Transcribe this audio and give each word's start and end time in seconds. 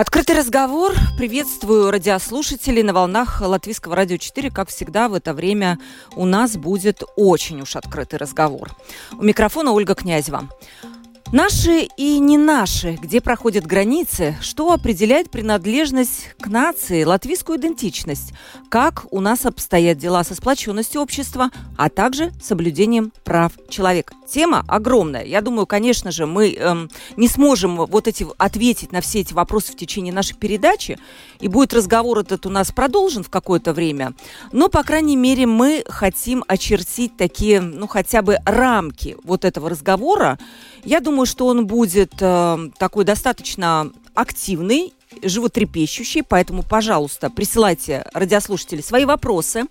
Открытый 0.00 0.34
разговор. 0.34 0.94
Приветствую 1.18 1.90
радиослушателей 1.90 2.82
на 2.82 2.94
волнах 2.94 3.42
Латвийского 3.42 3.94
радио 3.94 4.16
4. 4.16 4.50
Как 4.50 4.70
всегда, 4.70 5.10
в 5.10 5.12
это 5.12 5.34
время 5.34 5.78
у 6.16 6.24
нас 6.24 6.56
будет 6.56 7.02
очень 7.16 7.60
уж 7.60 7.76
открытый 7.76 8.18
разговор. 8.18 8.70
У 9.12 9.22
микрофона 9.22 9.72
Ольга 9.72 9.94
Князева. 9.94 10.48
Наши 11.32 11.86
и 11.96 12.18
не 12.18 12.38
наши, 12.38 12.98
где 13.00 13.20
проходят 13.20 13.64
границы, 13.64 14.36
что 14.40 14.72
определяет 14.72 15.30
принадлежность 15.30 16.34
к 16.40 16.48
нации, 16.48 17.04
латвийскую 17.04 17.56
идентичность, 17.56 18.32
как 18.68 19.06
у 19.12 19.20
нас 19.20 19.46
обстоят 19.46 19.96
дела 19.96 20.24
со 20.24 20.34
сплоченностью 20.34 21.00
общества, 21.00 21.50
а 21.78 21.88
также 21.88 22.32
соблюдением 22.42 23.12
прав 23.22 23.52
человека. 23.68 24.12
Тема 24.28 24.64
огромная. 24.66 25.24
Я 25.24 25.40
думаю, 25.40 25.66
конечно 25.66 26.10
же, 26.10 26.26
мы 26.26 26.52
эм, 26.52 26.90
не 27.16 27.28
сможем 27.28 27.76
вот 27.76 28.08
эти 28.08 28.26
ответить 28.38 28.90
на 28.90 29.00
все 29.00 29.20
эти 29.20 29.32
вопросы 29.32 29.72
в 29.72 29.76
течение 29.76 30.12
нашей 30.12 30.36
передачи, 30.36 30.98
и 31.38 31.46
будет 31.46 31.72
разговор 31.72 32.18
этот 32.18 32.44
у 32.46 32.48
нас 32.48 32.72
продолжен 32.72 33.22
в 33.22 33.30
какое-то 33.30 33.72
время. 33.72 34.14
Но, 34.50 34.68
по 34.68 34.82
крайней 34.82 35.16
мере, 35.16 35.46
мы 35.46 35.84
хотим 35.88 36.44
очертить 36.48 37.16
такие, 37.16 37.60
ну, 37.60 37.86
хотя 37.86 38.22
бы 38.22 38.38
рамки 38.44 39.16
вот 39.22 39.44
этого 39.44 39.70
разговора. 39.70 40.38
Я 40.84 41.00
думаю, 41.00 41.26
что 41.26 41.46
он 41.46 41.66
будет 41.66 42.12
э, 42.20 42.70
такой 42.78 43.04
достаточно 43.04 43.90
активный, 44.14 44.94
животрепещущий, 45.22 46.22
поэтому, 46.22 46.62
пожалуйста, 46.62 47.30
присылайте 47.30 48.06
радиослушатели 48.14 48.80
свои 48.80 49.04
вопросы 49.04 49.64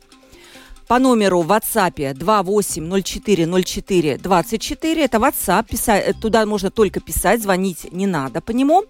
по 0.88 1.00
номеру 1.00 1.42
в 1.42 1.52
WhatsApp 1.52 2.14
28040424. 2.14 5.04
Это 5.04 5.18
WhatsApp, 5.18 5.68
писать, 5.68 6.20
туда 6.20 6.46
можно 6.46 6.70
только 6.72 7.00
писать, 7.00 7.42
звонить 7.42 7.92
не 7.92 8.06
надо 8.08 8.42
по 8.42 8.52
нему. 8.52 8.84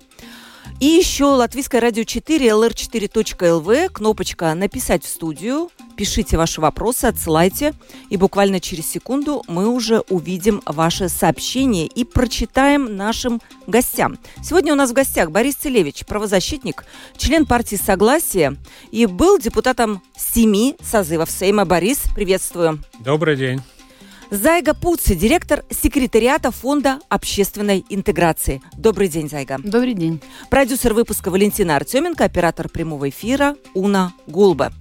И 0.80 0.86
еще 0.86 1.26
Латвийское 1.26 1.82
радио 1.82 2.04
4, 2.04 2.48
lr4.lv, 2.48 3.90
кнопочка 3.90 4.54
«Написать 4.54 5.04
в 5.04 5.10
студию». 5.10 5.70
Пишите 5.98 6.38
ваши 6.38 6.62
вопросы, 6.62 7.06
отсылайте. 7.06 7.74
И 8.10 8.16
буквально 8.16 8.62
через 8.62 8.90
секунду 8.90 9.44
мы 9.50 9.68
уже 9.68 10.00
увидим 10.10 10.62
ваше 10.66 11.10
сообщение 11.10 11.88
и 11.88 12.06
прочитаем 12.06 12.96
нашим 12.96 13.42
гостям. 13.68 14.18
Сегодня 14.42 14.72
у 14.72 14.78
нас 14.78 14.92
в 14.92 14.94
гостях 14.94 15.32
Борис 15.32 15.56
Целевич, 15.56 16.06
правозащитник, 16.06 16.86
член 17.18 17.46
партии 17.46 17.76
«Согласие» 17.76 18.56
и 18.92 19.06
был 19.06 19.38
депутатом 19.40 20.02
семи 20.18 20.78
созывов 20.82 21.30
Сейма. 21.30 21.66
Борис, 21.66 22.00
приветствую. 22.16 22.82
Добрый 23.00 23.36
день. 23.36 23.62
Зайга 24.32 24.76
Пуци, 24.76 25.16
директор 25.16 25.64
секретариата 25.72 26.52
Фонда 26.52 27.00
общественной 27.10 27.84
интеграции. 27.90 28.62
Добрый 28.78 29.08
день, 29.08 29.28
Зайга. 29.28 29.58
Добрый 29.58 29.96
день. 29.96 30.22
Продюсер 30.52 30.94
выпуска 30.94 31.32
Валентина 31.32 31.76
Артеменко, 31.76 32.26
оператор 32.26 32.70
прямого 32.70 33.10
эфира 33.10 33.56
Уна 33.74 34.14
Гулба. 34.28 34.72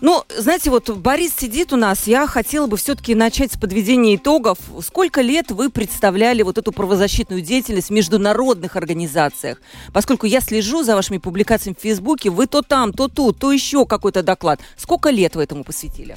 Ну, 0.00 0.24
знаете, 0.34 0.70
вот 0.70 0.88
Борис 0.88 1.34
сидит 1.36 1.74
у 1.74 1.76
нас. 1.76 2.06
Я 2.06 2.26
хотела 2.26 2.66
бы 2.66 2.78
все-таки 2.78 3.14
начать 3.14 3.52
с 3.52 3.58
подведения 3.58 4.16
итогов. 4.16 4.56
Сколько 4.82 5.20
лет 5.20 5.50
вы 5.50 5.68
представляли 5.68 6.40
вот 6.40 6.56
эту 6.56 6.72
правозащитную 6.72 7.42
деятельность 7.42 7.88
в 7.88 7.92
международных 7.92 8.76
организациях? 8.76 9.60
Поскольку 9.92 10.24
я 10.24 10.40
слежу 10.40 10.82
за 10.82 10.94
вашими 10.94 11.18
публикациями 11.18 11.76
в 11.78 11.82
Фейсбуке, 11.82 12.30
вы 12.30 12.46
то 12.46 12.62
там, 12.62 12.94
то 12.94 13.08
тут, 13.08 13.40
то 13.40 13.52
еще 13.52 13.84
какой-то 13.84 14.22
доклад. 14.22 14.60
Сколько 14.78 15.10
лет 15.10 15.36
вы 15.36 15.42
этому 15.42 15.64
посвятили? 15.64 16.16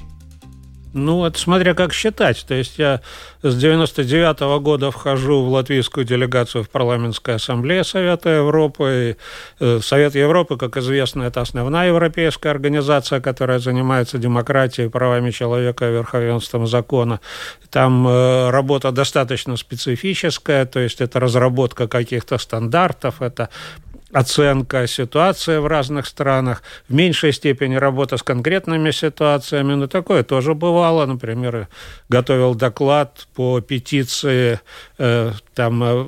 Ну, 0.93 1.25
это 1.25 1.39
смотря 1.39 1.73
как 1.73 1.91
считать. 1.91 2.45
То 2.47 2.53
есть 2.53 2.77
я 2.77 3.01
с 3.41 3.55
99 3.55 4.41
-го 4.41 4.59
года 4.59 4.91
вхожу 4.91 5.43
в 5.43 5.49
латвийскую 5.49 6.05
делегацию 6.05 6.63
в 6.63 6.69
парламентской 6.69 7.35
ассамблее 7.35 7.83
Совета 7.83 8.29
Европы. 8.29 9.17
И 9.59 9.63
э, 9.63 9.79
Совет 9.81 10.13
Европы, 10.15 10.55
как 10.55 10.77
известно, 10.77 11.23
это 11.23 11.41
основная 11.41 11.87
европейская 11.87 12.51
организация, 12.51 13.21
которая 13.21 13.57
занимается 13.57 14.19
демократией, 14.19 14.89
правами 14.89 15.31
человека 15.31 15.85
верховенством 15.85 16.67
закона. 16.67 17.19
Там 17.71 18.07
э, 18.07 18.51
работа 18.51 18.91
достаточно 18.91 19.57
специфическая, 19.57 20.65
то 20.65 20.79
есть 20.79 21.01
это 21.01 21.19
разработка 21.19 21.87
каких-то 21.87 22.37
стандартов, 22.37 23.21
это 23.21 23.49
оценка 24.13 24.87
ситуации 24.87 25.57
в 25.57 25.67
разных 25.67 26.05
странах, 26.05 26.63
в 26.87 26.93
меньшей 26.93 27.33
степени 27.33 27.75
работа 27.75 28.17
с 28.17 28.23
конкретными 28.23 28.91
ситуациями, 28.91 29.73
но 29.73 29.87
такое 29.87 30.23
тоже 30.23 30.53
бывало. 30.53 31.05
Например, 31.05 31.67
готовил 32.09 32.55
доклад 32.55 33.27
по 33.35 33.59
петиции 33.61 34.59
э, 34.97 35.31
там 35.53 35.83
э, 35.83 36.05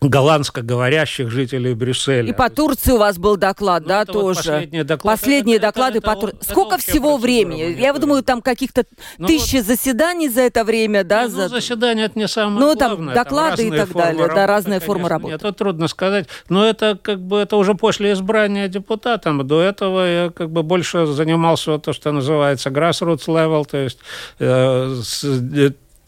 голландскоговорящих 0.00 1.28
жителей 1.28 1.74
Брюсселя. 1.74 2.28
И 2.28 2.32
по 2.32 2.48
Турции 2.50 2.92
у 2.92 2.98
вас 2.98 3.18
был 3.18 3.36
доклад, 3.36 3.82
ну, 3.82 3.88
да, 3.88 4.04
тоже? 4.04 4.26
Вот 4.28 4.36
последние 4.36 4.84
доклады. 4.84 5.18
Последние 5.18 5.56
это, 5.56 5.66
доклады 5.66 5.98
это, 5.98 6.06
по 6.06 6.16
Турции. 6.16 6.52
Сколько 6.52 6.78
всего 6.78 7.16
времени? 7.16 7.76
Я 7.78 7.92
думаю, 7.94 8.22
там 8.22 8.40
каких-то 8.40 8.84
ну, 9.18 9.26
тысячи 9.26 9.56
вот, 9.56 9.66
заседаний 9.66 10.28
за 10.28 10.42
это 10.42 10.62
время, 10.62 11.02
да? 11.02 11.24
Ну, 11.24 11.30
за... 11.30 11.48
заседания 11.48 12.04
это 12.04 12.16
не 12.16 12.28
самое 12.28 12.60
ну, 12.60 12.76
главное. 12.76 12.96
Ну, 12.96 13.06
там 13.06 13.14
доклады 13.14 13.56
там 13.64 13.74
и 13.74 13.78
так 13.78 13.92
далее, 13.92 14.22
работы, 14.22 14.34
да, 14.34 14.46
разные 14.46 14.78
конечно, 14.78 14.86
формы 14.86 15.08
работы. 15.08 15.34
Это 15.34 15.52
трудно 15.52 15.88
сказать, 15.88 16.28
но 16.48 16.64
это 16.64 16.96
как 17.00 17.20
бы 17.20 17.38
это 17.38 17.56
уже 17.56 17.74
после 17.74 18.12
избрания 18.12 18.68
депутатом. 18.68 19.44
До 19.44 19.60
этого 19.60 20.06
я 20.06 20.30
как 20.30 20.50
бы 20.50 20.62
больше 20.62 21.06
занимался 21.06 21.72
вот 21.72 21.82
то, 21.82 21.92
что 21.92 22.12
называется 22.12 22.70
grassroots 22.70 23.26
level, 23.26 23.66
то 23.68 23.78
есть 23.78 23.98
э, 24.38 25.00
с, 25.02 25.24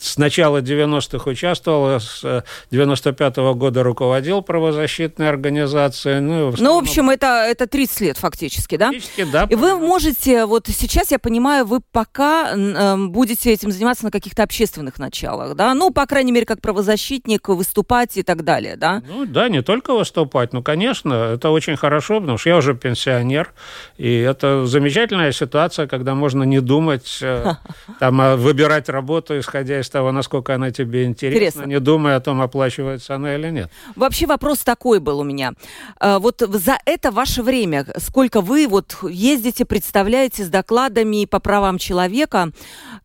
с 0.00 0.18
начала 0.18 0.60
90-х 0.60 1.30
участвовал, 1.30 2.00
с 2.00 2.44
95 2.70 3.38
-го 3.38 3.54
года 3.54 3.82
руководил 3.82 4.42
правозащитной 4.42 5.28
организацией. 5.28 6.20
Ну, 6.20 6.50
в, 6.50 6.54
основном... 6.54 6.74
ну, 6.74 6.80
в 6.80 6.82
общем, 6.82 7.10
это, 7.10 7.46
это 7.48 7.66
30 7.66 8.00
лет 8.00 8.18
фактически, 8.18 8.76
да? 8.76 8.86
Фактически, 8.86 9.24
да. 9.24 9.46
И 9.50 9.54
вы 9.54 9.76
можете, 9.76 10.46
вот 10.46 10.66
сейчас, 10.68 11.10
я 11.10 11.18
понимаю, 11.18 11.66
вы 11.66 11.80
пока 11.92 12.52
э, 12.54 12.96
будете 12.96 13.52
этим 13.52 13.70
заниматься 13.70 14.04
на 14.04 14.10
каких-то 14.10 14.42
общественных 14.42 14.98
началах, 14.98 15.54
да? 15.54 15.74
Ну, 15.74 15.90
по 15.90 16.06
крайней 16.06 16.32
мере, 16.32 16.46
как 16.46 16.60
правозащитник, 16.60 17.48
выступать 17.48 18.16
и 18.16 18.22
так 18.22 18.44
далее, 18.44 18.76
да? 18.76 19.02
Ну, 19.06 19.26
да, 19.26 19.48
не 19.48 19.62
только 19.62 19.94
выступать, 19.94 20.52
ну, 20.52 20.62
конечно, 20.62 21.34
это 21.34 21.50
очень 21.50 21.76
хорошо, 21.76 22.20
потому 22.20 22.38
что 22.38 22.50
я 22.50 22.56
уже 22.56 22.74
пенсионер, 22.74 23.52
и 23.98 24.18
это 24.18 24.66
замечательная 24.66 25.32
ситуация, 25.32 25.86
когда 25.86 26.14
можно 26.14 26.44
не 26.44 26.60
думать, 26.60 27.18
э, 27.20 27.54
там, 28.00 28.20
а 28.20 28.36
выбирать 28.36 28.88
работу, 28.88 29.38
исходя 29.38 29.80
из 29.80 29.89
того, 29.90 30.12
насколько 30.12 30.54
она 30.54 30.70
тебе 30.70 31.04
интересна, 31.04 31.36
Интересно. 31.36 31.64
не 31.64 31.80
думая 31.80 32.16
о 32.16 32.20
том, 32.20 32.40
оплачивается 32.40 33.14
она 33.14 33.34
или 33.34 33.50
нет. 33.50 33.70
Вообще 33.96 34.26
вопрос 34.26 34.60
такой 34.60 35.00
был 35.00 35.20
у 35.20 35.24
меня. 35.24 35.52
А, 35.98 36.18
вот 36.18 36.40
за 36.40 36.78
это 36.84 37.10
ваше 37.10 37.42
время, 37.42 37.86
сколько 37.98 38.40
вы 38.40 38.66
вот 38.66 38.96
ездите, 39.02 39.64
представляете 39.64 40.44
с 40.44 40.48
докладами 40.48 41.24
по 41.24 41.40
правам 41.40 41.78
человека, 41.78 42.50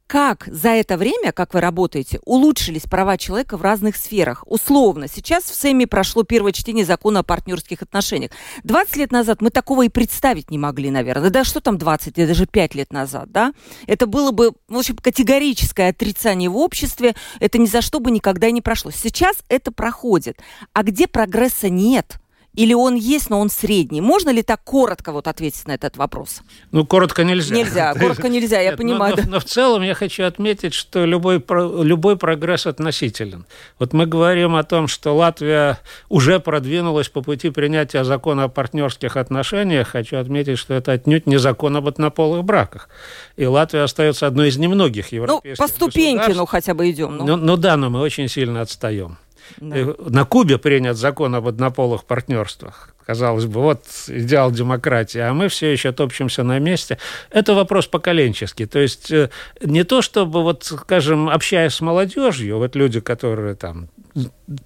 как 0.08 0.48
за 0.48 0.70
это 0.70 0.98
время, 0.98 1.32
как 1.32 1.54
вы 1.54 1.62
работаете, 1.62 2.20
улучшились 2.26 2.84
права 2.84 3.18
человека 3.18 3.58
в 3.58 3.62
разных 3.62 3.96
сферах? 3.96 4.44
Условно, 4.46 5.08
сейчас 5.08 5.46
в 5.46 5.56
СЭМе 5.56 5.88
прошло 5.88 6.24
первое 6.24 6.52
чтение 6.52 6.86
закона 6.86 7.22
о 7.22 7.24
партнерских 7.24 7.82
отношениях. 7.82 8.32
20 8.64 8.96
лет 8.98 9.12
назад 9.12 9.42
мы 9.42 9.50
такого 9.50 9.84
и 9.84 9.90
представить 9.90 10.52
не 10.52 10.58
могли, 10.58 10.92
наверное. 10.92 11.32
Да 11.32 11.44
что 11.44 11.60
там 11.60 11.78
20 11.78 12.18
лет, 12.18 12.28
даже 12.28 12.46
5 12.46 12.76
лет 12.76 12.94
назад, 12.94 13.32
да? 13.32 13.54
Это 13.88 14.06
было 14.06 14.32
бы, 14.32 14.54
в 14.68 14.78
общем, 14.78 14.96
категорическое 14.96 15.90
отрицание 15.90 16.50
в 16.50 16.58
обществе. 16.58 17.16
Это 17.40 17.58
ни 17.58 17.66
за 17.66 17.82
что 17.82 18.00
бы 18.00 18.12
никогда 18.12 18.52
не 18.52 18.62
прошло. 18.62 18.92
Сейчас 18.92 19.38
это 19.50 19.72
проходит. 19.72 20.40
А 20.74 20.84
где 20.84 21.08
прогресса 21.08 21.70
нет– 21.70 22.20
или 22.56 22.74
он 22.74 22.96
есть, 22.96 23.30
но 23.30 23.40
он 23.40 23.50
средний? 23.50 24.02
Можно 24.02 24.30
ли 24.30 24.44
так 24.44 24.64
коротко 24.64 25.12
вот 25.12 25.28
ответить 25.28 25.68
на 25.68 25.74
этот 25.74 25.98
вопрос? 25.98 26.42
Ну, 26.72 26.86
коротко 26.86 27.24
нельзя. 27.24 27.56
Нельзя, 27.56 27.94
коротко 28.00 28.30
нельзя, 28.30 28.60
я 28.62 28.78
понимаю. 28.78 29.16
Но, 29.18 29.24
но, 29.24 29.30
но 29.32 29.40
в 29.40 29.46
целом 29.46 29.84
я 29.84 29.94
хочу 29.94 30.24
отметить, 30.24 30.74
что 30.74 31.06
любой, 31.06 31.44
любой 31.84 32.18
прогресс 32.18 32.66
относителен. 32.66 33.46
Вот 33.80 33.94
мы 33.94 34.06
говорим 34.06 34.56
о 34.56 34.64
том, 34.64 34.88
что 34.88 35.16
Латвия 35.16 35.80
уже 36.10 36.40
продвинулась 36.40 37.10
по 37.10 37.22
пути 37.22 37.50
принятия 37.50 38.04
закона 38.04 38.46
о 38.46 38.48
партнерских 38.48 39.18
отношениях. 39.18 39.90
Хочу 39.90 40.18
отметить, 40.18 40.58
что 40.58 40.74
это 40.74 40.94
отнюдь 40.94 41.28
не 41.28 41.38
закон 41.38 41.76
об 41.76 41.88
однополых 41.88 42.44
браках. 42.44 42.90
И 43.38 43.46
Латвия 43.46 43.82
остается 43.82 44.28
одной 44.28 44.50
из 44.50 44.58
немногих 44.58 45.12
ну, 45.12 45.16
европейских 45.18 45.60
Ну, 45.60 45.66
по 45.66 45.72
ступеньке, 45.72 46.34
ну, 46.34 46.46
хотя 46.46 46.74
бы 46.74 46.90
идем. 46.90 47.18
Ну. 47.18 47.26
Ну, 47.26 47.36
ну 47.36 47.58
да, 47.58 47.78
но 47.78 47.90
мы 47.90 48.00
очень 48.00 48.28
сильно 48.28 48.62
отстаем. 48.62 49.18
Да. 49.58 49.78
Э, 49.78 49.94
на 50.10 50.26
Кубе 50.26 50.58
принят 50.58 50.98
закон 50.98 51.36
об 51.36 51.48
однополых 51.48 52.06
партнерствах. 52.06 52.96
Казалось 53.06 53.46
бы, 53.46 53.62
вот 53.62 53.84
идеал 54.08 54.52
демократии, 54.52 55.20
а 55.20 55.34
мы 55.34 55.48
все 55.48 55.72
еще 55.72 55.92
топчемся 55.92 56.44
на 56.44 56.58
месте. 56.58 56.98
Это 57.30 57.54
вопрос 57.54 57.86
поколенческий. 57.86 58.66
То 58.66 58.80
есть 58.80 59.12
э, 59.12 59.30
не 59.62 59.84
то, 59.84 60.02
чтобы, 60.02 60.42
вот, 60.42 60.64
скажем, 60.64 61.30
общаясь 61.30 61.74
с 61.74 61.82
молодежью, 61.82 62.58
вот 62.58 62.76
люди, 62.76 63.00
которые 63.00 63.56
там 63.56 63.90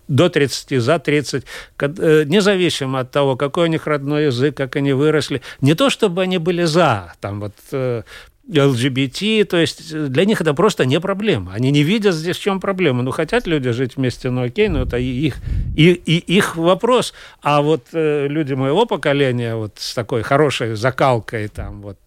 до 0.08 0.30
30, 0.30 0.82
за 0.82 1.00
30, 1.00 1.44
э, 1.80 2.24
независимо 2.26 3.00
от 3.00 3.12
того, 3.12 3.36
какой 3.36 3.66
у 3.66 3.72
них 3.72 3.88
родной 3.88 4.26
язык, 4.26 4.56
как 4.56 4.78
они 4.78 4.94
выросли, 4.94 5.42
не 5.60 5.74
то, 5.74 5.90
чтобы 5.90 6.22
они 6.22 6.38
были 6.38 6.64
за 6.64 7.14
там, 7.20 7.42
вот, 7.42 8.06
ЛГБТ, 8.50 9.48
то 9.48 9.58
есть 9.58 9.92
э, 9.94 10.08
для 10.08 10.26
них 10.26 10.42
это 10.42 10.54
просто 10.54 10.86
не 10.86 11.00
проблема. 11.00 11.54
Они 11.54 11.70
не 11.70 11.84
видят 11.84 12.16
здесь 12.16 12.38
в 12.38 12.42
чем 12.42 12.60
проблема. 12.60 13.04
Ну, 13.04 13.12
хотят 13.12 13.46
люди 13.46 13.72
жить 13.72 13.96
вместе, 13.96 14.32
ну 14.32 14.44
окей, 14.44 14.70
но 14.70 14.82
это 14.82 14.98
их, 14.98 15.36
и, 15.78 15.92
и 15.92 16.18
их 16.18 16.56
вопрос. 16.56 17.14
А 17.42 17.62
вот 17.62 17.88
э, 17.94 18.28
люди 18.28 18.54
моего 18.54 18.86
поколения 18.88 19.56
вот 19.56 19.74
с 19.78 19.94
такой 19.94 20.24
хорошей 20.24 20.76
закалкой, 20.76 21.48
там 21.48 21.82
вот 21.82 22.00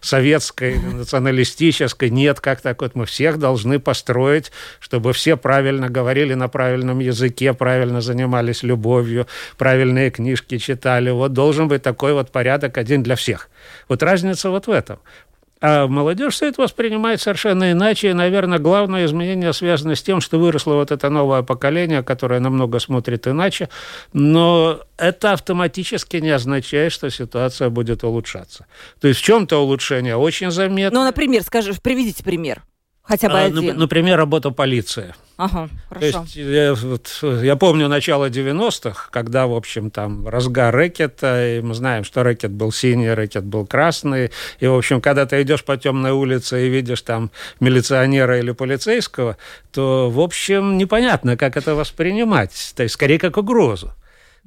советской, 0.00 0.78
националистической, 0.78 2.10
нет, 2.10 2.40
как 2.40 2.60
так 2.60 2.82
вот 2.82 2.94
мы 2.94 3.06
всех 3.06 3.38
должны 3.38 3.78
построить, 3.78 4.52
чтобы 4.80 5.14
все 5.14 5.36
правильно 5.36 5.88
говорили 5.88 6.34
на 6.34 6.48
правильном 6.48 6.98
языке, 6.98 7.54
правильно 7.54 8.02
занимались 8.02 8.62
любовью, 8.62 9.26
правильные 9.56 10.10
книжки 10.10 10.58
читали. 10.58 11.08
Вот 11.08 11.32
должен 11.32 11.68
быть 11.68 11.82
такой 11.82 12.12
вот 12.12 12.30
порядок 12.30 12.76
один 12.76 13.02
для 13.02 13.16
всех. 13.16 13.48
Вот 13.88 14.02
разница 14.02 14.50
вот 14.50 14.66
в 14.66 14.70
этом. 14.70 14.98
А 15.60 15.86
молодежь 15.86 16.42
это 16.42 16.60
воспринимает 16.60 17.20
совершенно 17.20 17.72
иначе. 17.72 18.10
И, 18.10 18.12
наверное, 18.12 18.58
главное 18.58 19.06
изменение 19.06 19.52
связано 19.52 19.94
с 19.94 20.02
тем, 20.02 20.20
что 20.20 20.38
выросло 20.38 20.74
вот 20.74 20.90
это 20.90 21.08
новое 21.08 21.42
поколение, 21.42 22.02
которое 22.02 22.40
намного 22.40 22.78
смотрит 22.78 23.26
иначе. 23.26 23.68
Но 24.12 24.80
это 24.98 25.32
автоматически 25.32 26.18
не 26.18 26.30
означает, 26.30 26.92
что 26.92 27.10
ситуация 27.10 27.70
будет 27.70 28.04
улучшаться. 28.04 28.66
То 29.00 29.08
есть 29.08 29.20
в 29.20 29.24
чем-то 29.24 29.58
улучшение 29.58 30.16
очень 30.16 30.50
заметно. 30.50 31.00
Ну, 31.00 31.06
например, 31.06 31.42
скажи, 31.42 31.72
приведите 31.82 32.22
пример. 32.22 32.62
Хотя 33.06 33.28
бы 33.28 33.38
а, 33.38 33.44
один. 33.44 33.78
Например, 33.78 34.18
работа 34.18 34.50
полиции. 34.50 35.14
Ага, 35.36 35.68
хорошо. 35.88 36.24
То 36.24 36.38
есть 36.40 37.22
я, 37.22 37.42
я 37.42 37.56
помню 37.56 37.88
начало 37.88 38.30
90-х, 38.30 39.08
когда, 39.10 39.46
в 39.46 39.54
общем, 39.54 39.90
там 39.90 40.26
разгар 40.26 40.74
рэкета, 40.74 41.58
и 41.58 41.60
мы 41.60 41.74
знаем, 41.74 42.04
что 42.04 42.22
рэкет 42.22 42.50
был 42.50 42.72
синий, 42.72 43.10
рэкет 43.10 43.44
был 43.44 43.66
красный, 43.66 44.32
и, 44.60 44.66
в 44.66 44.74
общем, 44.74 45.00
когда 45.00 45.26
ты 45.26 45.42
идешь 45.42 45.62
по 45.62 45.76
темной 45.76 46.12
улице 46.12 46.66
и 46.66 46.70
видишь 46.70 47.02
там 47.02 47.30
милиционера 47.60 48.38
или 48.38 48.52
полицейского, 48.52 49.36
то, 49.72 50.10
в 50.10 50.18
общем, 50.18 50.78
непонятно, 50.78 51.36
как 51.36 51.56
это 51.56 51.74
воспринимать, 51.74 52.72
то 52.74 52.82
есть 52.82 52.94
скорее 52.94 53.18
как 53.18 53.36
угрозу. 53.36 53.92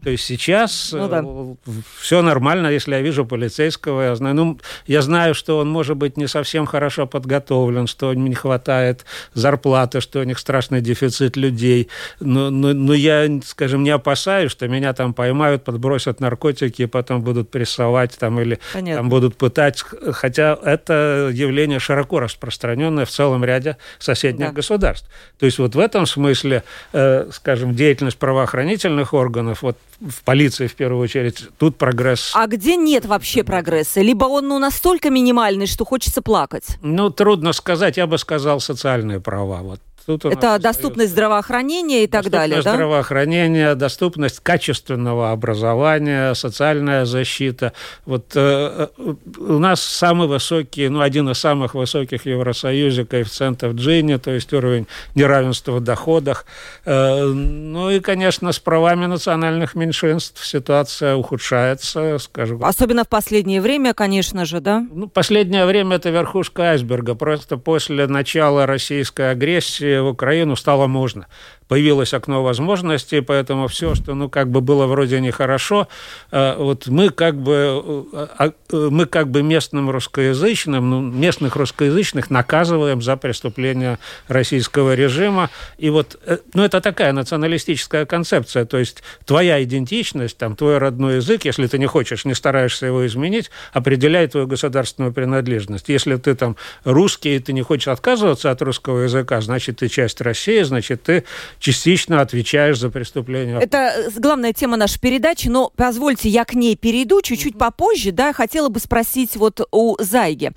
То 0.04 0.10
есть 0.10 0.24
сейчас 0.24 0.92
ну, 0.94 1.10
да. 1.10 1.22
Э, 1.26 1.72
все 2.00 2.22
нормально, 2.22 2.68
если 2.68 2.94
я 2.96 3.02
вижу 3.02 3.26
полицейского, 3.26 4.02
я 4.02 4.16
знаю, 4.16 4.36
ну, 4.36 4.60
я 4.88 5.02
знаю, 5.02 5.34
что 5.34 5.58
он 5.58 5.70
может 5.70 5.98
быть 5.98 6.16
не 6.16 6.28
совсем 6.28 6.66
хорошо 6.66 7.06
подготовлен, 7.06 7.86
что 7.86 8.14
не 8.14 8.34
хватает 8.34 9.06
зарплаты, 9.34 10.00
что 10.00 10.22
у 10.22 10.24
них 10.24 10.40
страшный 10.40 10.80
дефицит 10.80 11.36
людей, 11.36 11.90
но, 12.22 12.50
но, 12.50 12.74
но 12.74 12.94
я, 12.94 13.28
скажем, 13.44 13.84
не 13.84 13.90
опасаюсь, 13.90 14.52
что 14.52 14.68
меня 14.70 14.94
там 14.94 15.14
поймают, 15.14 15.66
подбросят 15.66 16.22
наркотики 16.22 16.84
и 16.84 16.86
потом 16.86 17.22
будут 17.22 17.52
прессовать 17.52 18.18
там 18.18 18.40
или 18.40 18.60
там 18.74 19.10
будут 19.10 19.36
пытать, 19.36 19.84
хотя 20.12 20.58
это 20.64 21.30
явление 21.34 21.80
широко 21.80 22.22
распространенное 22.22 23.06
в 23.06 23.10
целом 23.10 23.44
ряде 23.44 23.76
соседних 24.00 24.48
да. 24.48 24.54
государств. 24.54 25.10
То 25.38 25.46
есть 25.46 25.60
вот 25.60 25.76
в 25.76 25.80
этом 25.80 26.06
смысле, 26.06 26.64
э, 26.94 27.30
скажем, 27.34 27.76
деятельность 27.76 28.18
правоохранительных 28.18 29.14
органов, 29.14 29.62
вот 29.62 29.78
в 30.02 30.24
полиции 30.24 30.68
в 30.68 30.76
первую 30.76 31.02
очередь, 31.02 31.46
тут 31.58 31.78
прогресс. 31.78 32.32
А 32.34 32.48
где 32.48 32.76
нет 32.76 33.06
вообще 33.06 33.44
прогресса? 33.44 34.02
Либо 34.02 34.26
он 34.26 34.48
ну, 34.48 34.60
настолько 34.60 35.10
минимальный, 35.10 35.68
что 35.68 35.86
хочется 35.86 36.22
плакать? 36.22 36.78
Ну, 36.82 37.10
трудно 37.10 37.54
сказать, 37.54 37.98
я 37.98 38.08
бы 38.08 38.18
сказал, 38.18 38.60
социальные 38.60 39.20
права. 39.20 39.62
Вот 39.62 39.82
Тут 40.10 40.26
Это 40.26 40.58
доступность 40.58 41.12
здравоохранения 41.12 42.04
и 42.06 42.08
так 42.08 42.32
далее, 42.32 42.64
да? 42.64 42.74
здравоохранения, 42.74 43.76
доступность 43.76 44.40
качественного 44.40 45.32
образования, 45.32 46.34
социальная 46.34 47.06
защита. 47.06 47.74
Вот 48.08 48.32
э, 48.34 48.88
э, 48.98 49.14
у 49.38 49.60
нас 49.60 49.84
самый 49.84 50.28
высокий, 50.28 50.90
ну, 50.90 51.02
один 51.02 51.30
из 51.30 51.38
самых 51.38 51.76
высоких 51.76 52.24
в 52.24 52.26
Евросоюзе 52.26 53.06
коэффициентов 53.06 53.76
Джини, 53.76 54.18
то 54.18 54.32
есть 54.32 54.52
уровень 54.52 54.88
неравенства 55.14 55.74
в 55.74 55.82
доходах. 55.82 56.48
Э, 56.86 57.26
ну 57.26 57.92
и, 57.92 58.00
конечно, 58.00 58.52
с 58.52 58.58
правами 58.58 59.06
национальных 59.06 59.76
меньшинств 59.76 60.44
ситуация 60.44 61.18
ухудшается, 61.18 62.18
скажем. 62.18 62.64
Особенно 62.64 63.04
в 63.04 63.10
последнее 63.10 63.62
время, 63.62 63.94
конечно 63.94 64.46
же, 64.46 64.60
да? 64.60 64.84
Ну, 64.92 65.08
последнее 65.08 65.68
время 65.68 65.98
это 65.98 66.10
верхушка 66.10 66.72
айсберга. 66.72 67.14
Просто 67.14 67.58
после 67.58 68.08
начала 68.08 68.66
российской 68.66 69.30
агрессии 69.30 69.99
в 70.02 70.08
Украину 70.08 70.56
стало 70.56 70.88
можно 70.88 71.28
появилось 71.70 72.16
окно 72.16 72.44
возможностей, 72.44 73.22
поэтому 73.22 73.68
все, 73.68 73.94
что, 73.94 74.16
ну, 74.16 74.28
как 74.28 74.50
бы 74.50 74.60
было 74.60 74.88
вроде 74.88 75.22
нехорошо, 75.22 75.88
э, 76.32 76.56
вот 76.58 76.88
мы 76.88 77.12
как 77.12 77.36
бы, 77.36 78.08
э, 78.12 78.28
а, 78.38 78.52
э, 78.72 78.90
мы 78.92 79.06
как 79.06 79.30
бы 79.30 79.44
местным 79.44 79.92
русскоязычным, 79.92 80.90
ну, 80.90 81.02
местных 81.02 81.56
русскоязычных 81.56 82.32
наказываем 82.32 83.04
за 83.04 83.18
преступления 83.18 84.00
российского 84.28 84.96
режима, 84.96 85.52
и 85.78 85.92
вот, 85.92 86.20
ну, 86.56 86.64
это 86.64 86.82
такая 86.82 87.14
националистическая 87.14 88.08
концепция, 88.08 88.66
то 88.66 88.80
есть 88.80 89.04
твоя 89.26 89.64
идентичность, 89.64 90.38
там, 90.38 90.56
твой 90.56 90.80
родной 90.80 91.18
язык, 91.18 91.46
если 91.46 91.68
ты 91.68 91.78
не 91.78 91.86
хочешь, 91.86 92.26
не 92.26 92.34
стараешься 92.34 92.88
его 92.88 93.06
изменить, 93.06 93.52
определяет 93.74 94.32
твою 94.32 94.48
государственную 94.48 95.14
принадлежность. 95.14 95.88
Если 95.88 96.16
ты 96.16 96.34
там 96.34 96.56
русский, 96.84 97.36
и 97.36 97.40
ты 97.40 97.54
не 97.54 97.62
хочешь 97.62 97.90
отказываться 97.90 98.50
от 98.50 98.60
русского 98.64 99.02
языка, 99.04 99.40
значит, 99.42 99.78
ты 99.78 99.88
часть 99.88 100.20
России, 100.22 100.64
значит, 100.64 101.04
ты 101.04 101.26
частично 101.60 102.22
отвечаешь 102.22 102.80
за 102.80 102.90
преступление. 102.90 103.60
Это 103.62 103.94
э, 103.96 104.10
главная 104.16 104.54
тема 104.54 104.78
нашей 104.78 105.00
передачи, 105.00 105.48
но 105.48 105.72
позвольте, 105.76 106.30
я 106.30 106.46
к 106.46 106.54
ней 106.54 106.76
перейду 106.76 107.22
чуть-чуть 107.22 107.58
попозже. 107.58 108.12
Да, 108.12 108.34
хотела 108.34 108.70
бы 108.70 108.80
спросить 108.80 109.36
вот 109.36 109.62
у 109.72 109.96
Зайги. 110.00 110.52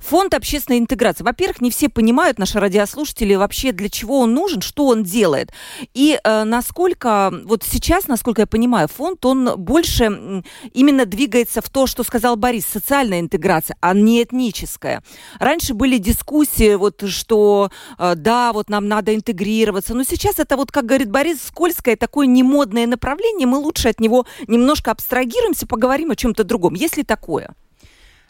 Фонд 0.00 0.34
общественной 0.34 0.78
интеграции. 0.78 1.24
Во-первых, 1.24 1.60
не 1.60 1.70
все 1.70 1.88
понимают, 1.88 2.38
наши 2.38 2.60
радиослушатели, 2.60 3.34
вообще 3.34 3.72
для 3.72 3.88
чего 3.88 4.20
он 4.20 4.34
нужен, 4.34 4.60
что 4.60 4.86
он 4.86 5.02
делает. 5.02 5.52
И 5.94 6.18
э, 6.22 6.44
насколько, 6.44 7.32
вот 7.44 7.62
сейчас, 7.62 8.08
насколько 8.08 8.42
я 8.42 8.46
понимаю, 8.46 8.88
фонд, 8.88 9.24
он 9.24 9.54
больше 9.56 10.42
именно 10.72 11.06
двигается 11.06 11.60
в 11.60 11.68
то, 11.70 11.86
что 11.86 12.02
сказал 12.04 12.36
Борис, 12.36 12.66
социальная 12.66 13.20
интеграция, 13.20 13.76
а 13.80 13.94
не 13.94 14.22
этническая. 14.22 15.02
Раньше 15.38 15.74
были 15.74 15.98
дискуссии, 15.98 16.74
вот, 16.74 17.08
что 17.08 17.70
э, 17.98 18.14
да, 18.16 18.52
вот 18.52 18.70
нам 18.70 18.88
надо 18.88 19.14
интегрироваться, 19.14 19.94
но 19.94 20.04
сейчас 20.04 20.38
это 20.38 20.56
вот, 20.56 20.70
как 20.70 20.86
говорит 20.86 21.10
Борис, 21.10 21.42
скользкое 21.42 21.96
такое 21.96 22.26
немодное 22.26 22.86
направление, 22.86 23.46
мы 23.46 23.58
лучше 23.58 23.88
от 23.88 24.00
него 24.00 24.26
немножко 24.46 24.90
абстрагируемся, 24.90 25.66
поговорим 25.66 26.10
о 26.10 26.16
чем-то 26.16 26.44
другом. 26.44 26.74
Есть 26.74 26.96
ли 26.96 27.02
такое? 27.02 27.54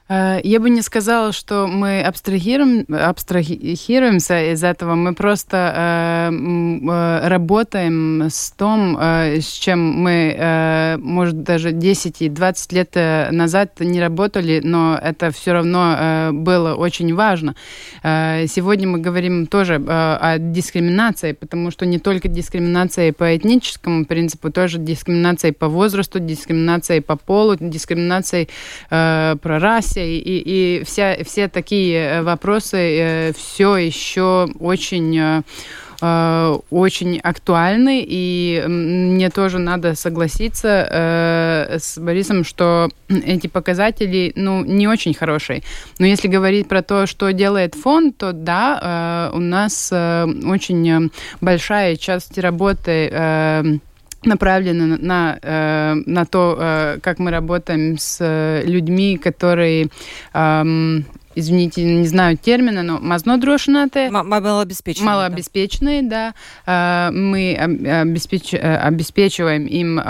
Э, 0.08 0.38
я 0.42 0.60
бы 0.60 0.70
не 0.70 0.82
сказала, 0.82 1.32
что 1.32 1.66
мы 1.66 2.00
абстрагируем, 2.02 2.86
абстрагируемся 2.88 4.52
из 4.52 4.62
этого. 4.62 4.94
Мы 4.94 5.14
просто 5.14 5.56
э, 5.76 6.32
э, 6.32 7.28
работаем 7.28 8.28
с 8.30 8.52
том, 8.52 8.96
э, 9.00 9.40
с 9.40 9.50
чем 9.50 9.80
мы, 9.80 10.36
э, 10.38 10.96
может, 10.98 11.42
даже 11.42 11.72
10 11.72 12.22
и 12.22 12.28
20 12.28 12.72
лет 12.72 12.90
э, 12.94 13.30
назад 13.32 13.80
не 13.80 14.00
работали, 14.00 14.60
но 14.62 14.98
это 15.02 15.30
все 15.32 15.52
равно 15.52 15.96
э, 15.98 16.30
было 16.32 16.74
очень 16.74 17.12
важно. 17.14 17.56
Э, 18.02 18.46
сегодня 18.46 18.86
мы 18.86 18.98
говорим 18.98 19.46
тоже 19.46 19.74
э, 19.74 19.88
о 19.88 20.38
дискриминации, 20.38 21.32
потому 21.32 21.70
что 21.72 21.84
не 21.84 21.98
только 21.98 22.28
дискриминация 22.28 23.12
по 23.12 23.36
этническому 23.36 24.04
принципу, 24.04 24.52
тоже 24.52 24.78
дискриминация 24.78 25.52
по 25.52 25.68
возрасту, 25.68 26.20
дискриминация 26.20 27.02
по 27.02 27.16
полу, 27.16 27.56
дискриминация 27.58 28.46
э, 28.90 29.36
про 29.42 29.58
расу, 29.58 29.95
и, 30.00 30.18
и, 30.78 30.84
вся, 30.84 31.16
все 31.24 31.48
такие 31.48 31.98
э, 31.98 32.22
вопросы 32.22 32.76
э, 32.76 33.32
все 33.36 33.76
еще 33.76 34.48
очень 34.58 35.18
э, 35.18 35.42
очень 36.70 37.18
актуальны, 37.20 38.04
и 38.06 38.62
мне 38.66 39.30
тоже 39.30 39.58
надо 39.58 39.94
согласиться 39.94 40.88
э, 40.90 41.78
с 41.78 41.98
Борисом, 41.98 42.44
что 42.44 42.90
эти 43.08 43.46
показатели, 43.46 44.32
ну, 44.36 44.64
не 44.64 44.88
очень 44.88 45.14
хорошие. 45.14 45.62
Но 45.98 46.06
если 46.06 46.28
говорить 46.28 46.68
про 46.68 46.82
то, 46.82 47.06
что 47.06 47.32
делает 47.32 47.74
фонд, 47.74 48.18
то 48.18 48.32
да, 48.32 49.30
э, 49.32 49.36
у 49.36 49.40
нас 49.40 49.88
э, 49.90 50.26
очень 50.44 51.10
большая 51.40 51.96
часть 51.96 52.38
работы 52.38 53.80
э, 54.22 54.28
направлена 54.28 54.96
на, 55.00 55.38
э, 55.40 55.94
на 56.06 56.24
то, 56.24 56.56
э, 56.58 56.98
как 57.02 57.18
мы 57.18 57.30
работаем 57.30 57.96
с 57.98 58.62
людьми, 58.64 59.18
которые 59.18 59.88
эм, 60.34 61.04
извините, 61.34 61.84
не 61.84 62.06
знаю 62.06 62.38
термина, 62.38 62.82
но 62.82 62.98
мазнодрошенатые. 62.98 64.10
Малообеспеченные. 64.10 65.06
Малообеспеченные, 65.06 66.02
да. 66.02 66.34
да. 66.64 67.10
Мы 67.12 67.54
обеспеч... 67.54 68.54
обеспечиваем 68.54 69.66
им 69.66 70.00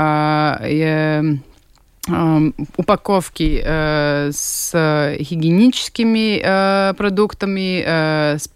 упаковки 2.77 3.63
э, 3.65 4.31
с 4.33 4.73
гигиеническими 5.19 6.41
э, 6.43 6.95
продуктами, 6.95 7.83
э, 7.87 8.39
с, 8.39 8.51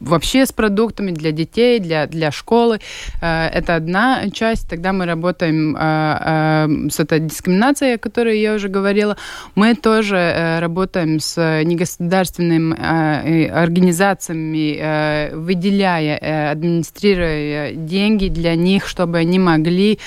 вообще 0.00 0.46
с 0.46 0.52
продуктами 0.52 1.10
для 1.10 1.32
детей, 1.32 1.78
для, 1.80 2.06
для 2.06 2.30
школы. 2.30 2.80
Э, 3.20 3.48
это 3.48 3.74
одна 3.76 4.30
часть. 4.30 4.68
Тогда 4.68 4.92
мы 4.92 5.06
работаем 5.06 5.76
э, 5.76 5.80
э, 5.80 6.88
с 6.90 7.00
этой 7.00 7.20
дискриминацией, 7.20 7.94
о 7.94 7.98
которой 7.98 8.40
я 8.40 8.54
уже 8.54 8.68
говорила. 8.68 9.16
Мы 9.54 9.74
тоже 9.74 10.16
э, 10.16 10.58
работаем 10.60 11.20
с 11.20 11.62
негосударственными 11.64 12.76
организациями, 13.50 15.34
выделяя, 15.34 16.50
администрируя 16.50 17.72
деньги 17.72 18.28
для 18.28 18.54
них, 18.54 18.86
чтобы 18.86 19.18
они 19.18 19.38
могли 19.38 19.98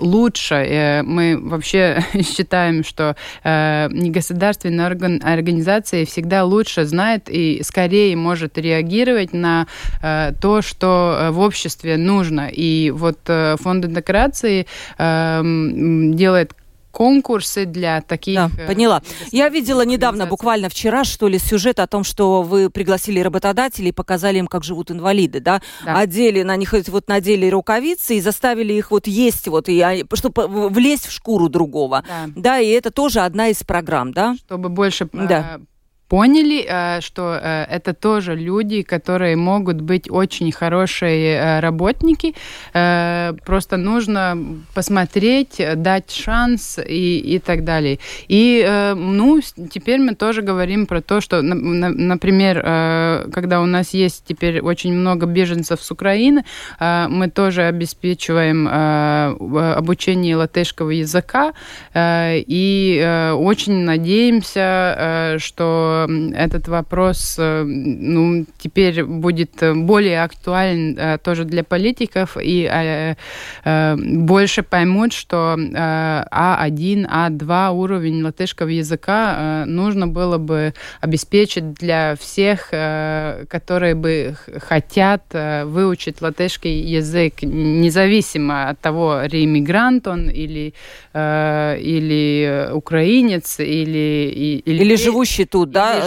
лучше. 0.00 1.02
Мы 1.04 1.38
вообще 1.40 2.03
считаем, 2.22 2.84
что 2.84 3.16
э, 3.42 3.88
негосударственная 3.90 4.86
орган, 4.86 5.20
организация 5.24 6.04
всегда 6.04 6.44
лучше 6.44 6.84
знает 6.84 7.28
и 7.28 7.62
скорее 7.62 8.16
может 8.16 8.58
реагировать 8.58 9.32
на 9.32 9.66
э, 10.02 10.32
то, 10.40 10.62
что 10.62 11.16
э, 11.18 11.30
в 11.30 11.40
обществе 11.40 11.96
нужно. 11.96 12.48
И 12.52 12.90
вот 12.90 13.18
э, 13.26 13.56
фонд 13.60 13.84
интеграции 13.84 14.66
э, 14.98 15.42
делает 16.14 16.52
конкурсы 16.94 17.66
для 17.66 18.00
таких... 18.00 18.36
Да, 18.36 18.50
э, 18.56 18.66
поняла. 18.66 19.02
Я 19.32 19.48
видела 19.48 19.84
недавно, 19.84 20.26
буквально 20.26 20.68
вчера, 20.68 21.02
что 21.04 21.26
ли, 21.26 21.38
сюжет 21.38 21.80
о 21.80 21.86
том, 21.88 22.04
что 22.04 22.42
вы 22.42 22.70
пригласили 22.70 23.18
работодателей 23.18 23.88
и 23.88 23.92
показали 23.92 24.38
им, 24.38 24.46
как 24.46 24.62
живут 24.62 24.92
инвалиды, 24.92 25.40
да? 25.40 25.60
да. 25.84 25.98
Одели 25.98 26.42
на 26.42 26.56
них, 26.56 26.72
вот 26.88 27.08
надели 27.08 27.50
рукавицы 27.50 28.16
и 28.16 28.20
заставили 28.20 28.72
их 28.72 28.92
вот 28.92 29.08
есть, 29.08 29.48
вот, 29.48 29.68
и, 29.68 30.04
чтобы 30.14 30.46
влезть 30.68 31.06
в 31.06 31.12
шкуру 31.12 31.48
другого. 31.48 32.04
Да. 32.06 32.30
да, 32.36 32.58
и 32.60 32.68
это 32.68 32.92
тоже 32.92 33.20
одна 33.20 33.48
из 33.48 33.62
программ, 33.64 34.12
да? 34.12 34.36
Чтобы 34.46 34.68
больше 34.68 35.08
да 35.12 35.60
поняли, 36.14 36.64
э, 36.68 37.00
что 37.00 37.40
э, 37.42 37.64
это 37.68 37.92
тоже 37.92 38.36
люди, 38.36 38.82
которые 38.82 39.34
могут 39.34 39.80
быть 39.80 40.08
очень 40.08 40.52
хорошие 40.52 41.34
э, 41.34 41.60
работники. 41.60 42.34
Просто 43.44 43.76
нужно 43.76 44.38
посмотреть, 44.74 45.60
дать 45.76 46.10
шанс 46.12 46.78
и, 46.78 47.18
и 47.18 47.38
так 47.38 47.64
далее. 47.64 47.98
И, 48.28 48.64
ну, 48.96 49.40
теперь 49.70 50.00
мы 50.00 50.14
тоже 50.14 50.42
говорим 50.42 50.86
про 50.86 51.00
то, 51.00 51.20
что, 51.20 51.42
например, 51.42 52.62
когда 53.32 53.60
у 53.60 53.66
нас 53.66 53.94
есть 53.94 54.24
теперь 54.26 54.60
очень 54.60 54.92
много 54.92 55.26
беженцев 55.26 55.82
с 55.82 55.90
Украины, 55.90 56.44
мы 56.80 57.30
тоже 57.34 57.62
обеспечиваем 57.62 58.68
обучение 59.76 60.36
латышского 60.36 60.90
языка 60.90 61.52
и 61.96 63.30
очень 63.34 63.84
надеемся, 63.84 65.36
что 65.38 66.03
этот 66.08 66.68
вопрос 66.68 67.36
э, 67.38 67.62
ну, 67.64 68.46
теперь 68.58 69.04
будет 69.04 69.62
более 69.74 70.22
актуален 70.22 70.96
э, 70.98 71.18
тоже 71.18 71.44
для 71.44 71.64
политиков 71.64 72.36
и 72.40 72.68
э, 72.70 73.96
больше 73.96 74.62
поймут, 74.62 75.12
что 75.12 75.56
А1, 75.56 77.06
А2 77.08 77.70
уровень 77.72 78.22
латышского 78.22 78.68
языка 78.68 79.64
нужно 79.66 80.06
было 80.06 80.38
бы 80.38 80.74
обеспечить 81.00 81.74
для 81.74 82.16
всех, 82.16 82.70
которые 82.70 83.94
бы 83.94 84.36
хотят 84.68 85.22
выучить 85.32 86.22
латышский 86.22 86.80
язык, 86.80 87.42
независимо 87.42 88.70
от 88.70 88.80
того, 88.80 89.22
реиммигрант 89.24 90.06
он 90.06 90.28
или, 90.28 90.74
или 91.14 92.68
украинец, 92.72 93.60
или... 93.60 94.62
Или, 94.64 94.82
или 94.82 94.96
живущий 94.96 95.44
тут, 95.44 95.70
да? 95.70 95.93
Да, 96.00 96.06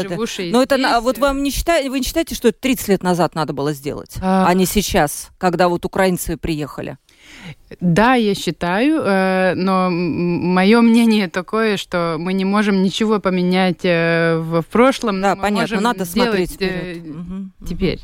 Но 0.52 0.62
это 0.62 1.00
вот 1.02 1.18
вам 1.18 1.44
не 1.44 1.52
считаете, 1.52 1.90
вы 1.90 2.00
не 2.00 2.06
считаете, 2.06 2.36
что 2.36 2.50
это 2.50 2.60
30 2.60 2.88
лет 2.90 3.04
назад 3.04 3.36
надо 3.36 3.54
было 3.54 3.74
сделать, 3.74 4.16
а, 4.22 4.46
а 4.48 4.54
не 4.54 4.66
сейчас, 4.66 5.30
когда 5.38 5.70
вот 5.70 5.86
украинцы 5.86 6.38
приехали? 6.38 6.98
Да, 7.82 8.14
я 8.14 8.34
считаю, 8.34 9.02
э, 9.02 9.54
но 9.56 9.90
мое 9.90 10.82
мнение 10.82 11.28
такое, 11.28 11.76
что 11.76 12.16
мы 12.18 12.32
не 12.32 12.46
можем 12.46 12.82
ничего 12.82 13.20
поменять 13.20 13.84
э, 13.84 14.38
в 14.38 14.64
прошлом. 14.64 15.22
Да, 15.22 15.36
понятно, 15.36 15.82
надо 15.82 16.06
смотреть 16.06 16.56
э, 16.60 16.94
вперед. 16.96 17.52
теперь. 17.68 18.00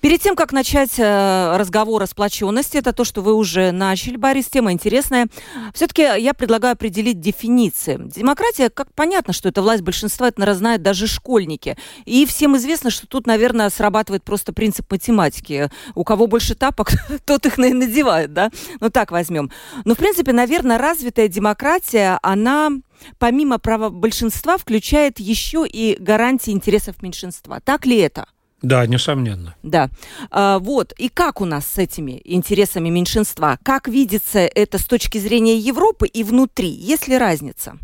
Перед 0.00 0.20
тем, 0.20 0.36
как 0.36 0.52
начать 0.52 0.98
разговор 0.98 2.02
о 2.02 2.06
сплоченности, 2.06 2.78
это 2.78 2.92
то, 2.92 3.04
что 3.04 3.20
вы 3.20 3.34
уже 3.34 3.72
начали, 3.72 4.16
Борис, 4.16 4.46
тема 4.46 4.72
интересная. 4.72 5.26
Все-таки 5.74 6.02
я 6.02 6.32
предлагаю 6.32 6.72
определить 6.72 7.20
дефиниции. 7.20 7.98
Демократия, 8.00 8.70
как 8.70 8.92
понятно, 8.94 9.32
что 9.32 9.48
это 9.48 9.60
власть 9.60 9.82
большинства, 9.82 10.28
это, 10.28 10.54
знают 10.54 10.82
даже 10.82 11.06
школьники. 11.06 11.76
И 12.06 12.24
всем 12.26 12.56
известно, 12.56 12.90
что 12.90 13.06
тут, 13.06 13.26
наверное, 13.26 13.68
срабатывает 13.70 14.22
просто 14.22 14.52
принцип 14.52 14.90
математики. 14.90 15.70
У 15.94 16.04
кого 16.04 16.26
больше 16.26 16.54
тапок, 16.54 16.92
тот 17.26 17.46
их 17.46 17.58
надевает, 17.58 18.32
да? 18.32 18.50
Так 18.92 19.10
возьмем. 19.10 19.50
Но, 19.84 19.94
в 19.94 19.98
принципе, 19.98 20.32
наверное, 20.32 20.78
развитая 20.78 21.28
демократия, 21.28 22.18
она 22.22 22.70
помимо 23.18 23.58
права 23.58 23.90
большинства 23.90 24.58
включает 24.58 25.18
еще 25.18 25.66
и 25.66 25.96
гарантии 25.98 26.50
интересов 26.50 27.02
меньшинства. 27.02 27.60
Так 27.60 27.86
ли 27.86 27.98
это? 27.98 28.26
Да, 28.62 28.86
несомненно. 28.86 29.54
Да. 29.62 29.88
А, 30.30 30.58
вот. 30.58 30.92
И 30.98 31.08
как 31.08 31.40
у 31.40 31.44
нас 31.44 31.66
с 31.66 31.78
этими 31.78 32.20
интересами 32.24 32.90
меньшинства? 32.90 33.58
Как 33.62 33.88
видится 33.88 34.40
это 34.40 34.78
с 34.78 34.84
точки 34.84 35.18
зрения 35.18 35.56
Европы 35.56 36.06
и 36.06 36.22
внутри? 36.22 36.68
Есть 36.68 37.08
ли 37.08 37.16
разница? 37.16 37.78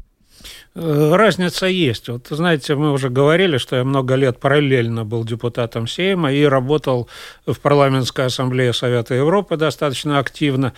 Э, 0.74 1.12
разница 1.14 1.66
есть. 1.66 2.08
Вот, 2.08 2.26
знаете, 2.28 2.74
мы 2.74 2.92
уже 2.92 3.08
говорили, 3.08 3.58
что 3.58 3.76
я 3.76 3.84
много 3.84 4.14
лет 4.14 4.38
параллельно 4.38 5.04
был 5.04 5.24
депутатом 5.24 5.86
Сейма 5.86 6.32
и 6.32 6.44
работал 6.44 7.08
в 7.46 7.58
парламентской 7.60 8.26
ассамблее 8.26 8.72
Совета 8.72 9.14
Европы 9.14 9.56
достаточно 9.56 10.18
активно. 10.18 10.74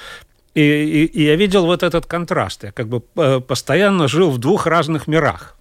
И, 0.55 0.61
и, 0.61 1.05
и 1.05 1.25
я 1.25 1.37
видел 1.37 1.67
вот 1.67 1.83
этот 1.83 2.07
контраст. 2.07 2.65
Я 2.65 2.73
как 2.73 2.89
бы 2.89 3.03
э, 3.17 3.41
постоянно 3.41 4.09
жил 4.09 4.31
в 4.31 4.39
двух 4.39 4.67
разных 4.67 5.07
мирах. 5.07 5.57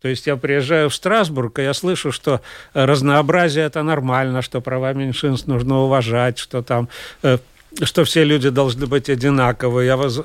То 0.00 0.08
есть 0.08 0.26
я 0.28 0.36
приезжаю 0.36 0.90
в 0.90 0.94
Страсбург, 0.94 1.58
и 1.58 1.62
я 1.62 1.74
слышу, 1.74 2.12
что 2.12 2.40
разнообразие 2.72 3.64
это 3.64 3.82
нормально, 3.82 4.42
что 4.42 4.60
права 4.60 4.92
меньшинств 4.92 5.48
нужно 5.48 5.80
уважать, 5.80 6.38
что 6.38 6.62
там 6.62 6.88
э, 7.22 7.38
что 7.82 8.04
все 8.04 8.24
люди 8.24 8.50
должны 8.50 8.86
быть 8.86 9.08
одинаковы. 9.08 9.84
Я, 9.84 9.96
воз, 9.96 10.20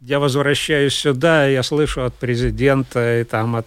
я 0.00 0.18
возвращаюсь 0.18 0.94
сюда, 0.94 1.46
я 1.46 1.62
слышу 1.62 2.04
от 2.04 2.14
президента 2.14 3.20
и 3.20 3.24
там 3.24 3.56
от 3.56 3.66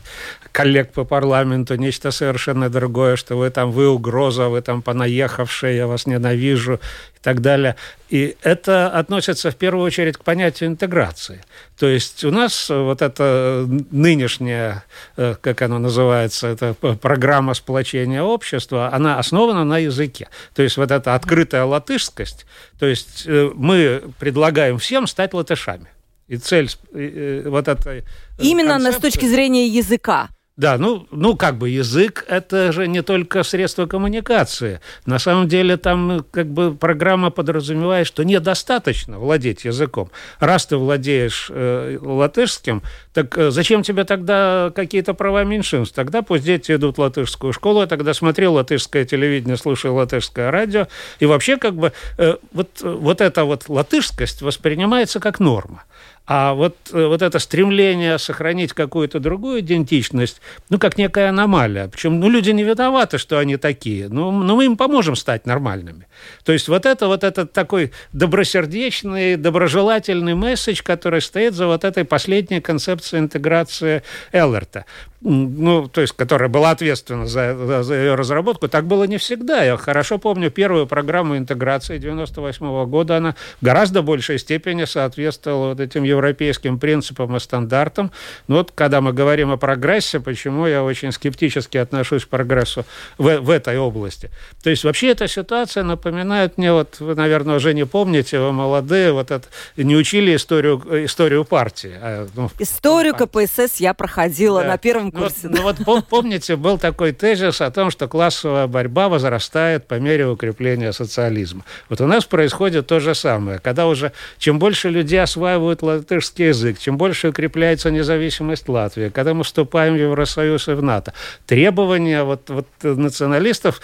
коллег 0.52 0.92
по 0.92 1.06
парламенту 1.06 1.76
нечто 1.76 2.12
совершенно 2.12 2.70
другое, 2.70 3.16
что 3.16 3.38
вы 3.38 3.50
там, 3.50 3.72
вы 3.72 3.90
угроза, 3.90 4.50
вы 4.50 4.62
там 4.62 4.82
понаехавшие, 4.82 5.78
я 5.78 5.88
вас 5.88 6.06
ненавижу 6.06 6.76
и 6.76 7.20
так 7.22 7.42
далее. 7.42 7.76
И 8.10 8.36
это 8.42 8.90
относится 8.90 9.52
в 9.52 9.56
первую 9.56 9.86
очередь 9.86 10.18
к 10.18 10.24
понятию 10.24 10.70
интеграции. 10.70 11.44
То 11.78 11.88
есть 11.88 12.24
у 12.24 12.32
нас 12.32 12.70
вот 12.70 13.02
эта 13.02 13.66
нынешняя, 13.92 14.84
э, 15.18 15.36
как 15.40 15.62
она 15.62 15.80
называется, 15.80 16.48
это 16.48 16.74
программа 16.74 17.54
сплочения 17.54 18.22
общества, 18.22 18.90
она 18.94 19.20
основана 19.20 19.64
на 19.64 19.78
языке. 19.78 20.28
То 20.54 20.64
есть 20.64 20.78
вот 20.78 20.92
эта 20.92 21.16
открытая 21.16 21.64
латышскость, 21.64 22.46
то 22.80 22.86
есть 22.86 23.24
э, 23.26 23.52
мы 23.56 24.04
предлагаем 24.20 24.78
всем 24.78 25.08
стать 25.08 25.34
латышами. 25.34 25.88
И 26.28 26.38
цель 26.38 26.70
э, 26.94 27.44
вот 27.46 27.68
этой 27.68 28.04
Именно 28.40 28.76
концепции... 28.76 29.00
с 29.00 29.02
точки 29.02 29.26
зрения 29.26 29.68
языка. 29.68 30.30
Да, 30.62 30.78
ну, 30.78 31.08
ну, 31.10 31.36
как 31.36 31.58
бы 31.58 31.72
язык– 31.72 32.24
это 32.28 32.72
же 32.72 32.88
не 32.88 33.02
только 33.02 33.42
средство 33.42 33.88
коммуникации. 33.88 34.80
На 35.08 35.18
самом 35.18 35.48
деле 35.48 35.76
там 35.76 36.08
ну, 36.08 36.24
как 36.30 36.46
бы 36.54 36.76
программа 36.76 37.32
подразумевает, 37.32 38.06
что 38.06 38.22
недостаточно 38.22 39.18
владеть 39.18 39.66
языком. 39.66 40.12
Раз 40.40 40.68
ты 40.68 40.78
владеешь 40.78 41.48
э, 41.50 41.98
латышским, 42.00 42.84
так 43.12 43.36
э, 43.40 43.50
зачем 43.50 43.82
тебе 43.82 44.04
тогда 44.04 44.72
какие-то 44.76 45.16
права 45.16 45.44
меньшинств? 45.44 45.96
Тогда 45.96 46.22
пусть 46.22 46.44
дети 46.44 46.74
идут 46.74 47.00
в 47.00 47.02
латышскую 47.02 47.54
школу, 47.54 47.82
я 47.82 47.88
тогда 47.88 48.14
смотрел 48.14 48.54
латышское 48.54 49.04
телевидение, 49.04 49.58
слушал 49.58 49.96
латышское 49.96 50.52
радио. 50.52 50.88
И 51.20 51.26
вообще 51.26 51.58
как 51.58 51.74
бы 51.74 51.92
э, 52.20 52.36
вот, 52.54 52.70
вот 52.84 53.20
эта 53.20 53.46
вот 53.46 53.68
латышскость 53.68 54.44
воспринимается 54.44 55.20
как 55.20 55.40
норма. 55.40 55.86
А 56.34 56.54
вот, 56.54 56.78
э, 56.94 57.08
вот 57.08 57.22
это 57.22 57.40
стремление 57.40 58.18
сохранить 58.18 58.72
какую-то 58.72 59.20
другую 59.20 59.60
идентичность, 59.60 60.40
ну, 60.70 60.80
как 60.80 60.98
некая 60.98 61.28
аномалия. 61.28 61.90
Причем, 61.90 62.22
ну, 62.22 62.30
люди 62.30 62.52
не 62.52 62.64
виноваты, 62.64 63.18
что 63.18 63.38
они 63.38 63.58
такие. 63.58 64.08
Ну, 64.08 64.32
но 64.32 64.56
мы 64.56 64.64
им 64.64 64.78
поможем 64.78 65.18
стать 65.18 65.46
нормальными. 65.46 66.08
То 66.46 66.54
есть 66.54 66.70
вот 66.70 66.86
это 66.86 67.08
вот 67.08 67.26
этот 67.26 67.52
такой 67.52 67.92
добросердечный, 68.14 69.36
доброжелательный 69.36 70.34
месседж, 70.34 70.82
который 70.82 71.22
стоит 71.22 71.54
за 71.54 71.68
вот 71.68 71.84
этой 71.84 72.06
последней 72.06 72.62
концепцией 72.62 73.20
интеграции 73.20 74.02
Эллерта. 74.32 74.86
Ну, 75.24 75.88
то 75.88 76.02
есть, 76.02 76.14
которая 76.14 76.50
была 76.50 76.72
ответственна 76.72 77.28
за, 77.28 77.84
за, 77.84 77.94
ее 77.94 78.16
разработку, 78.16 78.68
так 78.68 78.86
было 78.86 79.04
не 79.04 79.18
всегда. 79.18 79.64
Я 79.64 79.78
хорошо 79.78 80.18
помню 80.18 80.50
первую 80.50 80.88
программу 80.88 81.38
интеграции 81.38 82.00
98 82.00 82.66
-го 82.66 82.88
года, 82.88 83.18
она 83.18 83.36
в 83.62 83.66
гораздо 83.66 84.02
большей 84.02 84.40
степени 84.40 84.86
соответствовала 84.86 85.70
вот 85.70 85.80
этим 85.80 86.04
европейским 86.04 86.80
принципам 86.80 87.36
и 87.36 87.40
стандартам. 87.40 88.12
Но 88.48 88.56
вот 88.58 88.72
когда 88.74 89.00
мы 89.02 89.14
говорим 89.14 89.52
о 89.52 89.58
прогрессе, 89.58 90.20
почему 90.20 90.66
я 90.66 90.84
очень 90.84 91.12
скептически 91.12 91.78
отношусь 91.78 92.26
к 92.26 92.28
прогрессу 92.28 92.86
в, 93.20 93.38
в 93.42 93.50
этой 93.52 93.78
области. 93.78 94.32
То 94.64 94.72
есть, 94.72 94.84
вообще 94.84 95.10
эта 95.10 95.28
ситуация 95.28 95.84
напоминает 95.84 96.58
мне, 96.58 96.74
вот 96.74 97.00
вы, 97.00 97.14
наверное, 97.14 97.58
уже 97.58 97.76
не 97.76 97.86
помните, 97.86 98.40
вы 98.40 98.52
молодые, 98.52 99.12
вот 99.12 99.30
это, 99.30 99.48
не 99.78 99.96
учили 99.96 100.36
историю, 100.36 100.82
историю 101.06 101.46
партии. 101.46 101.94
А, 102.02 102.28
ну, 102.36 102.50
историю 102.58 103.14
партии. 103.14 103.46
КПСС 103.46 103.80
я 103.80 103.94
проходила 103.94 104.62
да. 104.62 104.70
на 104.70 104.78
первом 104.80 105.11
ну, 105.14 105.22
курсе. 105.22 105.50
Ну, 105.50 105.62
вот, 105.62 105.80
ну, 105.80 105.86
вот 105.86 106.08
помните, 106.08 106.56
был 106.56 106.78
такой 106.78 107.12
тезис 107.12 107.62
о 107.62 107.72
том, 107.72 107.92
что 107.92 108.08
классовая 108.08 108.68
борьба 108.68 109.10
возрастает 109.10 109.88
по 109.88 109.96
мере 109.96 110.28
укрепления 110.28 110.92
социализма. 110.94 111.64
Вот 111.90 112.02
у 112.02 112.08
нас 112.08 112.26
происходит 112.26 112.88
то 112.88 113.00
же 113.00 113.16
самое. 113.16 113.60
Когда 113.60 113.88
уже 113.88 114.12
чем 114.38 114.60
больше 114.60 114.90
людей 114.90 115.22
осваивают 115.22 115.82
латышский 115.82 116.48
язык, 116.48 116.80
чем 116.80 116.98
больше 116.98 117.30
укрепляется 117.30 117.92
независимость 117.92 118.68
Латвии, 118.70 119.10
когда 119.10 119.34
мы 119.34 119.44
вступаем 119.44 119.94
в 119.94 119.98
Евросоюз 119.98 120.68
и 120.68 120.74
в 120.74 120.84
НАТО, 120.84 121.14
требования 121.46 122.24
вот, 122.24 122.50
вот 122.50 122.68
националистов 122.82 123.82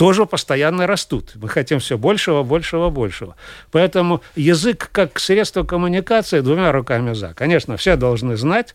тоже 0.00 0.24
постоянно 0.24 0.86
растут. 0.86 1.32
Мы 1.34 1.50
хотим 1.50 1.78
все 1.78 1.98
большего, 1.98 2.42
большего, 2.42 2.88
большего. 2.88 3.36
Поэтому 3.70 4.22
язык 4.34 4.88
как 4.92 5.18
средство 5.20 5.62
коммуникации 5.62 6.40
двумя 6.40 6.72
руками 6.72 7.12
за. 7.12 7.34
Конечно, 7.34 7.76
все 7.76 7.96
должны 7.96 8.38
знать, 8.38 8.74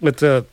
это 0.00 0.46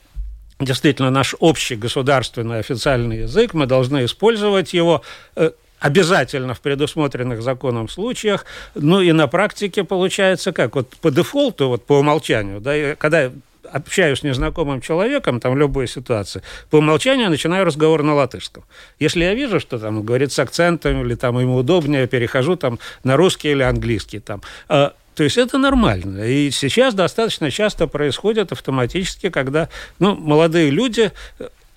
действительно 0.59 1.09
наш 1.09 1.35
общий 1.39 1.75
государственный 1.75 2.59
официальный 2.59 3.19
язык, 3.19 3.53
мы 3.53 3.65
должны 3.65 4.05
использовать 4.05 4.73
его 4.73 5.03
э, 5.35 5.51
обязательно 5.79 6.53
в 6.53 6.61
предусмотренных 6.61 7.41
законом 7.41 7.89
случаях, 7.89 8.45
ну 8.75 9.01
и 9.01 9.11
на 9.11 9.27
практике 9.27 9.83
получается 9.83 10.51
как, 10.51 10.75
вот 10.75 10.89
по 10.97 11.11
дефолту, 11.11 11.69
вот 11.69 11.85
по 11.85 11.99
умолчанию, 11.99 12.59
да, 12.59 12.95
когда 12.95 13.31
общаюсь 13.71 14.19
с 14.19 14.23
незнакомым 14.23 14.81
человеком, 14.81 15.39
там, 15.39 15.53
в 15.53 15.57
любой 15.57 15.87
ситуации, 15.87 16.41
по 16.69 16.77
умолчанию 16.77 17.29
начинаю 17.29 17.65
разговор 17.65 18.01
на 18.01 18.15
латышском. 18.15 18.63
Если 18.97 19.23
я 19.23 19.33
вижу, 19.33 19.59
что 19.59 19.77
там 19.77 20.03
говорит 20.03 20.31
с 20.31 20.39
акцентом, 20.39 21.05
или 21.05 21.15
там 21.15 21.37
ему 21.39 21.57
удобнее, 21.57 22.07
перехожу 22.07 22.55
там 22.55 22.79
на 23.03 23.17
русский 23.17 23.51
или 23.51 23.63
английский 23.63 24.19
там. 24.19 24.41
То 25.17 25.23
есть 25.23 25.35
это 25.35 25.57
нормально. 25.57 26.27
И 26.27 26.51
сейчас 26.51 26.93
достаточно 26.93 27.49
часто 27.49 27.87
происходит 27.87 28.51
автоматически, 28.51 29.31
когда 29.31 29.67
ну, 29.97 30.15
молодые 30.15 30.69
люди 30.69 31.11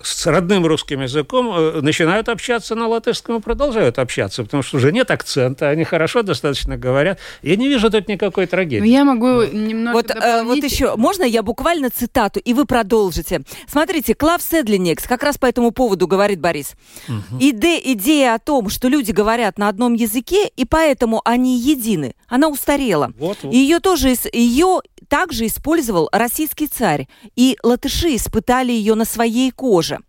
с 0.05 0.25
родным 0.27 0.65
русским 0.65 1.01
языком 1.01 1.51
э, 1.53 1.81
начинают 1.81 2.29
общаться 2.29 2.75
на 2.75 2.87
латышском 2.87 3.37
и 3.37 3.39
продолжают 3.39 3.99
общаться, 3.99 4.43
потому 4.43 4.63
что 4.63 4.77
уже 4.77 4.91
нет 4.91 5.11
акцента, 5.11 5.69
они 5.69 5.83
хорошо 5.83 6.21
достаточно 6.21 6.77
говорят. 6.77 7.19
Я 7.41 7.55
не 7.55 7.67
вижу 7.67 7.89
тут 7.89 8.07
никакой 8.07 8.45
трагедии. 8.47 8.79
Но 8.79 8.85
ну, 8.85 8.91
я 8.91 9.03
могу 9.03 9.43
немного 9.43 9.95
вот, 9.95 10.11
э, 10.11 10.43
вот 10.43 10.63
еще, 10.63 10.95
можно 10.95 11.23
я 11.23 11.43
буквально 11.43 11.89
цитату, 11.89 12.39
и 12.39 12.53
вы 12.53 12.65
продолжите. 12.65 13.41
Смотрите, 13.67 14.15
Клав 14.15 14.41
Седлинекс 14.41 15.07
как 15.07 15.23
раз 15.23 15.37
по 15.37 15.45
этому 15.45 15.71
поводу 15.71 16.07
говорит 16.07 16.39
Борис. 16.39 16.73
Угу. 17.07 17.39
Иде, 17.39 17.79
идея 17.93 18.35
о 18.35 18.39
том, 18.39 18.69
что 18.69 18.87
люди 18.87 19.11
говорят 19.11 19.57
на 19.57 19.69
одном 19.69 19.93
языке, 19.93 20.47
и 20.47 20.65
поэтому 20.65 21.21
они 21.25 21.57
едины, 21.57 22.15
она 22.27 22.47
устарела. 22.47 23.11
Вот, 23.17 23.37
вот. 23.41 23.53
Ее 23.53 23.79
тоже, 23.79 24.15
ее 24.33 24.81
также 25.11 25.45
использовал 25.45 26.07
российский 26.13 26.67
царь, 26.67 27.09
и 27.35 27.57
латыши 27.63 28.15
испытали 28.15 28.71
ее 28.71 28.95
на 28.95 29.03
своей 29.03 29.51
коже. 29.51 29.99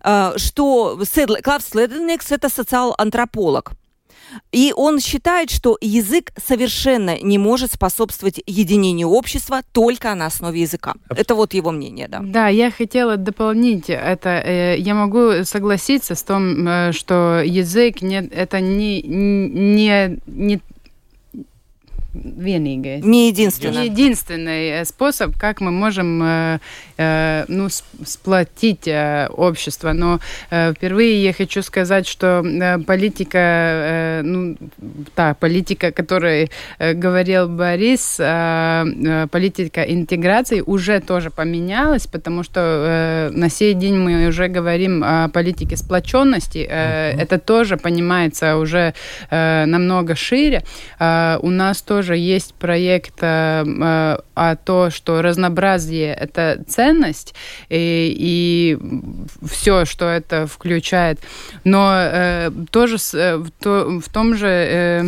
А, 0.00 0.32
что 0.38 0.98
Клав 1.42 1.62
Следенекс– 1.62 2.30
это 2.32 2.48
социал-антрополог. 2.48 3.72
И 4.52 4.72
он 4.74 5.00
считает, 5.00 5.50
что 5.50 5.76
язык 5.80 6.32
совершенно 6.36 7.18
не 7.22 7.38
может 7.38 7.72
способствовать 7.72 8.40
единению 8.46 9.08
общества 9.08 9.60
только 9.72 10.14
на 10.14 10.26
основе 10.26 10.62
языка. 10.62 10.94
Это 11.10 11.34
вот 11.34 11.54
его 11.54 11.70
мнение, 11.70 12.08
да. 12.08 12.20
Да, 12.22 12.48
я 12.48 12.70
хотела 12.70 13.16
дополнить 13.16 13.88
это. 13.88 14.30
Э, 14.30 14.76
я 14.78 14.94
могу 14.94 15.44
согласиться 15.44 16.14
с 16.14 16.22
том, 16.22 16.66
э, 16.66 16.92
что 16.92 17.42
язык 17.44 18.02
не, 18.02 18.26
это 18.26 18.60
не, 18.60 19.02
не, 19.02 20.18
не 20.26 20.60
vienīgais. 22.24 23.04
Не 23.04 23.28
единственный. 23.28 23.76
Не 23.76 23.84
единственный 23.86 24.68
э, 24.68 24.84
способ, 24.84 25.36
как 25.38 25.60
мы 25.60 25.70
можем 25.70 26.22
э, 26.22 26.58
э, 26.96 27.44
ну, 27.48 27.68
сплотить 28.04 28.88
общество. 29.30 29.92
Но 29.92 30.20
впервые 30.50 31.22
я 31.22 31.32
хочу 31.32 31.62
сказать, 31.62 32.06
что 32.06 32.44
политика, 32.86 34.20
ну, 34.24 34.56
та 35.14 35.34
политика, 35.34 35.88
о 35.88 35.92
которой 35.92 36.50
говорил 36.78 37.48
Борис, 37.48 38.16
политика 39.30 39.82
интеграции 39.82 40.60
уже 40.60 41.00
тоже 41.00 41.30
поменялась, 41.30 42.06
потому 42.06 42.42
что 42.42 43.30
на 43.32 43.48
сей 43.50 43.74
день 43.74 43.96
мы 43.96 44.28
уже 44.28 44.48
говорим 44.48 45.02
о 45.04 45.28
политике 45.28 45.76
сплоченности. 45.76 46.58
Это 46.58 47.38
тоже 47.38 47.76
понимается 47.76 48.56
уже 48.56 48.94
намного 49.30 50.14
шире. 50.14 50.62
У 50.98 51.50
нас 51.50 51.82
тоже 51.82 52.05
тоже 52.06 52.18
есть 52.18 52.54
проект 52.54 53.18
э, 53.20 53.64
э, 53.66 54.18
о 54.34 54.56
том, 54.56 54.90
что 54.90 55.22
разнообразие– 55.22 56.14
это 56.20 56.62
ценность, 56.68 57.34
и, 57.68 58.14
и 58.16 58.78
все, 59.44 59.84
что 59.84 60.04
это 60.04 60.46
включает. 60.46 61.18
Но 61.64 61.90
э, 61.92 62.50
тоже 62.70 62.96
э, 63.14 63.36
в, 63.38 63.50
то, 63.50 64.00
в 64.00 64.08
том 64.12 64.36
же 64.36 64.46
э, 64.46 65.04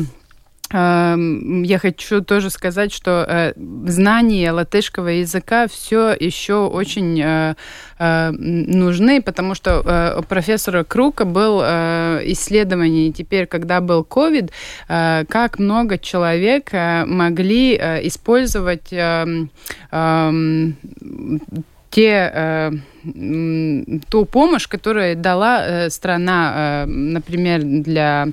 я 0.70 1.78
хочу 1.78 2.20
тоже 2.22 2.50
сказать, 2.50 2.92
что 2.92 3.24
э, 3.26 3.52
знание 3.86 4.50
латышского 4.50 5.08
языка 5.08 5.66
все 5.66 6.14
еще 6.18 6.66
очень 6.66 7.18
э, 7.22 7.54
э, 7.98 8.30
нужны, 8.30 9.22
потому 9.22 9.54
что 9.54 10.16
у 10.18 10.22
профессора 10.22 10.84
Крука 10.84 11.24
был 11.24 11.60
исследование 11.60 13.12
теперь, 13.12 13.46
когда 13.46 13.80
был 13.80 14.06
COVID, 14.08 14.50
как 15.26 15.58
много 15.58 15.98
человек 15.98 16.70
могли 16.72 17.74
использовать 17.74 18.88
те 21.90 22.82
ту 24.08 24.24
помощь, 24.24 24.68
которую 24.68 25.16
дала 25.16 25.88
страна, 25.90 26.84
например, 26.86 27.62
для 27.62 28.28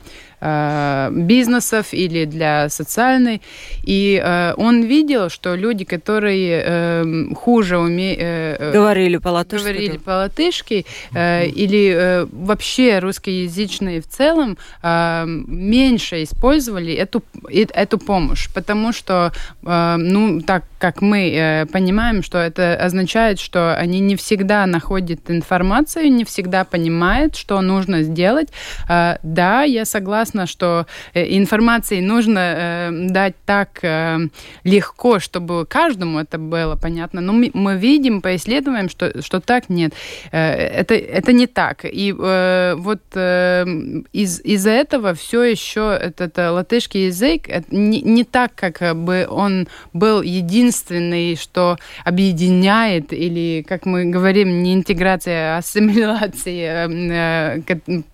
Э, 0.48 1.10
бизнесов 1.12 1.88
или 1.94 2.26
для 2.26 2.70
социальной. 2.70 3.42
И 3.84 4.22
э, 4.24 4.54
он 4.58 4.84
видел, 4.84 5.30
что 5.30 5.56
люди, 5.56 5.86
которые 5.86 6.64
э, 6.64 7.34
хуже 7.36 7.80
умеют... 7.80 8.20
Э, 8.22 8.72
говорили 8.72 9.18
по-латышски. 9.18 9.68
Говорили 9.68 9.98
по-латышски, 9.98 10.86
э, 11.14 11.48
или 11.48 11.96
э, 11.96 12.28
вообще 12.32 13.00
русскоязычные 13.00 14.02
в 14.02 14.08
целом, 14.08 14.58
э, 14.84 15.24
меньше 15.26 16.22
использовали 16.22 16.94
эту, 16.94 17.24
эту 17.50 17.98
помощь, 17.98 18.48
потому 18.54 18.94
что, 18.94 19.32
э, 19.66 19.96
ну, 19.98 20.42
так 20.42 20.64
как 20.78 21.02
мы 21.02 21.32
э, 21.32 21.66
понимаем, 21.66 22.22
что 22.22 22.38
это 22.38 22.76
означает, 22.76 23.40
что 23.40 23.76
они 23.76 24.00
не 24.00 24.16
всегда 24.16 24.55
находят 24.66 25.30
информацию, 25.30 26.12
не 26.12 26.24
всегда 26.24 26.64
понимают, 26.64 27.36
что 27.36 27.62
нужно 27.62 28.04
сделать. 28.04 28.50
Э, 28.88 29.18
да, 29.22 29.64
я 29.64 29.86
согласна 29.86 30.46
что 30.46 30.86
э, 31.14 31.36
информации 31.38 32.02
нужно 32.02 32.40
э, 32.40 32.90
дать 33.10 33.36
так 33.46 33.80
э, 33.84 34.20
легко, 34.64 35.20
чтобы 35.20 35.66
каждому 35.66 36.20
это 36.20 36.38
было 36.38 36.76
понятно. 36.76 37.22
Но 37.22 37.34
мы, 37.34 37.76
видим 37.76 38.22
по 38.22 38.36
исследованиям, 38.36 38.90
что, 38.90 39.22
что 39.22 39.40
так 39.40 39.70
нет. 39.70 39.94
Это, 40.32 40.96
это 40.96 41.34
не 41.34 41.48
так. 41.48 41.80
И 41.84 42.12
вот 42.12 43.02
из, 43.16 44.42
из-за 44.42 44.70
этого 44.70 45.14
все 45.14 45.44
еще 45.44 45.98
этот 46.02 46.38
латышский 46.38 47.08
язык 47.08 47.50
не, 47.72 48.02
не 48.02 48.24
так, 48.24 48.56
как 48.56 48.96
бы 48.96 49.28
он 49.30 49.68
был 49.94 50.22
единственный, 50.22 51.36
что 51.36 51.78
объединяет, 52.06 53.12
или, 53.12 53.66
как 53.68 53.86
мы 53.86 54.06
говорим, 54.06 54.45
не 54.50 54.74
интеграция, 54.74 55.56
а 55.56 55.58
ассимиляция. 55.60 57.64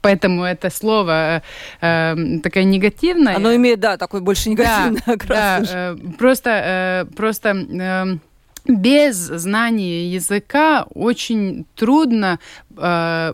Поэтому 0.01 0.43
это 0.43 0.69
слово 0.69 1.41
э, 1.81 2.15
такая 2.43 2.63
негативная. 2.63 3.35
Оно 3.35 3.55
имеет, 3.55 3.79
да, 3.79 3.97
такой 3.97 4.21
больше 4.21 4.49
негативный 4.49 5.01
да, 5.05 5.13
окрас. 5.13 5.69
Да, 5.69 5.91
э, 5.91 5.97
просто, 6.17 6.49
э, 6.49 7.05
просто 7.15 7.49
э, 7.49 8.17
без 8.65 9.15
знания 9.15 10.07
языка 10.07 10.85
очень 10.93 11.65
трудно 11.75 12.39
э, 12.77 13.33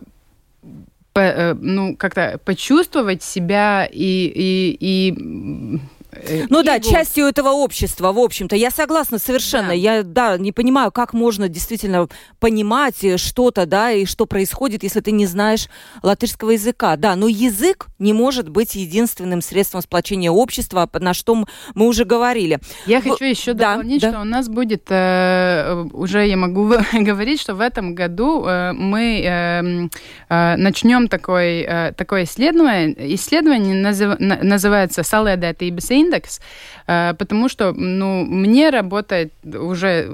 по, 1.14 1.20
э, 1.20 1.54
ну, 1.56 1.98
как-то 1.98 2.40
почувствовать 2.46 3.24
себя 3.24 3.88
и, 3.92 4.32
и, 4.36 4.78
и 4.80 5.80
Э, 6.22 6.46
ну 6.50 6.64
да, 6.64 6.80
частью 6.80 7.26
этого 7.26 7.50
общества, 7.50 8.12
в 8.12 8.20
общем-то. 8.20 8.56
Я 8.56 8.72
согласна 8.72 9.20
совершенно. 9.20 9.70
Да. 9.70 9.74
Я, 9.74 10.04
да, 10.04 10.38
не 10.38 10.52
понимаю, 10.52 10.92
как 10.92 11.14
можно 11.14 11.50
действительно 11.50 12.08
понимать 12.40 13.04
э, 13.04 13.18
что-то, 13.18 13.66
да, 13.66 13.92
и 13.92 14.06
что 14.06 14.26
происходит, 14.26 14.84
если 14.84 15.00
ты 15.00 15.12
не 15.12 15.26
знаешь 15.26 15.68
латышского 16.04 16.52
языка. 16.52 16.96
Да, 16.96 17.16
но 17.16 17.28
язык 17.28 17.88
не 18.00 18.14
может 18.14 18.50
быть 18.50 18.76
единственным 18.76 19.42
средством 19.42 19.82
сплочения 19.82 20.32
общества, 20.32 20.90
на 20.94 21.14
что 21.14 21.46
мы 21.76 21.88
уже 21.88 22.06
говорили. 22.06 22.60
Я 22.86 23.02
хочу 23.02 23.26
еще 23.26 23.54
да, 23.54 23.76
дополнить, 23.76 24.02
да. 24.02 24.10
что 24.10 24.22
у 24.22 24.26
нас 24.26 24.48
будет, 24.48 24.86
э, 24.90 25.86
уже 25.94 26.28
я 26.28 26.38
могу 26.38 26.74
говорить, 26.94 27.42
что 27.42 27.56
в 27.56 27.62
этом 27.62 27.96
году 27.96 28.46
э, 28.46 28.74
мы 28.74 29.22
э, 29.22 29.90
э, 30.30 30.56
начнем 30.58 31.08
такой, 31.08 31.62
э, 31.62 31.94
такое 31.94 32.24
исследование. 32.24 33.16
Исследование 33.16 33.76
назыв, 33.76 34.20
называется 34.20 35.02
«Салēdētības 35.02 35.92
индекс», 36.08 36.40
э, 36.88 37.14
потому 37.18 37.50
что 37.50 37.74
ну, 37.74 38.26
мне 38.26 38.70
работает 38.70 39.34
уже 39.44 40.12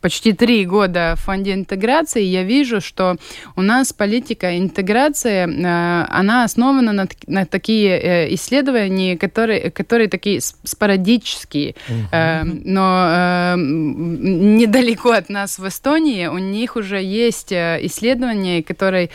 почти 0.00 0.32
три 0.32 0.64
года 0.64 1.14
в 1.16 1.20
фонде 1.20 1.52
интеграции, 1.52 2.22
я 2.22 2.42
вижу, 2.42 2.80
что 2.80 3.16
у 3.56 3.62
нас 3.62 3.92
политика 3.92 4.56
интеграции, 4.58 5.46
э, 5.46 6.06
она 6.08 6.44
основана 6.44 6.92
на, 6.92 7.08
на 7.26 7.46
такие 7.46 7.98
э, 7.98 8.34
исследования, 8.34 9.16
которые, 9.16 9.70
которые 9.70 10.08
такие 10.08 10.40
спорадические. 10.40 11.74
Угу. 11.88 12.60
Но 12.64 13.54
недалеко 13.56 15.10
от 15.10 15.28
нас 15.28 15.58
в 15.58 15.66
Эстонии 15.66 16.26
у 16.26 16.38
них 16.38 16.76
уже 16.76 17.02
есть 17.02 17.52
исследования, 17.52 18.62
которые 18.62 19.10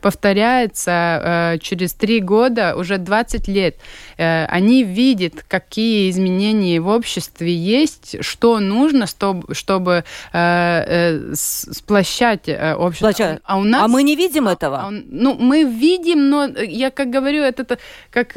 повторяются 0.00 1.58
через 1.60 1.94
три 1.94 2.20
года, 2.20 2.76
уже 2.76 2.98
20 2.98 3.48
лет. 3.48 3.76
Они 4.16 4.84
видят, 4.84 5.44
какие 5.52 6.08
изменения 6.08 6.80
в 6.80 6.88
обществе 6.88 7.54
есть, 7.54 8.24
что 8.24 8.58
нужно, 8.58 9.06
чтобы, 9.06 9.54
чтобы 9.54 10.04
сплощать 11.34 12.48
общество. 12.48 13.12
Сплощать. 13.12 13.40
А, 13.44 13.58
у 13.58 13.64
нас... 13.64 13.82
а 13.82 13.88
мы 13.88 14.02
не 14.02 14.16
видим 14.16 14.48
этого? 14.48 14.78
А, 14.78 14.90
ну, 14.90 15.34
мы 15.34 15.64
видим, 15.64 16.30
но 16.30 16.46
я 16.46 16.90
как 16.90 17.10
говорю, 17.10 17.42
это 17.42 17.78
как 18.10 18.34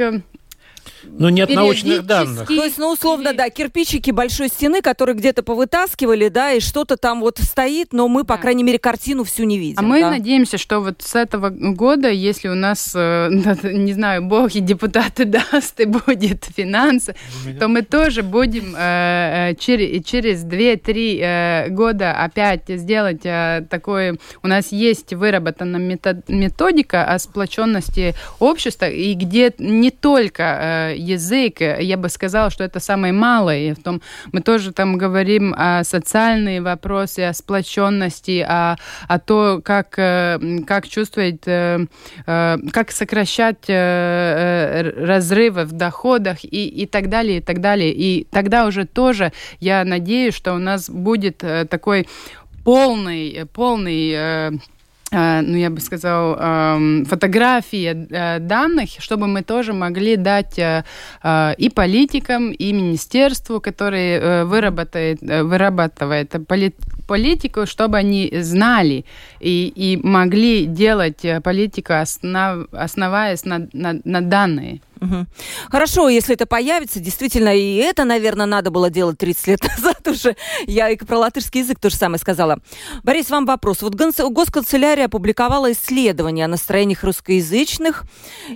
ну, 1.18 1.30
нет 1.30 1.50
научных 1.50 2.06
данных. 2.06 2.48
То 2.48 2.64
есть, 2.64 2.78
ну, 2.78 2.92
условно, 2.92 3.34
да, 3.34 3.50
кирпичики 3.50 4.12
большой 4.12 4.50
стены, 4.50 4.82
которые 4.82 5.16
где-то 5.16 5.44
повытаскивали, 5.44 6.30
да, 6.30 6.54
и 6.54 6.60
что-то 6.60 6.98
там 6.98 7.22
вот 7.22 7.38
стоит, 7.40 7.94
но 7.94 8.08
мы, 8.08 8.24
по 8.24 8.36
да. 8.36 8.42
крайней 8.42 8.64
мере, 8.64 8.80
картину 8.80 9.24
всю 9.24 9.44
не 9.44 9.58
видим. 9.58 9.80
А 9.80 9.82
мы 9.82 10.02
да? 10.02 10.12
надеемся, 10.12 10.58
что 10.58 10.80
вот 10.80 11.02
с 11.02 11.16
этого 11.16 11.50
года, 11.50 12.10
если 12.10 12.48
у 12.48 12.56
нас, 12.56 12.92
э, 12.96 13.30
не 13.64 13.94
знаю, 13.94 14.24
Бог 14.24 14.54
и 14.56 14.60
депутаты 14.60 15.26
даст, 15.52 15.80
и 15.80 15.86
будет 15.86 16.46
финансы, 16.56 17.16
то 17.60 17.68
мы 17.68 17.82
тоже 17.82 18.24
будем 18.24 18.76
э, 18.76 19.52
э 19.52 19.56
через, 19.56 20.06
через 20.06 20.44
2-3 20.44 21.70
года 21.70 22.14
опять 22.14 22.64
сделать 22.68 23.22
такое... 23.22 24.18
У 24.44 24.48
нас 24.48 24.72
есть 24.72 25.14
выработана 25.14 25.78
методика 25.78 27.06
о 27.06 27.20
сплоченности 27.20 28.16
общества, 28.40 28.90
и 28.90 29.14
где 29.14 29.54
не 29.58 29.92
только 29.92 30.95
язык, 30.96 31.62
я 31.62 31.98
бы 31.98 32.10
сказала, 32.10 32.50
что 32.50 32.64
это 32.64 32.80
самое 32.80 33.14
малое. 33.14 33.76
В 33.76 33.84
том, 33.84 34.02
мы 34.32 34.42
тоже 34.42 34.72
там 34.72 34.98
говорим 34.98 35.54
о 35.58 35.84
социальные 35.84 36.62
вопросы, 36.62 37.22
о 37.22 37.34
сплоченности, 37.34 38.46
о, 38.48 38.78
о 39.08 39.20
том, 39.20 39.62
как, 39.62 39.98
э, 39.98 40.40
как 40.66 40.88
чувствовать, 40.88 41.44
э, 41.46 41.86
э, 42.26 42.58
как 42.72 42.92
сокращать 42.92 43.68
разрывы 43.68 45.66
в 45.66 45.72
доходах 45.72 46.44
и, 46.44 46.68
и 46.68 46.86
так 46.86 47.10
далее, 47.10 47.38
и 47.38 47.42
так 47.42 47.62
далее. 47.62 47.92
И 47.94 48.28
тогда 48.32 48.66
уже 48.66 48.86
тоже 48.86 49.32
я 49.60 49.84
надеюсь, 49.84 50.36
что 50.36 50.54
у 50.54 50.60
нас 50.60 50.90
будет 50.90 51.38
такой 51.70 52.08
полный, 52.64 53.46
полный 53.54 54.60
ну, 55.16 55.58
я 55.58 55.70
бы 55.70 55.80
сказал, 55.80 56.36
эм, 56.40 57.06
фотографии 57.06 58.08
э, 58.10 58.40
данных, 58.40 58.90
чтобы 59.00 59.28
мы 59.28 59.42
тоже 59.42 59.74
могли 59.74 60.16
дать 60.18 60.60
э, 60.60 60.84
и 61.58 61.70
политикам, 61.70 62.52
и 62.52 62.74
министерству, 62.74 63.60
которое 63.60 64.46
выработает, 64.46 65.22
вырабатывает 65.22 66.34
политику, 67.06 67.66
чтобы 67.66 67.98
они 67.98 68.32
знали 68.42 69.06
и, 69.40 69.72
и 69.76 69.98
могли 69.98 70.66
делать 70.66 71.26
политику, 71.44 71.94
основ, 71.94 72.68
основаясь 72.72 73.46
на, 73.46 73.68
на, 73.74 74.00
на 74.04 74.22
данные. 74.22 74.82
Хорошо, 75.70 76.10
если 76.10 76.36
это 76.36 76.46
появится, 76.46 77.00
действительно, 77.00 77.56
и 77.56 77.76
это, 77.76 78.04
наверное, 78.06 78.46
надо 78.46 78.72
было 78.72 78.90
делать 78.90 79.18
30 79.18 79.48
лет 79.48 79.60
назад 79.78 80.08
уже. 80.08 80.36
Я 80.66 80.90
и 80.90 80.98
про 80.98 81.18
латышский 81.18 81.62
язык 81.62 81.80
то 81.80 81.90
же 81.90 81.96
самое 81.96 82.20
сказала. 82.20 82.60
Борис, 83.04 83.30
вам 83.30 83.46
вопрос. 83.46 83.82
Вот 83.82 83.96
Госканцелярия 83.96 85.06
опубликовала 85.06 85.72
исследование 85.72 86.46
о 86.46 86.48
настроениях 86.48 87.04
русскоязычных, 87.04 88.04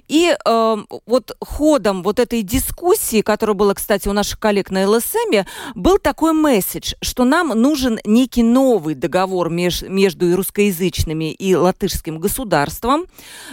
и 0.08 0.36
э, 0.44 0.78
вот 1.06 1.36
ходом 1.40 2.04
вот 2.04 2.20
этой 2.20 2.42
дискуссии, 2.42 3.22
которая 3.22 3.56
была, 3.56 3.74
кстати, 3.74 4.08
у 4.08 4.14
наших 4.14 4.40
коллег 4.40 4.72
на 4.72 4.88
ЛСМ, 4.90 5.46
был 5.76 5.98
такой 5.98 6.34
месседж, 6.34 6.94
что 7.02 7.26
нам 7.26 7.50
нужен 7.50 8.00
некий 8.06 8.39
новый 8.44 8.96
договор 8.96 9.50
меж, 9.50 9.82
между 9.82 10.36
русскоязычными 10.36 11.32
и 11.32 11.56
латышским 11.56 12.20
государством 12.20 13.06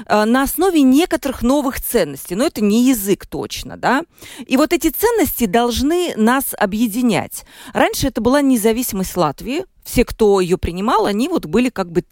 э, 0.07 0.25
на 0.25 0.43
основе 0.43 0.83
некоторых 0.83 1.43
новых 1.43 1.81
ценностей. 1.81 2.35
Но 2.35 2.47
это 2.47 2.63
не 2.63 2.89
язык 2.89 3.27
точно, 3.27 3.77
да? 3.77 4.03
И 4.47 4.57
вот 4.57 4.73
эти 4.73 4.91
ценности 4.91 5.47
должны 5.47 6.15
нас 6.17 6.55
объединять. 6.59 7.45
Раньше 7.73 8.09
это 8.09 8.21
была 8.21 8.41
независимость 8.43 9.17
Латвии. 9.17 9.65
Все, 9.85 10.05
кто 10.05 10.41
ее 10.41 10.59
принимал, 10.59 11.07
они 11.07 11.29
вот 11.29 11.47
были 11.47 11.69
как 11.69 11.91
бы 11.91 12.05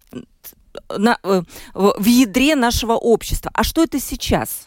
на, 0.89 1.19
э, 1.23 1.43
в 1.75 2.05
ядре 2.07 2.57
нашего 2.57 2.95
общества. 2.95 3.51
А 3.55 3.65
что 3.65 3.83
это 3.83 4.01
сейчас? 4.01 4.67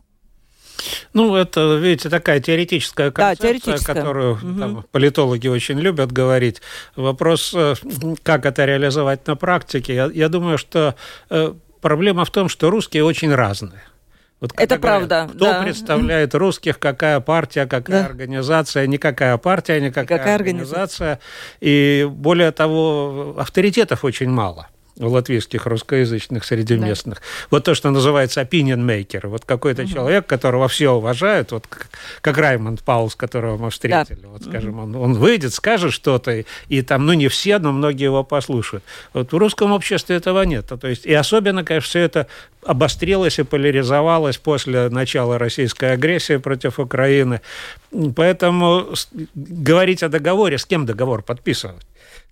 Ну, 1.13 1.35
это, 1.35 1.75
видите, 1.77 2.09
такая 2.09 2.39
теоретическая 2.39 3.11
концепция, 3.11 3.53
да, 3.53 3.59
теоретическая. 3.59 3.93
которую 3.93 4.33
угу. 4.35 4.59
там, 4.59 4.85
политологи 4.91 5.47
очень 5.47 5.79
любят 5.79 6.11
говорить. 6.11 6.61
Вопрос, 6.95 7.53
э, 7.55 7.75
как 8.23 8.45
это 8.45 8.65
реализовать 8.65 9.25
на 9.27 9.35
практике. 9.35 9.95
Я, 9.95 10.09
я 10.13 10.29
думаю, 10.29 10.57
что 10.57 10.95
э, 11.29 11.53
проблема 11.81 12.25
в 12.25 12.31
том, 12.31 12.49
что 12.49 12.69
русские 12.69 13.03
очень 13.03 13.33
разные. 13.33 13.83
Вот 14.39 14.51
это 14.55 14.77
говорят, 14.77 15.07
правда. 15.09 15.33
Кто 15.33 15.45
да. 15.45 15.63
представляет 15.63 16.35
русских, 16.35 16.77
какая 16.77 17.19
партия, 17.19 17.65
какая 17.65 18.03
да. 18.03 18.05
организация, 18.05 18.85
никакая 18.85 19.35
партия, 19.37 19.81
никакая, 19.81 20.03
никакая 20.03 20.35
организация. 20.35 21.13
организация. 21.13 21.19
И 21.59 22.07
более 22.09 22.51
того, 22.51 23.35
авторитетов 23.39 24.05
очень 24.05 24.29
мало 24.29 24.67
латвийских 24.99 25.65
русскоязычных 25.65 26.43
среди 26.45 26.75
да. 26.75 26.85
местных. 26.85 27.21
Вот 27.51 27.63
то, 27.63 27.75
что 27.75 27.89
называется 27.91 28.41
opinion 28.41 28.85
maker. 28.85 29.27
Вот 29.27 29.45
какой-то 29.45 29.83
угу. 29.83 29.91
человек, 29.91 30.25
которого 30.25 30.67
все 30.67 30.91
уважают, 30.91 31.51
вот 31.51 31.67
как, 31.67 31.89
как 32.21 32.37
Раймонд 32.37 32.83
Паулс, 32.83 33.15
которого 33.15 33.57
мы 33.57 33.69
встретили. 33.69 34.19
Да. 34.21 34.27
Вот, 34.29 34.43
скажем, 34.43 34.79
он, 34.79 34.95
он 34.95 35.13
выйдет, 35.13 35.53
скажет 35.53 35.93
что-то, 35.93 36.31
и, 36.31 36.45
и 36.69 36.81
там, 36.81 37.05
ну, 37.05 37.13
не 37.13 37.27
все, 37.27 37.59
но 37.59 37.71
многие 37.71 38.05
его 38.05 38.23
послушают. 38.23 38.83
Вот 39.13 39.31
в 39.31 39.37
русском 39.37 39.71
обществе 39.71 40.15
этого 40.15 40.41
нет. 40.43 40.67
То 40.67 40.87
есть, 40.87 41.05
и 41.05 41.13
особенно, 41.13 41.63
конечно, 41.63 41.87
все 41.87 41.99
это 41.99 42.27
обострилось 42.65 43.39
и 43.39 43.43
поляризовалось 43.43 44.37
после 44.37 44.89
начала 44.89 45.37
российской 45.37 45.93
агрессии 45.93 46.37
против 46.37 46.79
Украины. 46.79 47.41
Поэтому 48.15 48.87
говорить 49.35 50.03
о 50.03 50.09
договоре, 50.09 50.57
с 50.57 50.65
кем 50.65 50.85
договор 50.85 51.23
подписывать? 51.23 51.85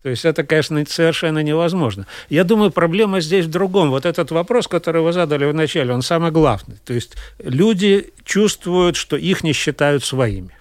То 0.06 0.12
есть 0.12 0.24
это, 0.24 0.44
конечно, 0.44 0.86
совершенно 0.88 1.39
невозможно. 1.39 2.06
Я 2.30 2.44
думаю, 2.44 2.70
проблема 2.70 3.22
здесь 3.22 3.46
в 3.46 3.50
другом. 3.50 3.89
Вот 3.89 4.06
этот 4.06 4.30
вопрос, 4.30 4.68
который 4.68 5.02
вы 5.02 5.13
задали 5.13 5.46
вначале, 5.46 5.96
он 5.96 6.04
самый 6.04 6.30
главный. 6.30 6.76
То 6.86 6.94
есть 6.94 7.15
люди 7.39 8.13
чувствуют, 8.24 8.98
что 8.98 9.18
их 9.18 9.44
не 9.44 9.52
считают 9.52 10.04
своими. 10.04 10.52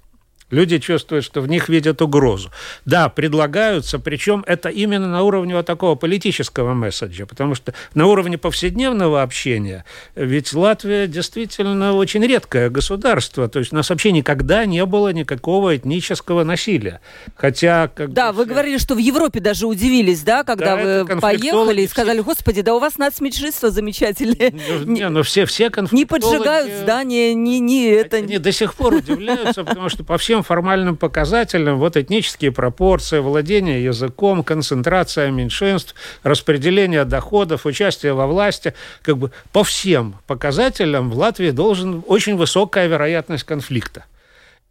Люди 0.51 0.79
чувствуют, 0.79 1.25
что 1.25 1.41
в 1.41 1.49
них 1.49 1.69
видят 1.69 2.03
угрозу. 2.03 2.51
Да, 2.85 3.09
предлагаются, 3.09 3.99
причем 3.99 4.45
это 4.47 4.69
именно 4.69 5.09
на 5.09 5.23
уровне 5.23 5.55
вот 5.55 5.67
такого 5.67 5.95
политического 5.95 6.75
месседжа, 6.75 7.27
потому 7.27 7.55
что 7.55 7.73
на 7.95 8.07
уровне 8.07 8.37
повседневного 8.37 9.23
общения, 9.23 9.85
ведь 10.15 10.53
Латвия 10.53 11.07
действительно 11.07 11.95
очень 11.95 12.25
редкое 12.25 12.69
государство, 12.69 13.49
то 13.49 13.59
есть 13.59 13.73
у 13.73 13.77
нас 13.77 13.89
вообще 13.89 14.13
никогда 14.13 14.67
не 14.67 14.85
было 14.85 15.13
никакого 15.13 15.77
этнического 15.77 16.45
насилия. 16.45 17.01
Хотя... 17.37 17.89
Как 17.89 18.13
да, 18.13 18.33
бы, 18.33 18.39
вы 18.39 18.47
говорили, 18.47 18.79
что 18.79 18.95
в 18.95 18.99
Европе 18.99 19.41
даже 19.41 19.67
удивились, 19.67 20.23
да, 20.23 20.45
когда 20.45 20.77
да, 20.77 21.05
вы 21.05 21.21
поехали 21.21 21.83
и 21.83 21.89
сказали, 21.89 22.21
господи, 22.21 22.61
да 22.61 22.75
у 22.75 22.79
вас 22.79 22.99
нацменьшинство 22.99 23.71
замечательное. 23.71 24.53
Ну, 24.53 24.85
не, 24.85 25.09
ну 25.09 25.23
все, 25.23 25.47
все 25.47 25.71
Не 25.91 26.05
поджигают 26.05 26.71
здания, 26.83 27.35
не, 27.35 27.61
не 27.61 27.87
это... 27.87 28.19
Они 28.19 28.39
до 28.39 28.53
сих 28.53 28.75
пор 28.75 28.95
удивляются, 28.95 29.65
потому 29.65 29.89
что 29.89 30.05
по 30.05 30.19
всем 30.19 30.34
формальным 30.43 30.97
показателям 30.97 31.79
вот 31.79 31.97
этнические 31.97 32.53
пропорции, 32.53 33.19
владение 33.19 33.83
языком, 33.85 34.43
концентрация 34.43 35.31
меньшинств, 35.31 35.95
распределение 36.23 37.05
доходов, 37.05 37.67
участие 37.67 38.15
во 38.15 38.27
власти, 38.27 38.75
как 39.03 39.19
бы 39.19 39.31
по 39.53 39.65
всем 39.65 40.17
показателям 40.27 41.11
в 41.11 41.17
Латвии 41.17 41.51
должен 41.51 42.03
очень 42.07 42.37
высокая 42.37 42.87
вероятность 42.87 43.45
конфликта. 43.45 44.05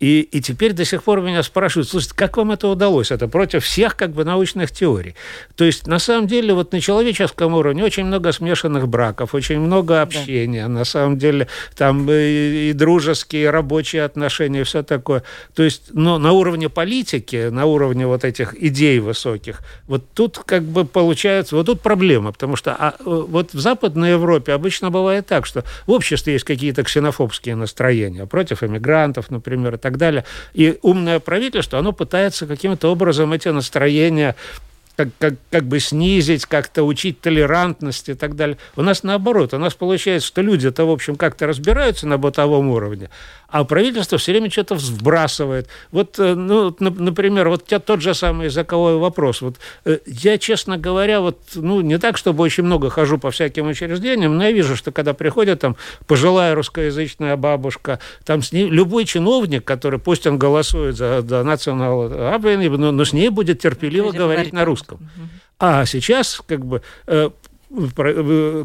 И, 0.03 0.19
и 0.19 0.41
теперь 0.41 0.73
до 0.73 0.83
сих 0.83 1.01
пор 1.03 1.21
меня 1.21 1.43
спрашивают, 1.43 1.87
слушайте, 1.87 2.13
как 2.17 2.35
вам 2.35 2.51
это 2.51 2.67
удалось? 2.67 3.09
Это 3.09 3.29
против 3.29 3.63
всех 3.63 3.95
как 3.95 4.11
бы 4.11 4.25
научных 4.25 4.69
теорий. 4.69 5.15
То 5.55 5.63
есть, 5.63 5.87
на 5.87 5.97
самом 5.97 6.27
деле, 6.27 6.53
вот 6.53 6.73
на 6.73 6.81
человеческом 6.81 7.53
уровне 7.53 7.85
очень 7.85 8.03
много 8.03 8.33
смешанных 8.33 8.89
браков, 8.89 9.33
очень 9.33 9.61
много 9.61 10.01
общения. 10.01 10.63
Да. 10.63 10.67
На 10.67 10.83
самом 10.83 11.17
деле, 11.17 11.47
там 11.77 12.05
и, 12.11 12.71
и 12.71 12.73
дружеские, 12.73 13.43
и 13.43 13.45
рабочие 13.45 14.03
отношения, 14.03 14.59
и 14.59 14.63
все 14.63 14.83
такое. 14.83 15.23
То 15.55 15.63
есть, 15.63 15.91
но 15.93 16.17
на 16.17 16.33
уровне 16.33 16.67
политики, 16.67 17.47
на 17.47 17.65
уровне 17.65 18.05
вот 18.05 18.25
этих 18.25 18.61
идей 18.61 18.99
высоких, 18.99 19.61
вот 19.87 20.03
тут 20.13 20.37
как 20.37 20.63
бы 20.63 20.83
получается, 20.83 21.55
вот 21.55 21.67
тут 21.67 21.79
проблема, 21.79 22.33
потому 22.33 22.57
что 22.57 22.75
а, 22.77 22.95
вот 23.05 23.53
в 23.53 23.59
Западной 23.61 24.11
Европе 24.11 24.51
обычно 24.51 24.91
бывает 24.91 25.27
так, 25.27 25.45
что 25.45 25.63
в 25.87 25.91
обществе 25.91 26.33
есть 26.33 26.43
какие-то 26.43 26.83
ксенофобские 26.83 27.55
настроения 27.55 28.25
против 28.25 28.63
иммигрантов, 28.63 29.31
например, 29.31 29.75
и 29.75 29.77
так 29.77 29.92
далее. 29.97 30.25
И 30.53 30.77
умное 30.81 31.19
правительство, 31.19 31.79
оно 31.79 31.91
пытается 31.91 32.47
каким-то 32.47 32.91
образом 32.91 33.33
эти 33.33 33.49
настроения 33.49 34.35
как, 34.95 35.09
как, 35.17 35.33
как 35.49 35.63
бы 35.63 35.79
снизить, 35.79 36.45
как-то 36.45 36.83
учить 36.83 37.19
толерантности 37.19 38.11
и 38.11 38.13
так 38.13 38.35
далее. 38.35 38.57
У 38.75 38.81
нас 38.81 39.03
наоборот, 39.03 39.53
у 39.53 39.57
нас 39.57 39.73
получается, 39.73 40.27
что 40.27 40.41
люди-то, 40.41 40.85
в 40.85 40.91
общем, 40.91 41.15
как-то 41.15 41.47
разбираются 41.47 42.07
на 42.07 42.17
бытовом 42.17 42.69
уровне, 42.69 43.09
а 43.53 43.65
правительство 43.65 44.17
все 44.17 44.31
время 44.31 44.49
что-то 44.49 44.73
вбрасывает. 44.73 45.67
Вот, 45.91 46.17
э, 46.17 46.33
ну, 46.33 46.75
например, 46.79 47.49
вот 47.49 47.71
тот 47.85 48.01
же 48.01 48.15
самый 48.15 48.45
языковой 48.45 48.97
вопрос. 48.97 49.41
Вот 49.41 49.57
э, 49.85 49.99
я, 50.07 50.39
честно 50.39 50.79
говоря, 50.79 51.21
вот, 51.21 51.37
ну, 51.53 51.81
не 51.81 51.99
так, 51.99 52.17
чтобы 52.17 52.43
очень 52.43 52.63
много 52.63 52.89
хожу 52.89 53.19
по 53.19 53.29
всяким 53.29 53.67
учреждениям, 53.67 54.35
но 54.35 54.45
я 54.45 54.51
вижу, 54.51 54.75
что 54.75 54.91
когда 54.91 55.13
приходит 55.13 55.59
там 55.59 55.75
пожилая 56.07 56.55
русскоязычная 56.55 57.37
бабушка, 57.37 57.99
там 58.25 58.41
с 58.41 58.53
ней 58.53 58.67
любой 58.67 59.05
чиновник, 59.05 59.63
который, 59.63 59.99
пусть 59.99 60.25
он 60.25 60.39
голосует 60.39 60.95
за, 60.95 61.21
за 61.21 61.43
национал, 61.43 62.09
но, 62.09 62.91
но 62.91 63.05
с 63.05 63.13
ней 63.13 63.29
будет 63.29 63.59
терпеливо 63.59 64.11
говорить 64.11 64.51
на 64.51 64.65
русском. 64.65 64.97
А 65.59 65.85
сейчас 65.85 66.41
как 66.47 66.65
бы 66.65 66.81
э, 67.05 67.29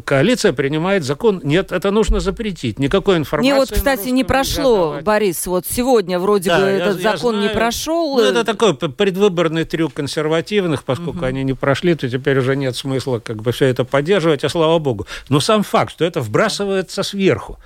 коалиция 0.05 0.53
принимает 0.53 1.03
закон. 1.03 1.41
Нет, 1.43 1.71
это 1.71 1.91
нужно 1.91 2.19
запретить. 2.19 2.79
Никакой 2.79 3.17
информации. 3.17 3.51
Не 3.51 3.57
вот, 3.57 3.71
кстати, 3.71 4.09
не 4.09 4.23
прошло, 4.23 4.97
не 4.97 5.01
Борис. 5.01 5.47
Вот 5.47 5.65
сегодня 5.67 6.19
вроде 6.19 6.49
да, 6.49 6.59
бы 6.59 6.65
я, 6.65 6.71
этот 6.71 6.99
я 6.99 7.11
закон 7.13 7.35
знаю. 7.35 7.49
не 7.49 7.53
прошел. 7.53 8.17
Ну, 8.17 8.23
это 8.23 8.43
такой 8.43 8.75
предвыборный 8.75 9.65
трюк 9.65 9.93
консервативных, 9.93 10.83
поскольку 10.83 11.19
угу. 11.19 11.25
они 11.25 11.43
не 11.43 11.53
прошли, 11.53 11.95
то 11.95 12.09
теперь 12.09 12.37
уже 12.39 12.55
нет 12.55 12.75
смысла 12.75 13.19
как 13.19 13.41
бы 13.41 13.51
все 13.51 13.65
это 13.65 13.83
поддерживать, 13.83 14.43
а 14.43 14.49
слава 14.49 14.77
богу. 14.79 15.07
Но 15.29 15.39
сам 15.39 15.63
факт, 15.63 15.91
что 15.91 16.05
это 16.05 16.21
вбрасывается 16.21 17.03
сверху. 17.03 17.57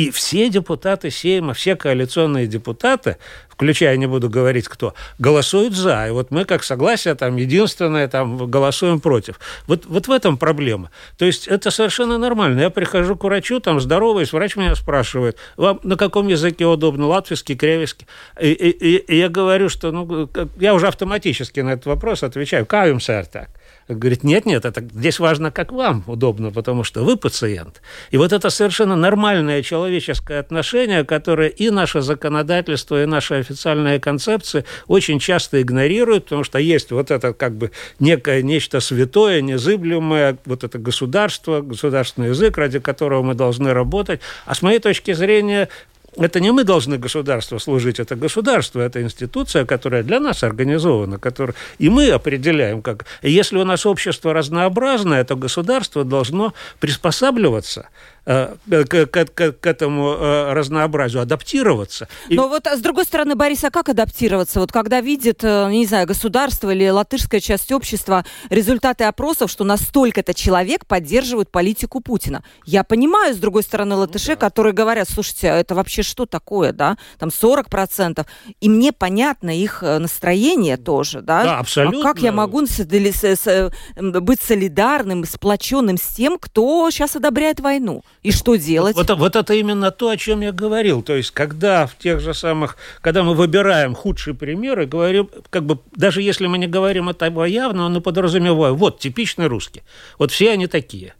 И 0.00 0.10
все 0.10 0.48
депутаты 0.48 1.10
Сейма, 1.10 1.52
все 1.52 1.76
коалиционные 1.76 2.46
депутаты, 2.46 3.18
включая, 3.50 3.98
не 3.98 4.06
буду 4.06 4.30
говорить 4.30 4.66
кто, 4.66 4.94
голосуют 5.18 5.74
за. 5.74 6.06
И 6.08 6.10
вот 6.10 6.30
мы, 6.30 6.46
как 6.46 6.64
согласие, 6.64 7.14
там, 7.14 7.36
единственное, 7.36 8.08
там, 8.08 8.50
голосуем 8.50 9.00
против. 9.00 9.38
Вот, 9.66 9.84
вот 9.84 10.08
в 10.08 10.10
этом 10.10 10.38
проблема. 10.38 10.90
То 11.18 11.26
есть 11.26 11.48
это 11.48 11.70
совершенно 11.70 12.16
нормально. 12.16 12.60
Я 12.62 12.70
прихожу 12.70 13.14
к 13.14 13.24
врачу, 13.24 13.60
там, 13.60 13.78
здороваюсь, 13.78 14.32
врач 14.32 14.56
меня 14.56 14.74
спрашивает, 14.74 15.36
вам 15.58 15.80
на 15.82 15.96
каком 15.96 16.28
языке 16.28 16.64
удобно, 16.64 17.06
латвийский, 17.06 17.54
кревиский? 17.54 18.06
И, 18.40 18.52
и, 18.52 18.96
и 18.96 19.18
я 19.18 19.28
говорю, 19.28 19.68
что, 19.68 19.92
ну, 19.92 20.30
я 20.58 20.72
уже 20.72 20.88
автоматически 20.88 21.60
на 21.60 21.74
этот 21.74 21.84
вопрос 21.84 22.22
отвечаю, 22.22 22.64
кавим, 22.64 23.00
сэр, 23.00 23.26
так. 23.26 23.50
Говорит, 23.94 24.22
нет, 24.22 24.46
нет, 24.46 24.64
это 24.64 24.82
здесь 24.82 25.18
важно, 25.18 25.50
как 25.50 25.72
вам 25.72 26.04
удобно, 26.06 26.52
потому 26.52 26.84
что 26.84 27.04
вы 27.04 27.16
пациент. 27.16 27.82
И 28.12 28.18
вот 28.18 28.32
это 28.32 28.48
совершенно 28.48 28.94
нормальное 28.94 29.62
человеческое 29.64 30.38
отношение, 30.38 31.04
которое 31.04 31.48
и 31.48 31.70
наше 31.70 32.00
законодательство, 32.00 33.02
и 33.02 33.06
наши 33.06 33.34
официальные 33.34 33.98
концепции 33.98 34.64
очень 34.86 35.18
часто 35.18 35.60
игнорируют, 35.60 36.24
потому 36.24 36.44
что 36.44 36.60
есть 36.60 36.92
вот 36.92 37.10
это 37.10 37.32
как 37.32 37.56
бы 37.56 37.72
некое 37.98 38.42
нечто 38.42 38.78
святое, 38.78 39.40
незыблемое, 39.40 40.38
вот 40.44 40.62
это 40.62 40.78
государство, 40.78 41.60
государственный 41.60 42.28
язык, 42.28 42.56
ради 42.58 42.78
которого 42.78 43.22
мы 43.22 43.34
должны 43.34 43.72
работать. 43.72 44.20
А 44.46 44.54
с 44.54 44.62
моей 44.62 44.78
точки 44.78 45.12
зрения, 45.14 45.68
это 46.16 46.40
не 46.40 46.50
мы 46.50 46.64
должны 46.64 46.98
государству 46.98 47.58
служить, 47.58 48.00
это 48.00 48.16
государство, 48.16 48.80
это 48.80 49.00
институция, 49.02 49.64
которая 49.64 50.02
для 50.02 50.20
нас 50.20 50.42
организована, 50.42 51.18
которая... 51.18 51.54
и 51.78 51.88
мы 51.88 52.10
определяем, 52.10 52.82
как... 52.82 53.06
Если 53.22 53.56
у 53.56 53.64
нас 53.64 53.86
общество 53.86 54.32
разнообразное, 54.32 55.24
то 55.24 55.36
государство 55.36 56.04
должно 56.04 56.52
приспосабливаться 56.80 57.88
к, 58.24 59.06
к, 59.06 59.24
к, 59.34 59.52
к 59.52 59.66
этому 59.66 60.12
э, 60.12 60.52
разнообразию, 60.52 61.22
адаптироваться. 61.22 62.08
Но 62.28 62.48
вот 62.48 62.66
а 62.66 62.76
с 62.76 62.80
другой 62.80 63.04
стороны, 63.04 63.34
Борис, 63.34 63.64
а 63.64 63.70
как 63.70 63.88
адаптироваться? 63.88 64.60
Вот 64.60 64.72
когда 64.72 65.00
видит, 65.00 65.42
э, 65.42 65.68
не 65.70 65.86
знаю, 65.86 66.06
государство 66.06 66.70
или 66.70 66.88
латышская 66.88 67.40
часть 67.40 67.72
общества 67.72 68.24
результаты 68.50 69.04
опросов, 69.04 69.50
что 69.50 69.64
настолько-то 69.64 70.34
человек 70.34 70.86
поддерживает 70.86 71.50
политику 71.50 72.00
Путина. 72.00 72.44
Я 72.64 72.84
понимаю, 72.84 73.34
с 73.34 73.38
другой 73.38 73.62
стороны, 73.62 73.96
латыши, 73.96 74.30
ну, 74.30 74.36
да. 74.36 74.40
которые 74.40 74.72
говорят, 74.72 75.08
слушайте, 75.08 75.50
а 75.50 75.56
это 75.56 75.74
вообще 75.74 76.02
что 76.02 76.26
такое, 76.26 76.72
да? 76.72 76.96
Там 77.18 77.30
40%. 77.30 78.26
И 78.60 78.68
мне 78.68 78.92
понятно 78.92 79.50
их 79.56 79.82
настроение 79.82 80.76
тоже, 80.76 81.20
да? 81.22 81.44
Да, 81.44 81.58
абсолютно. 81.58 82.00
А 82.00 82.02
как 82.02 82.22
я 82.22 82.32
могу 82.32 82.60
быть 82.60 84.40
солидарным, 84.42 85.24
сплоченным 85.24 85.96
с 85.96 86.14
тем, 86.14 86.38
кто 86.38 86.90
сейчас 86.90 87.16
одобряет 87.16 87.60
войну? 87.60 88.02
И 88.22 88.32
что 88.32 88.56
делать? 88.56 88.96
Вот, 88.96 89.08
вот 89.10 89.34
это 89.34 89.54
именно 89.54 89.90
то, 89.90 90.10
о 90.10 90.16
чем 90.16 90.42
я 90.42 90.52
говорил. 90.52 91.02
То 91.02 91.16
есть, 91.16 91.30
когда 91.30 91.86
в 91.86 91.96
тех 91.96 92.20
же 92.20 92.34
самых, 92.34 92.76
когда 93.00 93.22
мы 93.22 93.34
выбираем 93.34 93.94
худшие 93.94 94.34
примеры, 94.34 94.86
говорим, 94.86 95.30
как 95.48 95.64
бы, 95.64 95.78
даже 95.96 96.20
если 96.20 96.46
мы 96.46 96.58
не 96.58 96.66
говорим 96.66 97.08
это 97.08 97.26
явно, 97.46 97.88
но 97.88 98.00
подразумеваем, 98.00 98.76
вот, 98.76 98.98
типичный 98.98 99.46
русский. 99.46 99.82
Вот 100.18 100.32
все 100.32 100.52
они 100.52 100.66
такие. 100.66 101.14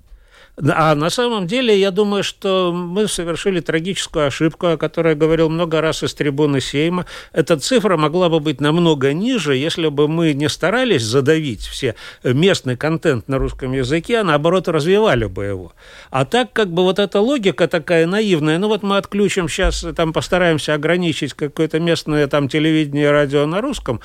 А 0.62 0.94
на 0.94 1.10
самом 1.10 1.46
деле, 1.46 1.78
я 1.78 1.90
думаю, 1.90 2.22
что 2.22 2.72
мы 2.72 3.08
совершили 3.08 3.60
трагическую 3.60 4.26
ошибку, 4.26 4.66
о 4.66 4.76
которой 4.76 5.10
я 5.10 5.14
говорил 5.14 5.48
много 5.48 5.80
раз 5.80 6.02
из 6.02 6.12
трибуны 6.14 6.60
Сейма. 6.60 7.06
Эта 7.32 7.58
цифра 7.58 7.96
могла 7.96 8.28
бы 8.28 8.40
быть 8.40 8.60
намного 8.60 9.12
ниже, 9.12 9.56
если 9.56 9.88
бы 9.88 10.08
мы 10.08 10.34
не 10.34 10.48
старались 10.48 11.02
задавить 11.02 11.62
все 11.62 11.94
местный 12.24 12.76
контент 12.76 13.28
на 13.28 13.38
русском 13.38 13.72
языке, 13.72 14.18
а 14.18 14.24
наоборот 14.24 14.68
развивали 14.68 15.24
бы 15.26 15.44
его. 15.44 15.72
А 16.10 16.24
так 16.24 16.52
как 16.52 16.70
бы 16.70 16.82
вот 16.82 16.98
эта 16.98 17.20
логика 17.20 17.66
такая 17.66 18.06
наивная, 18.06 18.58
ну 18.58 18.68
вот 18.68 18.82
мы 18.82 18.98
отключим 18.98 19.48
сейчас, 19.48 19.84
там 19.96 20.12
постараемся 20.12 20.74
ограничить 20.74 21.32
какое-то 21.32 21.80
местное 21.80 22.26
там 22.26 22.48
телевидение 22.48 23.04
и 23.04 23.10
радио 23.10 23.46
на 23.46 23.60
русском, 23.60 24.00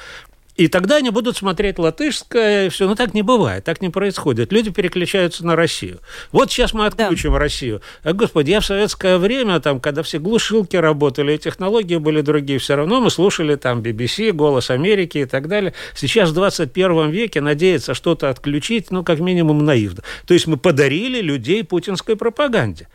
и 0.56 0.70
тогда 0.70 0.98
они 0.98 1.10
будут 1.10 1.36
смотреть 1.36 1.80
латышское, 1.80 2.70
все. 2.70 2.88
Но 2.88 2.96
так 2.96 3.14
не 3.14 3.22
бывает, 3.22 3.64
так 3.66 3.82
не 3.82 3.90
происходит. 3.90 4.54
Люди 4.54 4.72
переключаются 4.72 5.46
на 5.46 5.56
Россию. 5.56 6.00
Вот 6.32 6.50
сейчас 6.50 6.74
мы 6.74 6.86
отключим 6.86 7.34
да. 7.34 7.40
Россию. 7.40 7.82
А, 8.04 8.14
господи, 8.14 8.52
я 8.52 8.62
в 8.62 8.66
советское 8.66 9.18
время, 9.18 9.60
там, 9.60 9.82
когда 9.82 10.02
все 10.02 10.18
глушилки 10.18 10.78
работали, 10.78 11.34
и 11.34 11.38
технологии 11.38 11.98
были 11.98 12.22
другие, 12.22 12.60
все 12.60 12.76
равно 12.76 13.02
мы 13.02 13.10
слушали 13.10 13.56
там 13.56 13.82
BBC, 13.82 14.32
«Голос 14.32 14.70
Америки» 14.70 15.20
и 15.20 15.26
так 15.26 15.48
далее. 15.50 15.74
Сейчас 15.94 16.30
в 16.30 16.34
21 16.34 17.10
веке 17.10 17.42
надеяться 17.42 17.94
что-то 17.94 18.30
отключить, 18.30 18.92
ну, 18.92 19.04
как 19.04 19.20
минимум, 19.20 19.66
наивно. 19.66 20.04
То 20.26 20.34
есть 20.34 20.48
мы 20.48 20.56
подарили 20.56 21.20
людей 21.20 21.64
путинской 21.66 22.16
пропаганде. 22.16 22.88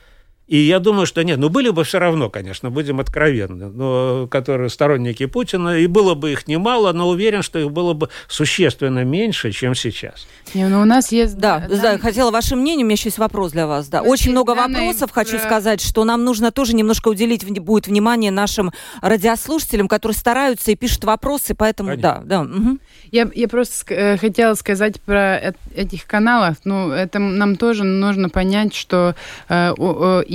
И 0.51 0.57
я 0.57 0.81
думаю, 0.81 1.07
что 1.07 1.23
нет, 1.23 1.39
ну 1.39 1.49
были 1.49 1.71
бы 1.71 1.85
все 1.85 2.01
равно, 2.01 2.29
конечно, 2.29 2.71
будем 2.71 2.99
откровенны, 2.99 3.69
но, 3.69 4.27
которые 4.27 4.69
сторонники 4.69 5.27
Путина, 5.27 5.79
и 5.79 5.87
было 5.87 6.15
бы 6.15 6.33
их 6.33 6.49
немало, 6.49 6.93
но 6.93 7.09
уверен, 7.09 7.43
что 7.43 7.61
их 7.61 7.71
было 7.71 7.93
бы 7.93 8.09
существенно 8.27 9.05
меньше, 9.05 9.53
чем 9.53 9.77
сейчас. 9.77 10.27
Не, 10.53 10.67
ну 10.67 10.81
у 10.81 10.85
нас 10.85 11.13
есть... 11.13 11.39
Да, 11.39 11.65
да, 11.69 11.77
да, 11.81 11.99
хотела 11.99 12.33
ваше 12.33 12.57
мнение, 12.57 12.85
у 12.85 12.89
меня 12.89 12.95
еще 12.95 13.11
есть 13.11 13.19
вопрос 13.19 13.53
для 13.53 13.69
вас. 13.69 13.87
Да. 13.87 14.03
Очень 14.03 14.33
много 14.33 14.57
вопросов, 14.57 15.13
хочу 15.13 15.39
сказать, 15.39 15.81
что 15.81 16.03
нам 16.03 16.25
нужно 16.25 16.51
тоже 16.51 16.75
немножко 16.75 17.07
уделить 17.11 17.49
будет 17.61 17.87
внимание 17.87 18.33
нашим 18.33 18.73
радиослушателям, 19.03 19.87
которые 19.87 20.19
стараются 20.19 20.73
и 20.73 20.75
пишут 20.75 21.05
вопросы, 21.05 21.55
поэтому 21.55 21.91
конечно. 21.91 22.23
да. 22.25 22.43
да. 22.45 22.57
Угу. 22.57 22.79
Я, 23.13 23.31
я 23.37 23.47
просто 23.47 23.95
э, 23.95 24.17
хотела 24.17 24.55
сказать 24.55 25.01
про 25.01 25.37
э 25.39 25.53
этих 25.77 26.07
каналов, 26.07 26.57
ну 26.65 26.91
это 26.91 27.21
нам 27.21 27.55
тоже 27.55 27.85
нужно 27.85 28.29
понять, 28.29 28.75
что 28.75 29.15
э, 29.49 29.73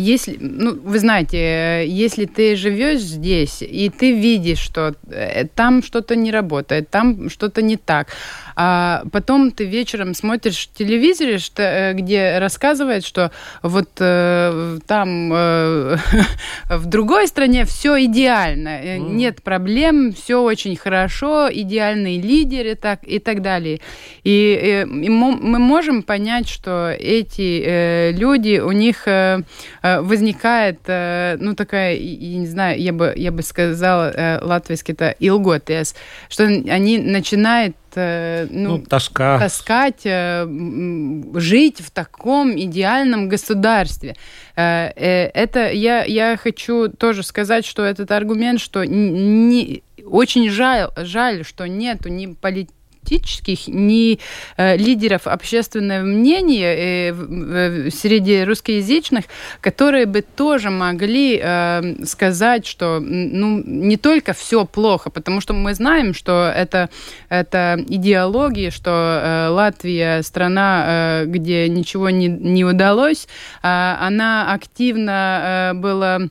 если, 0.06 0.38
ну, 0.40 0.76
вы 0.76 1.00
знаете, 1.00 1.88
если 1.88 2.26
ты 2.26 2.56
живешь 2.56 3.02
здесь, 3.02 3.62
и 3.62 3.90
ты 3.90 4.12
видишь, 4.12 4.60
что 4.60 4.96
э, 5.10 5.46
там 5.56 5.84
что-то 5.84 6.16
не 6.16 6.32
работает, 6.32 6.90
там 6.90 7.30
что-то 7.30 7.62
не 7.62 7.78
так, 7.78 8.08
а 8.56 9.04
потом 9.12 9.52
ты 9.52 9.66
вечером 9.66 10.14
смотришь 10.14 10.70
телевизоре, 10.74 11.40
что, 11.40 11.64
э, 11.64 11.94
где 11.94 12.40
рассказывает, 12.40 13.06
что 13.06 13.32
вот 13.62 13.90
э, 14.00 14.78
там 14.88 15.32
э, 15.34 15.98
в 16.70 16.86
другой 16.86 17.28
стране 17.28 17.66
все 17.66 18.06
идеально, 18.06 18.82
mm. 18.82 19.00
нет 19.12 19.44
проблем, 19.44 20.14
все 20.14 20.42
очень 20.42 20.76
хорошо, 20.76 21.50
идеальный 21.52 22.20
лидер 22.20 22.68
и 22.68 22.76
так, 22.76 23.02
и 23.04 23.20
так 23.20 23.42
далее. 23.42 23.82
И, 24.24 24.86
и 24.86 25.10
мы 25.10 25.60
можем 25.60 26.02
понять, 26.04 26.48
что 26.48 26.96
эти 26.98 27.62
э, 27.66 28.12
люди, 28.12 28.60
у 28.60 28.72
них 28.72 29.08
э, 29.08 29.44
возникает, 29.82 30.80
ну, 30.88 31.56
такая, 31.56 31.96
я 31.96 32.38
не 32.38 32.48
знаю, 32.48 32.82
я 32.82 32.94
бы, 32.94 33.14
я 33.16 33.32
бы 33.32 33.42
сказала, 33.42 34.40
латвийски 34.42 34.92
это 34.92 35.16
илготес, 35.20 35.96
что 36.30 36.46
они 36.46 37.00
начинают 37.00 37.76
ну, 37.96 38.78
ну, 38.78 38.84
тоска. 38.84 39.40
таскать, 39.40 40.04
жить 40.04 41.82
в 41.82 41.92
таком 41.92 42.58
идеальном 42.60 43.30
государстве. 43.30 44.16
Это 44.56 45.72
я, 45.72 46.04
я 46.04 46.38
хочу 46.38 46.90
тоже 46.90 47.24
сказать, 47.24 47.66
что 47.66 47.84
этот 47.84 48.12
аргумент, 48.12 48.60
что 48.60 48.84
не, 48.86 49.84
очень 50.06 50.50
жаль, 50.50 50.90
жаль, 50.98 51.44
что 51.44 51.68
нету 51.68 52.10
ни 52.10 52.28
полит 52.28 52.70
политических, 53.06 53.68
ни 53.68 54.20
э, 54.58 54.78
лидеров 54.78 55.28
общественного 55.28 56.04
мнения 56.04 57.12
э, 57.14 57.90
среди 57.92 58.44
русскоязычных, 58.44 59.26
которые 59.62 60.06
бы 60.06 60.22
тоже 60.22 60.70
могли 60.70 61.40
э, 61.42 62.06
сказать, 62.06 62.66
что 62.66 63.00
ну, 63.00 63.62
не 63.64 63.98
только 63.98 64.34
все 64.34 64.66
плохо, 64.66 65.10
потому 65.10 65.42
что 65.42 65.54
мы 65.54 65.74
знаем, 65.74 66.14
что 66.14 66.52
это, 66.56 66.90
это 67.30 67.84
идеология, 67.88 68.72
что 68.72 69.50
Латвия 69.52 70.22
страна, 70.24 71.24
где 71.26 71.70
ничего 71.70 72.10
не, 72.10 72.28
не 72.28 72.66
удалось, 72.66 73.28
э, 73.62 73.96
она 74.00 74.54
активно 74.54 75.72
была 75.76 76.22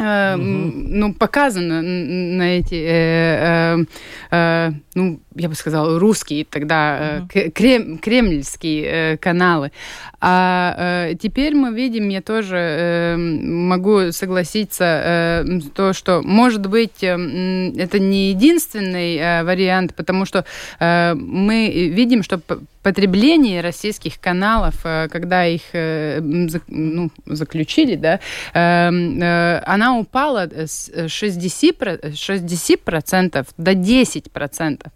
ну, 0.00 1.14
показано 1.14 1.82
на 1.82 2.56
эти, 2.56 2.74
э, 2.74 3.76
э, 3.80 3.84
э, 4.30 4.70
ну, 4.94 5.20
я 5.40 5.48
бы 5.48 5.54
сказала, 5.54 5.98
русские 5.98 6.44
тогда, 6.44 7.24
uh 7.28 7.50
крем, 7.50 7.98
кремльские 7.98 9.16
каналы. 9.16 9.72
А 10.20 11.14
теперь 11.18 11.54
мы 11.54 11.72
видим, 11.74 12.08
я 12.10 12.20
тоже 12.20 13.16
могу 13.18 14.12
согласиться, 14.12 15.44
то, 15.74 15.94
что, 15.94 16.20
может 16.22 16.66
быть, 16.66 17.02
это 17.02 17.98
не 17.98 18.30
единственный 18.30 19.42
вариант, 19.44 19.94
потому 19.94 20.26
что 20.26 20.44
мы 20.78 21.70
видим, 21.94 22.22
что 22.22 22.40
потребление 22.82 23.60
российских 23.60 24.20
каналов, 24.20 24.82
когда 24.82 25.46
их 25.46 25.62
ну, 25.72 27.10
заключили, 27.26 27.96
да, 27.96 28.20
она 28.52 29.98
упала 29.98 30.48
с 30.50 30.90
60%, 30.90 32.12
60% 32.12 33.46
до 33.56 33.72
10%. 33.72 34.86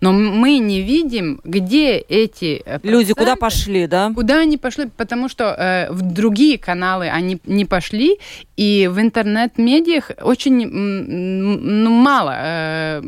Но 0.00 0.12
мы 0.12 0.58
не 0.58 0.82
видим, 0.82 1.40
где 1.44 1.98
эти 1.98 2.62
проценты, 2.82 2.88
Люди 2.88 3.12
куда 3.14 3.36
пошли, 3.36 3.86
да? 3.86 4.12
Куда 4.14 4.40
они 4.40 4.56
пошли, 4.56 4.86
потому 4.96 5.28
что 5.28 5.44
э, 5.44 5.90
в 5.90 6.02
другие 6.02 6.58
каналы 6.58 7.08
они 7.08 7.38
не 7.46 7.64
пошли, 7.64 8.18
и 8.56 8.88
в 8.92 9.00
интернет-медиах 9.00 10.10
очень 10.22 10.66
ну, 10.68 11.90
мало 11.90 12.34
э, 12.36 13.00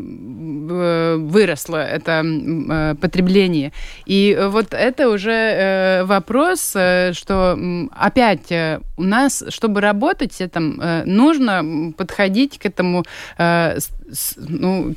выросло 1.19 1.77
это 1.77 2.23
э, 2.25 2.95
потребление. 3.01 3.73
И 4.07 4.39
вот 4.51 4.73
это 4.73 5.11
уже 5.11 5.33
э, 5.33 6.05
вопрос, 6.05 6.73
э, 6.75 7.13
что 7.13 7.59
опять 7.93 8.51
э, 8.51 8.81
у 8.97 9.03
нас, 9.03 9.45
чтобы 9.49 9.81
работать 9.81 10.41
этим, 10.41 10.81
э, 10.81 11.05
нужно 11.05 11.93
подходить 11.97 12.59
к 12.59 12.67
этому 12.67 13.05
э, 13.39 13.79
с, 14.13 14.35
ну, 14.37 14.95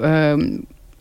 э, 0.00 0.38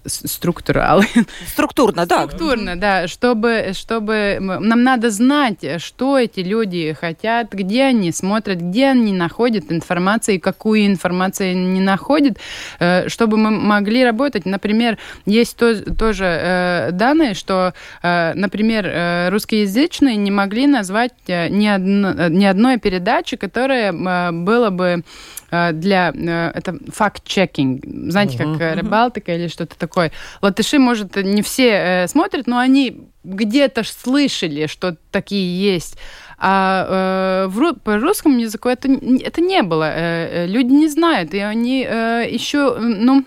структуралы. 0.10 1.06
Структурно, 1.48 2.06
да. 2.06 2.24
Структурно, 2.24 2.76
да. 2.76 3.08
Чтобы, 3.08 3.72
чтобы 3.74 4.38
нам 4.40 4.84
надо 4.84 5.10
знать, 5.10 5.82
что 5.82 6.18
эти 6.18 6.42
люди 6.42 6.94
хотят, 7.00 7.54
где 7.54 7.84
они 7.84 8.12
смотрят, 8.12 8.60
где 8.60 8.88
они 8.88 9.14
находят 9.14 9.72
информацию 9.72 10.36
и 10.36 10.40
какую 10.40 10.86
информацию 10.88 11.52
они 11.52 11.80
находят, 11.80 12.38
э, 12.80 13.08
чтобы 13.10 13.38
мы 13.38 13.52
могли 13.52 14.04
работать. 14.04 14.46
Например, 14.46 14.98
есть 15.26 15.56
то, 15.58 15.76
тоже 15.94 16.26
э, 16.26 16.90
данные, 16.92 17.34
что, 17.34 17.74
э, 18.02 18.34
например, 18.36 19.32
русскоязычные 19.32 20.16
не 20.16 20.32
могли 20.32 20.68
назвать 20.68 21.14
ни, 21.28 21.68
одно, 21.68 22.28
ни 22.28 22.46
одной 22.46 22.78
передачи, 22.78 23.38
которая 23.38 23.92
была 24.32 24.70
бы 24.70 25.04
для... 25.52 26.12
Э, 26.16 26.52
это 26.54 26.78
факт-чекинг. 26.92 27.84
Знаете, 28.12 28.38
uh-huh. 28.38 28.58
как 28.58 28.78
рыбалтика 28.78 29.36
или 29.36 29.48
что-то 29.48 29.78
такое. 29.78 30.12
Латыши, 30.42 30.80
может, 30.80 31.16
не 31.16 31.42
все 31.42 31.70
э, 31.70 32.08
смотрят, 32.08 32.48
но 32.48 32.58
они 32.58 33.08
где-то 33.24 33.84
слышали, 33.84 34.68
что 34.68 34.96
такие 35.12 35.74
есть. 35.74 35.98
А 36.38 37.46
э, 37.46 37.48
в, 37.50 37.74
по 37.80 37.98
русскому 37.98 38.40
языку 38.40 38.70
это, 38.70 38.90
это 38.90 39.42
не 39.42 39.62
было. 39.62 39.92
Э, 39.92 40.46
люди 40.48 40.72
не 40.72 40.88
знают, 40.88 41.34
и 41.34 41.40
они 41.40 41.86
э, 41.88 42.28
еще, 42.30 42.78
ну, 42.80 43.26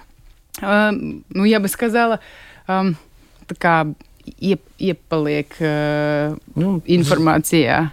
э, 0.60 0.90
ну, 1.28 1.44
я 1.44 1.60
бы 1.60 1.68
сказала, 1.68 2.20
э, 2.68 2.82
такая 3.46 3.94
iepaliek 4.40 5.48
э, 5.58 6.36
ну, 6.54 6.82
информация. 6.86 7.92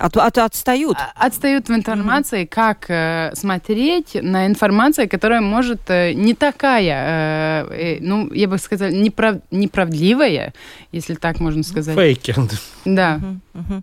От, 0.00 0.16
от, 0.16 0.38
отстают. 0.38 0.96
А, 0.96 1.26
отстают 1.26 1.68
в 1.68 1.74
информации, 1.74 2.44
mm-hmm. 2.44 2.46
как 2.46 2.86
э, 2.88 3.32
смотреть 3.34 4.14
на 4.14 4.46
информацию, 4.46 5.08
которая 5.08 5.40
может 5.42 5.90
э, 5.90 6.12
не 6.14 6.34
такая, 6.34 7.66
э, 7.68 7.96
э, 7.96 7.98
ну, 8.00 8.32
я 8.32 8.48
бы 8.48 8.56
сказала, 8.58 8.90
неправ, 8.90 9.36
неправдивая, 9.50 10.54
если 10.90 11.14
так 11.14 11.40
можно 11.40 11.62
сказать. 11.62 11.94
Фейки. 11.94 12.34
Да. 12.84 13.20
Mm-hmm. 13.20 13.38
Mm-hmm. 13.54 13.82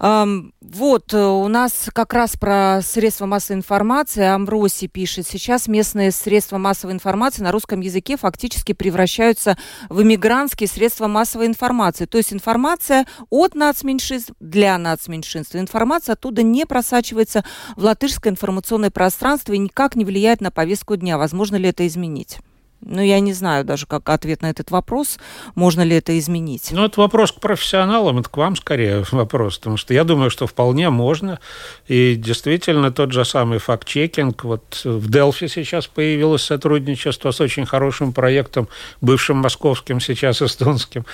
Вот, 0.00 1.12
э, 1.12 1.22
у 1.22 1.48
нас 1.48 1.90
как 1.92 2.14
раз 2.14 2.34
про 2.34 2.80
средства 2.80 3.26
массовой 3.26 3.58
информации. 3.58 4.22
Амброси 4.24 4.86
пишет, 4.86 5.26
сейчас 5.26 5.68
местные 5.68 6.10
средства 6.10 6.56
массовой 6.56 6.94
информации 6.94 7.42
на 7.42 7.52
русском 7.52 7.80
языке 7.80 8.16
фактически 8.16 8.72
превращаются 8.72 9.58
в 9.90 10.00
иммигрантские 10.00 10.68
средства 10.68 11.06
массовой 11.06 11.46
информации. 11.46 12.06
То 12.06 12.16
есть 12.16 12.32
информация 12.32 13.06
от 13.28 13.54
нацменьшинств 13.54 14.32
для 14.40 14.78
нацменьшинств. 14.78 15.54
Информация 15.54 16.14
оттуда 16.14 16.42
не 16.42 16.64
просачивается 16.64 17.44
в 17.76 17.84
латышское 17.84 18.32
информационное 18.32 18.90
пространство 18.90 19.52
и 19.52 19.58
никак 19.58 19.96
не 19.96 20.06
влияет 20.06 20.40
на 20.40 20.50
повестку 20.50 20.96
дня. 20.96 21.18
Возможно 21.18 21.56
ли 21.56 21.68
это 21.68 21.86
изменить? 21.86 22.38
Ну, 22.82 23.02
я 23.02 23.20
не 23.20 23.32
знаю 23.32 23.64
даже, 23.64 23.86
как 23.86 24.08
ответ 24.08 24.42
на 24.42 24.50
этот 24.50 24.70
вопрос, 24.70 25.18
можно 25.54 25.82
ли 25.82 25.96
это 25.96 26.18
изменить. 26.18 26.68
Ну, 26.72 26.84
это 26.84 27.00
вопрос 27.00 27.32
к 27.32 27.40
профессионалам, 27.40 28.18
это 28.18 28.30
к 28.30 28.36
вам 28.36 28.56
скорее 28.56 29.04
вопрос, 29.12 29.58
потому 29.58 29.76
что 29.76 29.92
я 29.92 30.04
думаю, 30.04 30.30
что 30.30 30.46
вполне 30.46 30.90
можно. 30.90 31.40
И 31.88 32.14
действительно, 32.16 32.90
тот 32.90 33.12
же 33.12 33.24
самый 33.24 33.58
факт-чекинг, 33.58 34.44
вот 34.44 34.80
в 34.84 35.10
Делфи 35.10 35.46
сейчас 35.48 35.86
появилось 35.86 36.42
сотрудничество 36.42 37.30
с 37.30 37.40
очень 37.40 37.66
хорошим 37.66 38.12
проектом, 38.12 38.68
бывшим 39.00 39.38
московским, 39.38 40.00
сейчас 40.00 40.40
эстонским. 40.40 41.04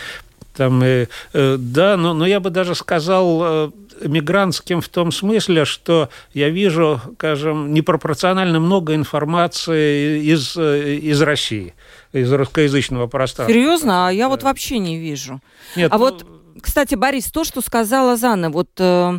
Там, 0.57 0.83
э, 0.83 1.07
э, 1.35 1.57
да, 1.59 1.97
но, 1.97 2.15
но 2.15 2.27
я 2.27 2.41
бы 2.41 2.51
даже 2.51 2.75
сказал 2.75 3.41
э, 3.43 3.71
мигрантским 4.03 4.81
в 4.81 4.89
том 4.89 5.13
смысле, 5.13 5.65
что 5.65 6.09
я 6.33 6.49
вижу, 6.49 7.01
скажем, 7.17 7.75
непропорционально 7.75 8.59
много 8.59 8.95
информации 8.95 10.23
из, 10.23 10.57
из 10.57 11.21
России, 11.21 11.75
из 12.13 12.33
русскоязычного 12.33 13.07
пространства. 13.07 13.53
Серьезно? 13.53 14.09
А 14.09 14.11
я 14.11 14.29
вот 14.29 14.43
вообще 14.43 14.79
не 14.79 14.99
вижу. 14.99 15.41
Нет, 15.77 15.93
а 15.93 15.99
ну... 15.99 16.05
вот 16.05 16.27
кстати, 16.61 16.95
Борис, 16.95 17.27
то, 17.27 17.45
что 17.45 17.61
сказала 17.61 18.17
Зана, 18.17 18.51
вот 18.51 18.71
э, 18.79 19.19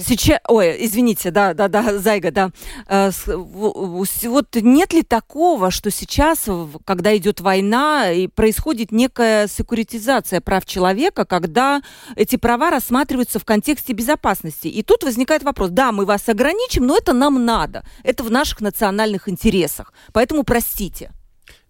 сейчас, 0.00 0.40
ой, 0.48 0.76
извините, 0.86 1.30
да, 1.30 1.54
да, 1.54 1.68
да, 1.68 1.98
Зайга, 1.98 2.30
да, 2.30 2.50
э, 2.88 3.10
вот 3.26 4.46
нет 4.54 4.92
ли 4.92 5.02
такого, 5.02 5.70
что 5.70 5.90
сейчас, 5.90 6.46
когда 6.84 7.16
идет 7.16 7.40
война, 7.40 8.10
и 8.10 8.26
происходит 8.26 8.92
некая 8.92 9.48
секуритизация 9.48 10.40
прав 10.40 10.64
человека, 10.64 11.24
когда 11.24 11.82
эти 12.16 12.36
права 12.36 12.70
рассматриваются 12.70 13.38
в 13.38 13.44
контексте 13.44 13.92
безопасности, 13.92 14.68
и 14.68 14.82
тут 14.82 15.04
возникает 15.04 15.42
вопрос, 15.42 15.70
да, 15.70 15.92
мы 15.92 16.04
вас 16.04 16.28
ограничим, 16.28 16.86
но 16.86 16.96
это 16.96 17.12
нам 17.12 17.44
надо, 17.44 17.84
это 18.02 18.22
в 18.22 18.30
наших 18.30 18.60
национальных 18.60 19.28
интересах, 19.28 19.92
поэтому 20.12 20.44
простите. 20.44 21.12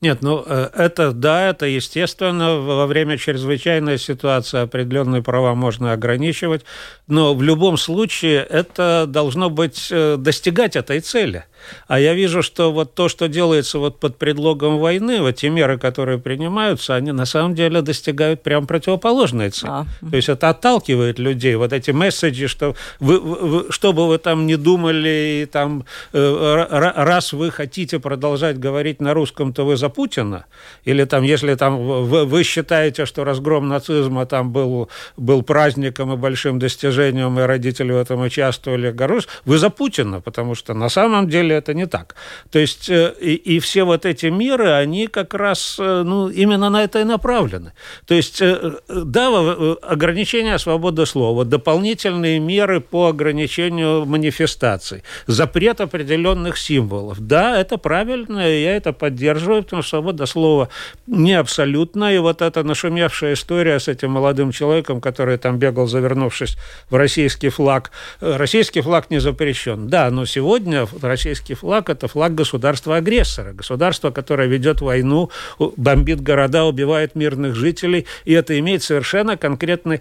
Нет, 0.01 0.23
ну 0.23 0.45
э, 0.47 0.71
это 0.75 1.13
да, 1.13 1.49
это 1.49 1.67
естественно. 1.67 2.61
Во 2.61 2.87
время 2.87 3.19
чрезвычайной 3.19 3.99
ситуации 3.99 4.61
определенные 4.61 5.23
права 5.23 5.57
можно 5.57 5.93
ограничивать, 5.93 6.65
но 7.09 7.35
в 7.35 7.43
любом 7.43 7.77
случае 7.77 8.47
это 8.49 9.07
должно 9.09 9.51
быть 9.51 9.89
э, 9.91 10.17
достигать 10.17 10.77
этой 10.77 11.01
цели. 11.01 11.47
А 11.89 11.99
я 11.99 12.15
вижу, 12.15 12.43
что 12.43 12.73
вот 12.73 12.95
то, 12.95 13.09
что 13.09 13.27
делается 13.27 13.81
вот 13.81 13.99
под 13.99 14.17
предлогом 14.17 14.79
войны, 14.79 15.21
вот 15.21 15.33
те 15.33 15.51
меры, 15.51 15.79
которые 15.79 16.19
принимаются, 16.19 16.95
они 16.95 17.11
на 17.11 17.25
самом 17.25 17.57
деле 17.57 17.83
достигают 17.83 18.45
прям 18.45 18.69
противоположной 18.69 19.51
цели. 19.51 19.71
А. 19.71 19.87
То 20.09 20.17
есть 20.17 20.29
это 20.29 20.51
отталкивает 20.51 21.19
людей. 21.19 21.57
Вот 21.57 21.73
эти 21.73 21.91
месседжи, 21.91 22.47
что 22.47 22.77
вы, 23.01 23.19
вы, 23.19 23.73
что 23.73 23.93
бы 23.93 24.07
вы 24.07 24.19
там 24.19 24.47
ни 24.47 24.55
думали, 24.55 25.43
и 25.43 25.47
там, 25.47 25.85
э, 26.13 26.67
раз 26.71 27.33
вы 27.33 27.51
хотите 27.51 27.99
продолжать 27.99 28.59
говорить 28.61 29.01
на 29.01 29.13
русском, 29.13 29.53
то 29.53 29.65
вы 29.65 29.77
за 29.77 29.88
за 29.89 29.95
Путина, 29.95 30.45
или 30.87 31.05
там, 31.05 31.25
если 31.25 31.55
там 31.55 31.79
вы, 31.79 32.25
вы 32.25 32.45
считаете, 32.45 33.07
что 33.07 33.25
разгром 33.25 33.69
нацизма 33.69 34.27
там 34.27 34.53
был, 34.53 34.89
был 35.17 35.43
праздником 35.43 36.13
и 36.13 36.17
большим 36.17 36.59
достижением, 36.59 37.39
и 37.39 37.43
родители 37.43 37.93
в 37.93 37.97
этом 37.97 38.21
участвовали, 38.21 38.93
горюсь, 38.93 39.29
вы 39.47 39.59
за 39.59 39.71
Путина, 39.71 40.21
потому 40.21 40.55
что 40.55 40.75
на 40.75 40.89
самом 40.89 41.29
деле 41.29 41.57
это 41.57 41.75
не 41.75 41.87
так. 41.87 42.15
То 42.51 42.59
есть 42.59 42.91
э, 42.91 43.15
и, 43.21 43.57
и 43.57 43.59
все 43.59 43.85
вот 43.85 44.05
эти 44.05 44.31
меры, 44.31 44.83
они 44.83 45.07
как 45.07 45.35
раз 45.35 45.79
э, 45.81 46.03
ну, 46.05 46.29
именно 46.29 46.71
на 46.71 46.83
это 46.83 47.01
и 47.01 47.05
направлены. 47.05 47.73
То 48.07 48.15
есть, 48.15 48.43
э, 48.43 48.73
да, 48.89 49.29
ограничение 49.83 50.59
свободы 50.59 51.07
слова, 51.07 51.45
дополнительные 51.45 52.41
меры 52.41 52.81
по 52.81 53.07
ограничению 53.07 54.05
манифестаций, 54.07 55.03
запрет 55.27 55.81
определенных 55.81 56.59
символов. 56.59 57.19
Да, 57.21 57.61
это 57.61 57.79
правильно, 57.79 58.41
я 58.41 58.77
это 58.77 58.93
поддерживаю, 58.93 59.63
потому 59.63 59.78
что 59.83 59.99
свобода 59.99 60.27
слова 60.27 60.69
не 61.07 61.35
абсолютна, 61.35 62.15
и 62.15 62.19
вот 62.19 62.43
эта 62.43 62.63
нашумевшая 62.63 63.35
история 63.35 63.81
с 63.81 63.89
этим 63.89 64.13
молодым 64.13 64.53
человеком, 64.53 65.01
который 65.01 65.39
там 65.39 65.59
бегал, 65.59 65.87
завернувшись 65.87 66.57
в 66.91 66.95
российский 66.95 67.49
флаг. 67.49 67.91
Российский 68.21 68.81
флаг 68.81 69.11
не 69.11 69.21
запрещен. 69.21 69.89
Да, 69.89 70.11
но 70.11 70.25
сегодня 70.25 70.87
российский 71.03 71.55
флаг– 71.55 71.89
это 71.91 72.09
флаг 72.09 72.35
государства-агрессора, 72.35 73.53
государства, 73.53 74.11
которое 74.11 74.49
ведет 74.49 74.81
войну, 74.81 75.31
бомбит 75.59 76.21
города, 76.21 76.65
убивает 76.65 77.15
мирных 77.15 77.55
жителей, 77.55 78.07
и 78.25 78.33
это 78.33 78.59
имеет 78.59 78.83
совершенно 78.83 79.37
конкретный 79.37 80.01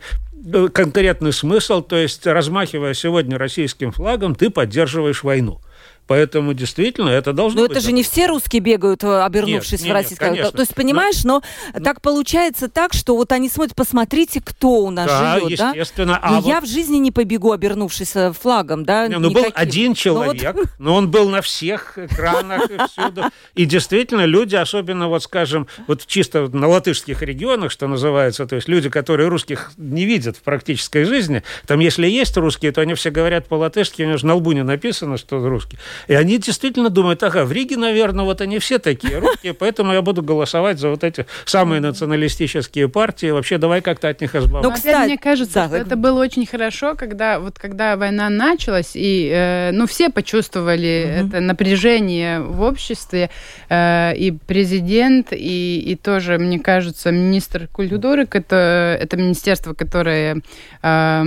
э, 0.53 0.67
конкретный 0.71 1.33
смысл, 1.33 1.81
то 1.81 1.95
есть 1.95 2.25
размахивая 2.27 2.93
сегодня 2.93 3.37
российским 3.37 3.91
флагом, 3.91 4.35
ты 4.35 4.49
поддерживаешь 4.49 5.23
войну. 5.23 5.61
Поэтому 6.07 6.53
действительно 6.53 7.09
это 7.09 7.33
должно 7.33 7.61
но 7.61 7.67
быть. 7.67 7.75
Но 7.75 7.77
это 7.77 7.85
же 7.85 7.91
не 7.91 8.03
все 8.03 8.27
русские 8.27 8.61
бегают, 8.61 9.03
э, 9.03 9.21
обернувшись 9.21 9.81
нет, 9.81 9.89
в 9.89 9.93
российское. 9.93 10.31
Нет, 10.31 10.51
То 10.51 10.61
есть, 10.61 10.73
понимаешь, 10.73 11.23
но, 11.23 11.41
но 11.73 11.83
так 11.83 12.01
получается 12.01 12.69
так, 12.69 12.93
что 12.93 13.15
вот 13.15 13.31
они 13.31 13.49
смотрят, 13.49 13.75
посмотрите, 13.75 14.41
кто 14.43 14.83
у 14.83 14.89
нас 14.89 15.07
да, 15.07 15.39
живет, 15.39 15.51
естественно. 15.51 16.13
да? 16.13 16.19
А 16.21 16.31
но 16.31 16.41
вот... 16.41 16.47
я 16.47 16.61
в 16.61 16.65
жизни 16.65 16.97
не 16.97 17.11
побегу, 17.11 17.51
обернувшись 17.51 18.15
э, 18.15 18.31
флагом, 18.31 18.85
да? 18.85 19.07
Не, 19.07 19.19
ну 19.19 19.31
был 19.31 19.45
один 19.53 19.93
человек, 19.93 20.55
но, 20.55 20.61
вот... 20.61 20.69
но 20.79 20.95
он 20.95 21.11
был 21.11 21.29
на 21.29 21.41
всех 21.41 21.97
экранах 21.97 22.69
и 22.71 22.77
всюду. 22.89 23.23
И 23.55 23.65
действительно, 23.65 24.25
люди, 24.25 24.55
особенно 24.55 25.09
вот, 25.09 25.23
скажем, 25.23 25.67
вот 25.87 26.05
чисто 26.05 26.47
на 26.47 26.67
латышских 26.67 27.21
регионах, 27.21 27.71
что 27.71 27.87
называется, 27.87 28.45
то 28.45 28.55
есть 28.55 28.67
люди, 28.67 28.89
которые 28.89 29.27
русских 29.27 29.71
не 29.77 30.05
видят 30.05 30.37
в 30.37 30.41
практической 30.41 31.03
жизни, 31.03 31.43
там, 31.65 31.79
если 31.79 32.07
есть 32.07 32.37
русские, 32.37 32.71
то 32.71 32.81
они 32.81 32.93
все 32.93 33.09
говорят 33.09 33.47
по-латышски, 33.47 34.03
у 34.03 34.07
них 34.07 34.19
же 34.19 34.25
на 34.25 34.35
лбу 34.35 34.53
не 34.53 34.63
написано, 34.63 35.17
что 35.17 35.39
русские. 35.47 35.79
И 36.07 36.13
они 36.13 36.37
действительно 36.37 36.89
думают, 36.89 37.23
ага, 37.23 37.45
в 37.45 37.51
Риге, 37.51 37.77
наверное, 37.77 38.25
вот 38.25 38.41
они 38.41 38.59
все 38.59 38.79
такие 38.79 39.19
русские, 39.19 39.53
поэтому 39.53 39.93
я 39.93 40.01
буду 40.01 40.21
голосовать 40.21 40.79
за 40.79 40.89
вот 40.89 41.03
эти 41.03 41.25
самые 41.45 41.81
националистические 41.81 42.89
партии. 42.89 43.27
Вообще, 43.31 43.57
давай 43.57 43.81
как-то 43.81 44.09
от 44.09 44.21
них 44.21 44.35
избавиться. 44.35 44.69
Ну, 44.69 44.75
кстати, 44.75 45.05
мне 45.05 45.17
кажется, 45.17 45.67
да, 45.69 45.77
это 45.77 45.95
было 45.95 46.21
очень 46.21 46.45
хорошо, 46.45 46.95
когда 46.95 47.39
вот 47.39 47.59
когда 47.59 47.95
война 47.95 48.29
началась, 48.29 48.91
и 48.95 49.29
э, 49.33 49.71
ну 49.71 49.87
все 49.87 50.09
почувствовали 50.09 51.19
угу. 51.21 51.27
это 51.27 51.39
напряжение 51.39 52.41
в 52.41 52.61
обществе, 52.61 53.29
э, 53.69 54.15
и 54.15 54.31
президент, 54.31 55.27
и, 55.31 55.79
и 55.79 55.95
тоже, 55.95 56.37
мне 56.37 56.59
кажется, 56.59 57.11
министр 57.11 57.67
культуры, 57.67 58.27
это, 58.31 58.97
это 58.99 59.17
министерство, 59.17 59.73
которое 59.73 60.41
Э, 60.87 61.23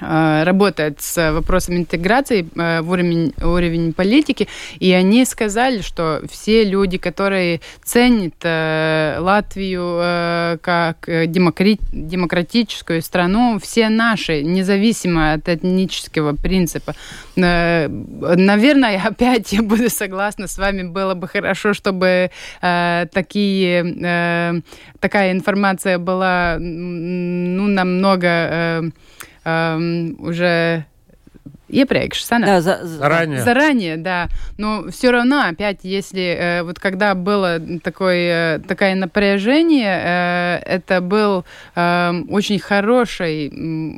работает 0.00 1.00
с 1.00 1.32
вопросом 1.32 1.76
интеграции 1.76 2.48
э, 2.56 2.80
в 2.80 2.90
уровень, 2.90 3.32
уровень 3.42 3.92
политики, 3.92 4.48
и 4.78 4.92
они 4.92 5.24
сказали, 5.24 5.82
что 5.82 6.22
все 6.30 6.64
люди, 6.64 6.98
которые 6.98 7.60
ценят 7.82 8.34
э, 8.42 9.16
Латвию 9.18 10.58
как 10.60 11.06
демократическую 11.06 13.02
страну, 13.02 13.58
все 13.62 13.88
наши, 13.88 14.42
независимо 14.42 15.34
от 15.34 15.48
этнического 15.48 16.34
принципа. 16.34 16.94
Наверное, 17.36 19.00
опять 19.04 19.52
я 19.52 19.62
буду 19.62 19.90
согласна 19.90 20.46
с 20.46 20.58
вами, 20.58 20.82
было 20.82 21.14
бы 21.14 21.28
хорошо, 21.28 21.74
чтобы 21.74 22.30
такие, 22.60 24.62
такая 25.00 25.32
информация 25.32 25.98
была 25.98 26.56
ну, 26.58 27.68
намного 27.68 28.92
эм, 29.44 30.16
уже 30.18 30.86
iepriekš 31.74 32.22
sanāk. 32.22 32.46
Да, 32.46 32.60
за, 32.60 32.86
заранее. 32.86 33.42
Заранее, 33.42 33.96
да. 33.96 34.28
Но 34.58 34.90
все 34.90 35.10
равно, 35.10 35.42
опять, 35.48 35.80
если 35.82 36.36
э, 36.38 36.62
вот 36.62 36.78
когда 36.78 37.14
было 37.14 37.60
такое, 37.82 38.60
такое 38.60 38.94
напряжение, 38.94 40.00
э, 40.04 40.62
это 40.64 41.00
был 41.00 41.44
э, 41.74 42.12
очень 42.28 42.58
хороший, 42.58 43.50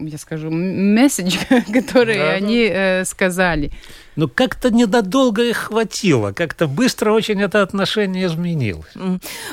я 0.08 0.18
скажу, 0.18 0.50
месседж, 0.50 1.36
который 1.72 2.18
да, 2.18 2.30
они 2.30 2.68
э, 2.70 3.04
сказали 3.04 3.70
но 4.16 4.28
как-то 4.28 4.70
недолго 4.70 5.42
их 5.42 5.56
хватило, 5.56 6.32
как-то 6.32 6.66
быстро 6.66 7.12
очень 7.12 7.40
это 7.40 7.62
отношение 7.62 8.26
изменилось. 8.26 8.92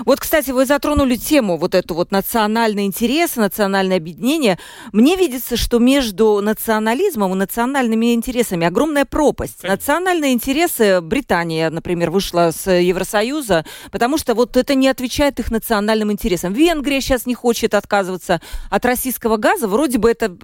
Вот, 0.06 0.20
кстати, 0.20 0.52
вы 0.52 0.66
затронули 0.66 1.16
тему 1.16 1.58
вот 1.58 1.76
эту 1.76 1.94
вот 1.94 2.12
национальный 2.12 2.86
интерес, 2.86 3.36
национальное 3.36 3.98
объединение. 3.98 4.58
Мне 4.92 5.16
видится, 5.16 5.58
что 5.58 5.80
между 5.80 6.40
национализмом 6.42 7.34
и 7.34 7.36
национальными 7.36 8.14
интересами 8.14 8.66
огромная 8.66 9.06
пропасть. 9.06 9.62
Конечно. 9.62 9.76
Национальные 9.76 10.34
интересы 10.34 11.02
Британия, 11.02 11.70
например, 11.70 12.10
вышла 12.10 12.52
с 12.52 12.72
Евросоюза, 12.72 13.66
потому 13.92 14.18
что 14.18 14.34
вот 14.34 14.56
это 14.58 14.76
не 14.76 14.88
отвечает 14.88 15.40
их 15.40 15.52
национальным 15.52 16.12
интересам. 16.12 16.54
Венгрия 16.54 17.02
сейчас 17.02 17.26
не 17.26 17.36
хочет 17.36 17.74
отказываться 17.74 18.42
от 18.70 18.86
российского 18.86 19.38
газа, 19.38 19.68
вроде 19.68 19.98
бы 19.98 20.10
это 20.10 20.36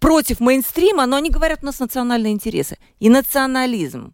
против 0.00 0.40
мейнстрима, 0.40 1.06
но 1.06 1.16
они 1.16 1.30
говорят, 1.30 1.60
у 1.62 1.66
нас 1.66 1.78
национальные 1.78 2.32
интересы. 2.32 2.78
И 2.98 3.08
национальные 3.08 3.43
национализм? 3.46 4.12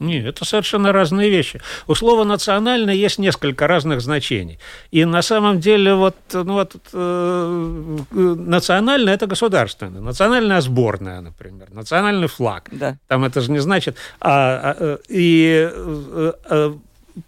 Нет, 0.00 0.26
это 0.26 0.44
совершенно 0.44 0.92
разные 0.92 1.30
вещи. 1.30 1.60
У 1.86 1.94
слова 1.94 2.24
«национальное» 2.24 2.94
есть 2.94 3.18
несколько 3.18 3.68
разных 3.68 4.00
значений. 4.00 4.58
И 4.90 5.04
на 5.04 5.22
самом 5.22 5.60
деле 5.60 5.94
вот, 5.94 6.16
ну, 6.32 6.54
вот 6.54 6.74
э, 6.92 7.98
национальное– 8.10 9.14
это 9.16 9.28
государственное. 9.28 10.00
Национальная 10.00 10.60
сборная, 10.60 11.20
например. 11.20 11.68
Национальный 11.72 12.26
флаг. 12.26 12.68
Да. 12.72 12.98
Там 13.06 13.24
это 13.24 13.40
же 13.40 13.52
не 13.52 13.60
значит… 13.60 13.96
А, 14.20 14.74
а, 14.76 14.98
и 15.08 15.70
а, 15.72 16.76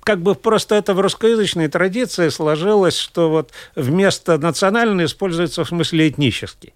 как 0.02 0.18
бы 0.18 0.34
просто 0.34 0.74
это 0.74 0.94
в 0.94 1.00
русскоязычной 1.00 1.68
традиции 1.68 2.28
сложилось, 2.30 2.98
что 2.98 3.30
вот 3.30 3.52
вместо 3.76 4.36
национального 4.38 5.04
используется 5.04 5.62
в 5.62 5.68
смысле 5.68 6.08
этнический. 6.08 6.72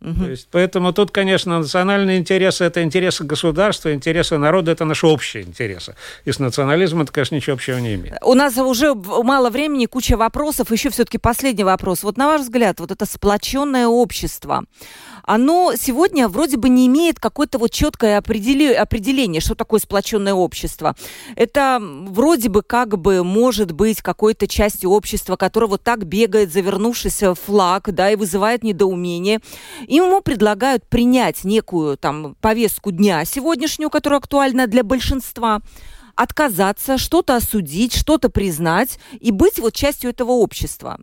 Угу. 0.00 0.24
То 0.24 0.30
есть, 0.30 0.48
поэтому 0.50 0.92
тут, 0.92 1.10
конечно, 1.10 1.58
национальные 1.58 2.18
интересы– 2.18 2.64
это 2.66 2.82
интересы 2.82 3.24
государства, 3.24 3.92
интересы 3.92 4.38
народа– 4.38 4.70
это 4.72 4.84
наши 4.84 5.06
общие 5.06 5.42
интересы. 5.42 5.94
И 6.24 6.32
с 6.32 6.38
национализмом 6.38 7.02
это, 7.02 7.12
конечно, 7.12 7.34
ничего 7.34 7.54
общего 7.54 7.78
не 7.78 7.94
имеет. 7.94 8.16
У 8.22 8.34
нас 8.34 8.56
уже 8.56 8.94
мало 8.94 9.50
времени, 9.50 9.86
куча 9.86 10.16
вопросов. 10.16 10.72
Еще 10.72 10.90
все-таки 10.90 11.18
последний 11.18 11.64
вопрос. 11.64 12.02
Вот 12.02 12.16
на 12.16 12.26
ваш 12.26 12.42
взгляд, 12.42 12.80
вот 12.80 12.90
это 12.90 13.04
сплоченное 13.06 13.86
общество– 13.86 14.64
оно 15.24 15.72
сегодня 15.76 16.28
вроде 16.28 16.56
бы 16.56 16.68
не 16.68 16.86
имеет 16.86 17.18
какое-то 17.18 17.58
вот 17.58 17.70
четкое 17.70 18.18
определение, 18.18 19.40
что 19.40 19.54
такое 19.54 19.80
сплоченное 19.80 20.34
общество. 20.34 20.96
Это 21.36 21.78
вроде 21.80 22.48
бы 22.48 22.62
как 22.62 22.98
бы 22.98 23.24
может 23.24 23.72
быть 23.72 24.02
какой-то 24.02 24.46
частью 24.46 24.90
общества, 24.90 25.36
которое 25.36 25.66
вот 25.66 25.82
так 25.82 26.04
бегает, 26.04 26.52
завернувшись 26.52 27.22
в 27.22 27.34
флаг, 27.34 27.92
да, 27.92 28.10
и 28.10 28.16
вызывает 28.16 28.62
недоумение. 28.62 29.40
Ему 29.86 30.20
предлагают 30.20 30.86
принять 30.88 31.44
некую 31.44 31.96
там 31.96 32.36
повестку 32.40 32.90
дня 32.90 33.24
сегодняшнюю, 33.24 33.90
которая 33.90 34.20
актуальна 34.20 34.66
для 34.66 34.82
большинства, 34.82 35.60
отказаться, 36.16 36.98
что-то 36.98 37.36
осудить, 37.36 37.94
что-то 37.94 38.28
признать 38.28 38.98
и 39.20 39.30
быть 39.30 39.58
вот 39.58 39.74
частью 39.74 40.10
этого 40.10 40.32
общества. 40.32 40.98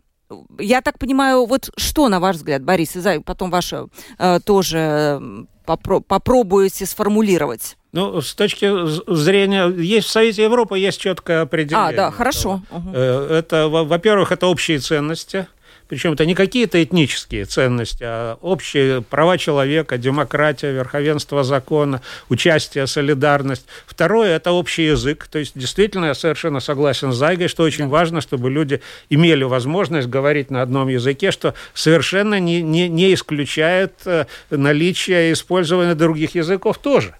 Я 0.58 0.80
так 0.80 0.98
понимаю, 0.98 1.46
вот 1.46 1.70
что, 1.76 2.08
на 2.08 2.20
ваш 2.20 2.36
взгляд, 2.36 2.62
Борис, 2.62 2.96
и 2.96 3.18
потом 3.20 3.50
ваше 3.50 3.86
э, 4.18 4.40
тоже 4.44 5.20
попро 5.64 6.00
попробуете 6.00 6.86
сформулировать? 6.86 7.76
Ну, 7.92 8.20
с 8.20 8.34
точки 8.34 8.70
зрения, 9.12 9.68
есть 9.68 10.08
в 10.08 10.10
Совете 10.10 10.42
Европы 10.42 10.78
есть 10.78 11.00
четкое 11.00 11.42
определение. 11.42 11.88
А, 11.88 11.92
да, 11.92 12.10
хорошо. 12.10 12.62
Этого. 12.70 13.32
Это, 13.32 13.68
во-первых, 13.68 14.32
это 14.32 14.46
общие 14.46 14.78
ценности– 14.78 15.46
причем 15.88 16.12
это 16.12 16.26
не 16.26 16.34
какие-то 16.34 16.82
этнические 16.82 17.46
ценности, 17.46 18.04
а 18.04 18.38
общие 18.42 19.00
права 19.00 19.38
человека, 19.38 19.96
демократия, 19.96 20.70
верховенство 20.70 21.42
закона, 21.44 22.02
участие, 22.28 22.86
солидарность. 22.86 23.66
Второе– 23.86 24.36
это 24.36 24.52
общий 24.52 24.84
язык. 24.84 25.26
То 25.28 25.38
есть, 25.38 25.52
действительно, 25.54 26.06
я 26.06 26.14
совершенно 26.14 26.60
согласен 26.60 27.12
с 27.12 27.16
Зайгой, 27.16 27.48
что 27.48 27.62
очень 27.62 27.88
важно, 27.88 28.20
чтобы 28.20 28.50
люди 28.50 28.82
имели 29.08 29.44
возможность 29.44 30.08
говорить 30.08 30.50
на 30.50 30.60
одном 30.60 30.88
языке, 30.88 31.30
что 31.30 31.54
совершенно 31.72 32.38
не, 32.38 32.60
не, 32.60 32.88
не 32.88 33.14
исключает 33.14 33.94
э, 34.04 34.26
наличие 34.50 35.32
использования 35.32 35.94
других 35.94 36.34
языков 36.34 36.78
тоже. 36.78 37.14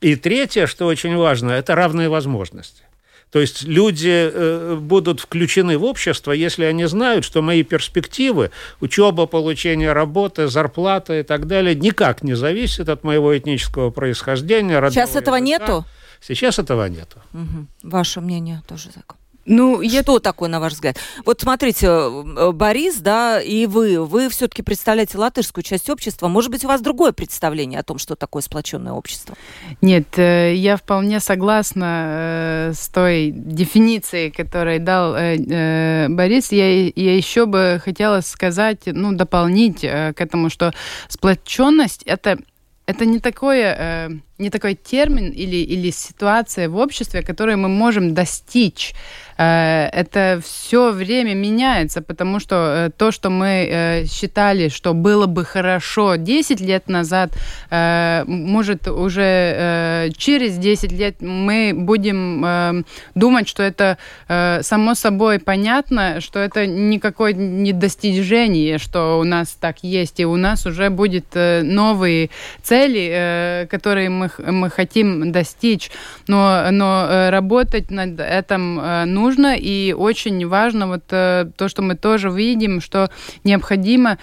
И 0.00 0.16
третье, 0.16 0.66
что 0.66 0.86
очень 0.86 1.16
важно, 1.16 1.50
это 1.50 1.74
равные 1.74 2.08
возможности. 2.08 2.87
То 3.30 3.40
есть 3.40 3.64
люди 3.64 4.30
э, 4.32 4.76
будут 4.80 5.20
включены 5.20 5.76
в 5.76 5.84
общество, 5.84 6.32
если 6.32 6.64
они 6.64 6.86
знают, 6.86 7.24
что 7.24 7.42
мои 7.42 7.62
перспективы, 7.62 8.50
учеба, 8.80 9.26
получение 9.26 9.92
работы, 9.92 10.48
зарплата 10.48 11.20
и 11.20 11.22
так 11.22 11.46
далее, 11.46 11.74
никак 11.74 12.22
не 12.22 12.34
зависят 12.34 12.88
от 12.88 13.04
моего 13.04 13.36
этнического 13.36 13.90
происхождения. 13.90 14.80
Сейчас 14.90 15.14
этого 15.16 15.36
языка. 15.36 15.64
нету? 15.64 15.84
Сейчас 16.20 16.58
этого 16.58 16.86
нету. 16.86 17.18
Угу. 17.34 17.90
Ваше 17.90 18.20
мнение 18.20 18.62
тоже 18.66 18.90
закон? 18.94 19.17
Ну, 19.48 19.80
я... 19.80 20.02
Что 20.02 20.18
такое, 20.18 20.48
на 20.48 20.60
ваш 20.60 20.74
взгляд? 20.74 20.98
Вот 21.24 21.40
смотрите, 21.40 21.86
э, 21.86 22.52
Борис, 22.52 22.98
да, 22.98 23.40
и 23.40 23.66
вы, 23.66 24.04
вы 24.04 24.28
все-таки 24.28 24.62
представляете 24.62 25.18
латышскую 25.18 25.64
часть 25.64 25.88
общества. 25.88 26.28
Может 26.28 26.50
быть, 26.50 26.64
у 26.64 26.68
вас 26.68 26.80
другое 26.82 27.12
представление 27.12 27.80
о 27.80 27.82
том, 27.82 27.98
что 27.98 28.14
такое 28.14 28.42
сплоченное 28.42 28.92
общество? 28.92 29.34
Нет, 29.80 30.18
э, 30.18 30.54
я 30.54 30.76
вполне 30.76 31.18
согласна 31.20 32.68
э, 32.68 32.72
с 32.74 32.88
той 32.88 33.32
дефиницией, 33.34 34.30
которую 34.30 34.80
дал 34.80 35.12
Борис. 35.12 36.52
Я, 36.52 36.86
я 36.88 37.16
еще 37.16 37.46
бы 37.46 37.80
хотела 37.82 38.20
сказать, 38.20 38.82
ну, 38.84 39.12
дополнить 39.12 39.80
к 39.80 40.14
этому, 40.18 40.50
что 40.50 40.74
сплоченность 41.08 42.02
это 42.02 42.38
это 42.86 43.04
не 43.04 43.18
такое 43.18 44.20
не 44.38 44.50
такой 44.50 44.74
термин 44.74 45.30
или, 45.30 45.56
или 45.56 45.90
ситуация 45.90 46.68
в 46.68 46.76
обществе, 46.76 47.22
которую 47.22 47.58
мы 47.58 47.68
можем 47.68 48.14
достичь. 48.14 48.94
Э, 49.38 49.88
это 49.92 50.40
все 50.44 50.90
время 50.90 51.34
меняется, 51.34 52.02
потому 52.02 52.40
что 52.40 52.88
э, 52.88 52.90
то, 52.96 53.12
что 53.12 53.30
мы 53.30 53.68
э, 53.70 54.06
считали, 54.06 54.68
что 54.68 54.94
было 54.94 55.26
бы 55.26 55.44
хорошо 55.44 56.16
10 56.16 56.60
лет 56.60 56.88
назад, 56.88 57.32
может 57.70 58.88
уже 58.88 60.10
через 60.16 60.56
10 60.56 60.92
лет 60.92 61.16
мы 61.20 61.72
будем 61.74 62.84
думать, 63.14 63.48
что 63.48 63.62
это 63.62 63.98
само 64.26 64.94
собой 64.94 65.38
понятно, 65.38 66.20
что 66.20 66.38
это 66.38 66.66
никакое 66.66 67.32
не 67.32 67.72
достижение, 67.72 68.78
что 68.78 69.18
у 69.18 69.24
нас 69.24 69.56
так 69.60 69.82
есть, 69.82 70.20
и 70.20 70.26
у 70.26 70.36
нас 70.36 70.66
уже 70.66 70.90
будет 70.90 71.26
новые 71.34 72.30
цели, 72.62 73.66
которые 73.70 74.08
мы 74.08 74.27
мы, 74.38 74.70
хотим 74.70 75.32
достичь. 75.32 75.90
Но, 76.26 76.70
но 76.70 77.06
э, 77.08 77.30
работать 77.30 77.90
над 77.90 78.20
этим 78.20 78.80
э, 78.80 79.04
нужно, 79.04 79.56
и 79.56 79.92
очень 79.92 80.46
важно 80.46 80.86
вот 80.86 81.04
э, 81.10 81.46
то, 81.56 81.68
что 81.68 81.82
мы 81.82 81.94
тоже 81.94 82.30
видим, 82.30 82.80
что 82.80 83.10
необходимо 83.44 84.18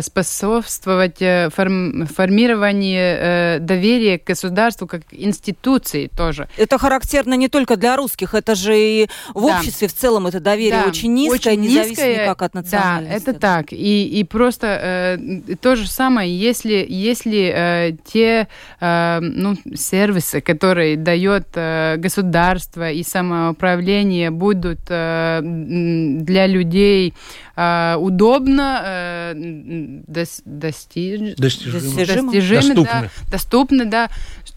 способствовать 0.00 1.18
форм, 1.54 2.06
формированию 2.06 3.60
доверия 3.60 4.18
к 4.18 4.24
государству 4.24 4.86
как 4.86 5.02
институции 5.10 6.10
тоже. 6.16 6.48
Это 6.56 6.78
характерно 6.78 7.34
не 7.34 7.48
только 7.48 7.76
для 7.76 7.96
русских, 7.96 8.34
это 8.34 8.54
же 8.54 8.78
и 8.78 9.08
в 9.34 9.46
да. 9.46 9.58
обществе 9.58 9.88
в 9.88 9.94
целом 9.94 10.26
это 10.26 10.40
доверие 10.40 10.82
да. 10.82 10.88
очень 10.88 11.12
низкое, 11.12 11.52
очень 11.52 11.60
независимо 11.60 11.90
низкое, 11.90 12.22
никак 12.22 12.42
от 12.42 12.54
национальности. 12.54 13.26
Да, 13.26 13.30
это 13.30 13.40
так. 13.40 13.72
И, 13.72 14.08
и 14.08 14.24
просто 14.24 14.66
э, 14.66 15.56
то 15.56 15.76
же 15.76 15.88
самое, 15.88 16.36
если, 16.36 16.84
если 16.88 17.52
э, 17.54 17.96
те 18.04 18.48
э, 18.80 19.18
ну, 19.20 19.47
сервисы, 19.74 20.40
которые 20.40 20.96
дает 20.96 21.48
э, 21.54 21.96
государство 21.98 22.90
и 22.90 23.02
самоуправление, 23.02 24.30
будут 24.30 24.80
э, 24.88 25.40
для 25.42 26.46
людей 26.46 27.14
э, 27.56 27.96
удобно, 27.98 29.32
дос, 30.06 30.42
достиж... 30.44 31.36
достижимы, 31.36 32.32
достижимы 32.32 32.74
доступны. 32.74 32.84
Да, 32.84 33.10
доступны, 33.30 33.84
да, 33.84 34.08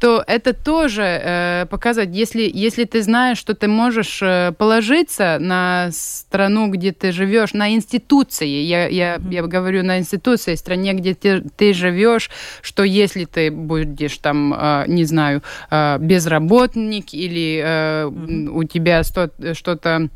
что 0.01 0.23
это 0.25 0.53
тоже 0.53 1.03
э, 1.03 1.65
показывает, 1.69 2.09
если, 2.15 2.49
если 2.51 2.85
ты 2.85 3.03
знаешь, 3.03 3.37
что 3.37 3.53
ты 3.53 3.67
можешь 3.67 4.19
э, 4.23 4.51
положиться 4.57 5.37
на 5.39 5.89
страну, 5.91 6.71
где 6.71 6.91
ты 6.91 7.11
живешь, 7.11 7.53
на 7.53 7.71
институции, 7.71 8.47
я, 8.47 8.87
я, 8.87 9.19
я 9.29 9.43
говорю 9.43 9.83
на 9.83 9.99
институции, 9.99 10.55
стране, 10.55 10.93
где 10.93 11.13
ты, 11.13 11.43
ты 11.55 11.73
живешь, 11.73 12.31
что 12.63 12.83
если 12.83 13.25
ты 13.25 13.51
будешь 13.51 14.17
там, 14.17 14.55
э, 14.55 14.85
не 14.87 15.05
знаю, 15.05 15.43
э, 15.69 15.99
безработник 15.99 17.13
или 17.13 17.61
э, 17.63 18.05
у 18.07 18.63
тебя 18.63 19.03
что-то 19.03 20.09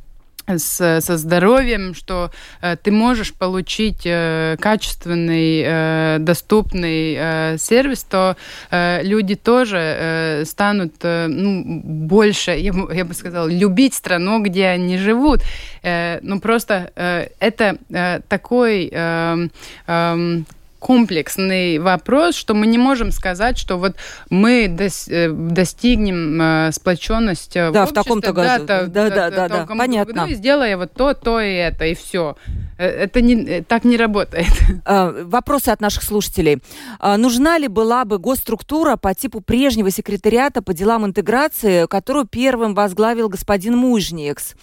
с, 0.47 1.01
со 1.01 1.17
здоровьем, 1.17 1.93
что 1.93 2.31
э, 2.61 2.75
ты 2.81 2.91
можешь 2.91 3.33
получить 3.33 4.01
э, 4.05 4.57
качественный, 4.59 5.63
э, 5.65 6.17
доступный 6.19 7.15
э, 7.17 7.57
сервис, 7.57 8.03
то 8.03 8.35
э, 8.71 9.03
люди 9.03 9.35
тоже 9.35 9.77
э, 9.77 10.45
станут 10.45 10.93
э, 11.01 11.27
ну, 11.27 11.81
больше, 11.83 12.51
я, 12.51 12.73
я 12.93 13.05
бы 13.05 13.13
сказала, 13.13 13.47
любить 13.47 13.93
страну, 13.93 14.41
где 14.41 14.67
они 14.67 14.97
живут. 14.97 15.41
Э, 15.83 16.19
ну 16.21 16.39
просто 16.39 16.91
э, 16.95 17.27
это 17.39 17.77
э, 17.89 18.19
такой 18.27 18.89
э, 18.91 19.47
э, 19.87 20.41
комплексный 20.85 21.79
вопрос, 21.79 22.35
что 22.35 22.53
мы 22.53 22.67
не 22.67 22.77
можем 22.77 23.11
сказать, 23.11 23.57
что 23.57 23.77
вот 23.77 23.95
мы 24.29 24.67
дос, 24.67 25.07
э, 25.07 25.31
достигнем 25.31 26.39
э, 26.39 26.71
сплоченности 26.71 27.71
да, 27.71 27.87
в, 27.87 27.89
в 27.89 27.93
таком-то 27.93 28.33
году. 28.33 28.65
Да, 28.67 28.83
да, 28.83 29.09
да, 29.09 29.31
да, 29.31 29.47
да, 29.47 29.65
понятно. 29.65 30.25
Году, 30.25 30.35
сделая 30.35 30.77
вот 30.77 30.93
то, 30.93 31.15
то 31.15 31.41
и 31.41 31.53
это, 31.53 31.85
и 31.85 31.95
все. 31.95 32.35
Э, 32.77 32.85
это 32.87 33.21
не, 33.21 33.33
э, 33.45 33.63
так 33.63 33.83
не 33.83 33.97
работает. 33.97 34.45
А, 34.87 35.11
вопросы 35.23 35.69
от 35.69 35.81
наших 35.81 36.03
слушателей. 36.03 36.61
А, 36.99 37.17
нужна 37.17 37.57
ли 37.57 37.67
была 37.67 38.05
бы 38.05 38.19
госструктура 38.19 38.97
по 38.97 39.15
типу 39.15 39.41
прежнего 39.41 39.89
секретариата 39.89 40.61
по 40.61 40.73
делам 40.73 41.05
интеграции, 41.05 41.87
которую 41.87 42.27
первым 42.27 42.75
возглавил 42.75 43.29
господин 43.29 43.77
Мужникс? 43.77 44.53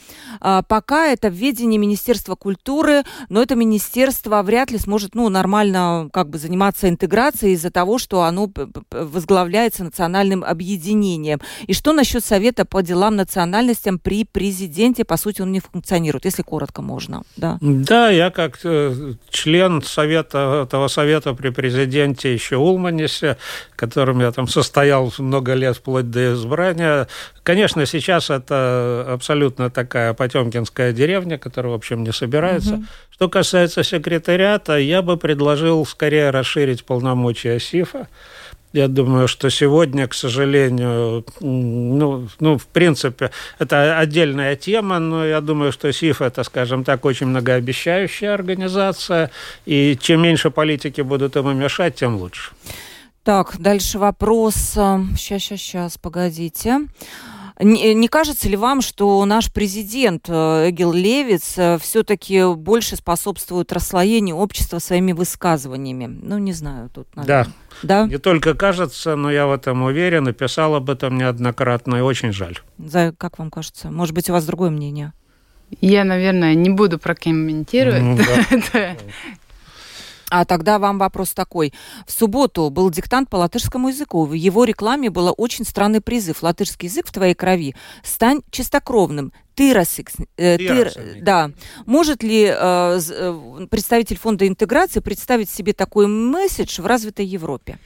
А, 0.40 0.62
пока 0.62 1.08
это 1.08 1.28
в 1.28 1.32
ведении 1.32 1.78
Министерства 1.78 2.36
культуры, 2.36 3.02
но 3.28 3.42
это 3.42 3.56
министерство 3.56 4.42
вряд 4.42 4.70
ли 4.70 4.78
сможет 4.78 5.14
ну, 5.14 5.28
нормально 5.28 6.08
как 6.12 6.28
бы 6.28 6.38
заниматься 6.38 6.88
интеграцией 6.88 7.54
из-за 7.54 7.70
того, 7.70 7.98
что 7.98 8.22
оно 8.22 8.50
возглавляется 8.90 9.82
национальным 9.82 10.44
объединением. 10.44 11.40
И 11.66 11.72
что 11.72 11.92
насчет 11.92 12.24
Совета 12.24 12.64
по 12.64 12.82
делам 12.82 13.16
национальностям 13.16 13.98
при 13.98 14.24
президенте? 14.24 15.04
По 15.04 15.16
сути, 15.16 15.42
он 15.42 15.50
не 15.50 15.60
функционирует, 15.60 16.24
если 16.24 16.42
коротко 16.42 16.82
можно. 16.82 17.22
Да, 17.36 17.58
да 17.60 18.10
я 18.10 18.30
как 18.30 18.60
э, 18.62 19.14
член 19.30 19.82
совета, 19.82 20.62
этого 20.64 20.88
совета 20.88 21.34
при 21.34 21.48
президенте 21.50 22.32
еще 22.32 22.56
Улманисе, 22.56 23.38
которым 23.74 24.20
я 24.20 24.30
там 24.30 24.46
состоял 24.46 25.12
много 25.18 25.54
лет 25.54 25.76
вплоть 25.76 26.10
до 26.10 26.34
избрания, 26.34 27.08
конечно, 27.42 27.86
сейчас 27.86 28.30
это 28.30 29.06
абсолютно 29.08 29.70
такая 29.70 30.14
потемкинская 30.14 30.92
деревня, 30.92 31.38
которая, 31.38 31.72
в 31.72 31.76
общем, 31.76 32.02
не 32.02 32.12
собирается. 32.12 32.74
Угу. 32.74 32.84
Что 33.10 33.28
касается 33.28 33.82
секретариата, 33.82 34.78
я 34.78 35.02
бы 35.02 35.16
предложил 35.16 35.84
скорее 35.86 36.30
расширить 36.30 36.84
полномочия 36.84 37.58
СИФа. 37.58 38.08
Я 38.72 38.88
думаю, 38.88 39.28
что 39.28 39.50
сегодня, 39.50 40.08
к 40.08 40.14
сожалению, 40.14 41.26
ну, 41.40 42.28
ну, 42.40 42.56
в 42.56 42.66
принципе, 42.66 43.30
это 43.58 43.98
отдельная 43.98 44.56
тема, 44.56 44.98
но 44.98 45.26
я 45.26 45.42
думаю, 45.42 45.72
что 45.72 45.92
СИФ– 45.92 46.20
это, 46.22 46.42
скажем 46.42 46.82
так, 46.82 47.04
очень 47.04 47.26
многообещающая 47.26 48.32
организация, 48.32 49.30
и 49.66 49.98
чем 50.00 50.22
меньше 50.22 50.50
политики 50.50 51.02
будут 51.02 51.36
ему 51.36 51.52
мешать, 51.52 51.96
тем 51.96 52.16
лучше. 52.16 52.52
Так, 53.24 53.56
дальше 53.58 53.98
вопрос. 53.98 54.54
Сейчас, 54.54 55.42
сейчас, 55.42 55.60
сейчас, 55.60 55.98
погодите. 55.98 56.80
Не, 57.60 57.94
не 57.94 58.08
кажется 58.08 58.48
ли 58.48 58.56
вам, 58.56 58.80
что 58.80 59.24
наш 59.24 59.52
президент 59.52 60.26
э, 60.28 60.70
Эгил 60.70 60.92
Левиц 60.92 61.54
э, 61.56 61.78
все-таки 61.78 62.54
больше 62.54 62.96
способствует 62.96 63.72
расслоению 63.72 64.36
общества 64.36 64.78
своими 64.78 65.12
высказываниями? 65.12 66.06
Ну, 66.06 66.38
не 66.38 66.52
знаю, 66.52 66.88
тут, 66.88 67.14
наверное. 67.14 67.44
Да. 67.44 67.52
Да? 67.82 68.06
Не 68.06 68.18
только 68.18 68.54
кажется, 68.54 69.16
но 69.16 69.30
я 69.30 69.46
в 69.46 69.52
этом 69.52 69.82
уверен 69.82 70.28
и 70.28 70.32
писал 70.32 70.74
об 70.74 70.90
этом 70.90 71.16
неоднократно, 71.16 71.96
и 71.96 72.00
очень 72.00 72.32
жаль. 72.32 72.58
За, 72.78 73.14
как 73.16 73.38
вам 73.38 73.50
кажется? 73.50 73.90
Может 73.90 74.14
быть, 74.14 74.30
у 74.30 74.32
вас 74.32 74.44
другое 74.44 74.70
мнение? 74.70 75.12
Я, 75.80 76.04
наверное, 76.04 76.54
не 76.54 76.70
буду 76.70 76.98
прокомментировать. 76.98 78.02
Ну, 78.02 78.18
да. 78.72 78.96
А 80.32 80.46
тогда 80.46 80.78
вам 80.78 80.98
вопрос 80.98 81.34
такой. 81.34 81.74
В 82.06 82.10
субботу 82.10 82.70
был 82.70 82.88
диктант 82.88 83.28
по 83.28 83.36
латышскому 83.36 83.88
языку. 83.88 84.24
В 84.24 84.32
его 84.32 84.64
рекламе 84.64 85.10
был 85.10 85.34
очень 85.36 85.66
странный 85.66 86.00
призыв. 86.00 86.42
Латышский 86.42 86.88
язык 86.88 87.06
в 87.06 87.12
твоей 87.12 87.34
крови. 87.34 87.74
Стань 88.02 88.40
чистокровным. 88.50 89.34
Тыросикс. 89.54 90.14
Э, 90.38 90.56
тыр, 90.56 90.90
да. 91.20 91.50
Может 91.84 92.22
ли 92.22 92.44
э, 92.46 92.50
э, 92.56 93.66
представитель 93.70 94.16
фонда 94.16 94.48
интеграции 94.48 95.00
представить 95.00 95.50
себе 95.50 95.74
такой 95.74 96.06
месседж 96.06 96.80
в 96.80 96.86
развитой 96.86 97.26
Европе? 97.26 97.78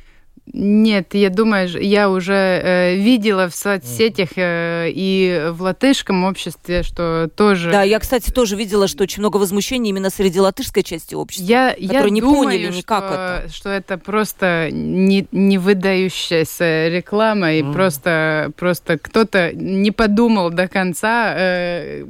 Нет, 0.53 1.15
я 1.15 1.31
думаю, 1.31 1.69
я 1.83 2.09
уже 2.09 2.33
э, 2.33 2.97
видела 2.97 3.49
в 3.49 3.55
соцсетях 3.55 4.31
э, 4.37 4.89
и 4.91 5.49
в 5.51 5.63
латышском 5.63 6.25
обществе, 6.25 6.83
что 6.85 7.29
тоже... 7.35 7.71
Да, 7.71 7.83
я, 7.83 7.99
кстати, 7.99 8.31
тоже 8.31 8.55
видела, 8.55 8.87
что 8.87 9.03
очень 9.03 9.21
много 9.21 9.39
возмущений 9.39 9.91
именно 9.91 10.09
среди 10.09 10.39
латышской 10.39 10.85
части 10.85 11.15
общества, 11.15 11.45
я, 11.45 11.71
которые 11.71 12.05
я 12.05 12.11
не 12.11 12.21
думаю, 12.21 12.45
поняли 12.45 12.69
никак 12.69 13.05
что, 13.05 13.15
это. 13.15 13.53
Что 13.53 13.71
это 13.71 13.99
просто 13.99 14.69
не, 14.71 15.27
не 15.33 15.59
выдающаяся 15.59 16.89
реклама, 16.89 17.53
и 17.55 17.63
mm. 17.63 17.73
просто, 17.73 18.53
просто 18.57 18.99
кто-то 18.99 19.53
не 19.53 19.91
подумал 19.91 20.51
до 20.51 20.69
конца. 20.69 21.35
Э, 21.37 22.05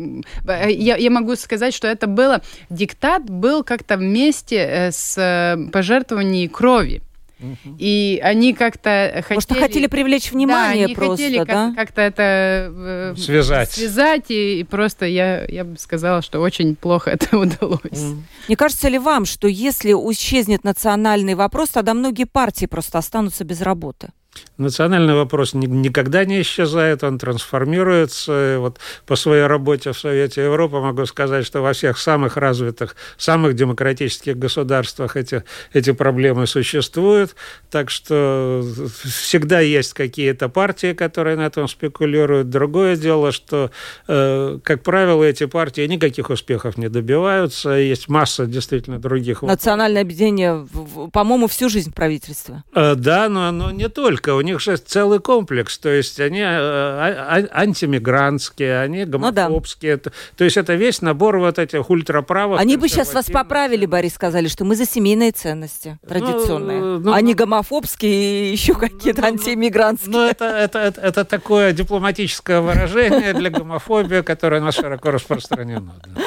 э, 0.47 0.71
я, 0.73 0.97
я 0.97 1.11
могу 1.11 1.37
сказать, 1.37 1.75
что 1.75 1.89
это 1.89 2.07
было... 2.07 2.43
Диктат 2.69 3.31
был 3.31 3.65
как-то 3.65 3.97
вместе 3.97 4.57
э, 4.57 4.93
с 4.93 5.59
пожертвованием 5.73 6.51
крови. 6.51 7.03
И 7.79 8.19
они 8.23 8.55
как-то 8.55 9.23
хотели... 9.23 9.35
Может, 9.35 9.53
хотели 9.53 9.87
привлечь 9.87 10.33
внимание 10.33 10.87
да, 10.87 10.87
они 10.87 10.95
просто, 10.95 11.17
хотели 11.17 11.45
да? 11.45 11.73
Как- 11.77 11.93
то 11.93 12.01
это 12.01 12.73
э, 12.75 13.15
связать. 13.17 13.71
Связать, 13.73 14.31
и, 14.31 14.61
и 14.61 14.65
просто 14.65 15.07
я, 15.07 15.45
я 15.47 15.65
бы 15.65 15.79
сказала, 15.79 16.23
что 16.23 16.41
очень 16.41 16.77
плохо 16.77 17.11
это 17.13 17.37
удалось. 17.37 17.81
Mm. 17.93 18.23
Не 18.49 18.57
кажется 18.57 18.89
ли 18.89 18.99
вам, 18.99 19.25
что 19.27 19.49
если 19.49 19.93
исчезнет 19.93 20.65
национальный 20.65 21.35
вопрос, 21.35 21.71
тогда 21.71 21.95
многие 21.95 22.25
партии 22.25 22.67
просто 22.67 22.99
останутся 22.99 23.45
без 23.45 23.61
работы? 23.61 24.09
Национальный 24.59 25.15
вопрос 25.15 25.55
никогда 25.55 26.25
не 26.25 26.41
исчезает, 26.41 27.05
он 27.05 27.19
трансформируется. 27.19 28.57
Вот 28.59 28.79
по 29.07 29.17
своей 29.17 29.47
работе 29.47 29.93
в 29.93 29.99
Совете 29.99 30.45
Европы 30.45 30.77
могу 30.77 31.05
сказать, 31.07 31.47
что 31.47 31.61
во 31.61 31.73
всех 31.73 31.99
самых 31.99 32.37
развитых, 32.37 32.97
самых 33.17 33.55
демократических 33.55 34.39
государствах 34.39 35.17
эти, 35.17 35.45
эти 35.73 35.93
проблемы 35.93 36.47
существуют. 36.47 37.35
Так 37.71 37.91
что 37.91 38.65
всегда 39.05 39.61
есть 39.61 39.95
какие-то 39.95 40.49
партии, 40.49 40.93
которые 40.93 41.37
на 41.37 41.47
этом 41.47 41.69
спекулируют. 41.69 42.51
Другое 42.51 42.97
дело, 42.97 43.33
что, 43.33 43.71
э, 44.09 44.59
как 44.63 44.83
правило, 44.83 45.25
эти 45.25 45.47
партии 45.47 45.87
никаких 45.87 46.31
успехов 46.31 46.77
не 46.79 46.89
добиваются. 46.89 47.71
Есть 47.71 48.09
масса 48.09 48.47
действительно 48.47 48.99
других. 48.99 49.43
Национальное 49.43 50.03
объединение, 50.03 50.67
по-моему, 51.13 51.47
всю 51.47 51.69
жизнь 51.69 51.93
правительства. 51.93 52.65
Э, 52.75 52.95
да, 52.95 53.29
но, 53.29 53.51
но 53.53 53.71
не 53.71 53.89
только 53.89 54.26
у 54.35 54.41
них 54.41 54.61
же 54.61 54.77
целый 54.77 55.21
комплекс, 55.21 55.79
то 55.79 55.89
есть 55.89 56.21
они 56.21 56.41
э, 56.41 56.45
а, 56.47 57.47
а, 57.53 57.61
антимигрантские, 57.61 58.81
они 58.81 59.05
гомофобские, 59.05 59.97
ну, 59.97 60.01
да. 60.05 60.11
то 60.37 60.45
есть 60.45 60.57
это 60.57 60.75
весь 60.75 61.03
набор 61.03 61.39
вот 61.39 61.59
этих 61.59 61.89
ультраправых. 61.91 62.61
Они 62.61 62.77
бы 62.77 62.89
сейчас 62.89 63.15
вас 63.15 63.27
поправили, 63.27 63.87
Борис, 63.87 64.15
сказали, 64.15 64.49
что 64.49 64.65
мы 64.65 64.77
за 64.77 64.87
семейные 64.87 65.33
ценности 65.33 65.99
традиционные, 66.07 66.81
ну, 66.81 66.99
ну, 66.99 67.13
а 67.13 67.21
не 67.21 67.35
гомофобские 67.35 68.51
и 68.51 68.53
еще 68.53 68.75
какие-то 68.75 69.23
ну, 69.23 69.29
антииммигрантские. 69.29 70.13
Ну, 70.13 70.27
это, 70.27 70.45
это, 70.45 70.79
это, 70.79 71.01
это 71.01 71.25
такое 71.25 71.73
дипломатическое 71.73 72.61
выражение 72.61 73.33
для 73.35 73.51
гомофобии, 73.51 74.23
которое 74.23 74.61
у 74.61 74.65
нас 74.65 74.75
широко 74.75 75.11
распространено. 75.11 75.95
Да, 76.07 76.23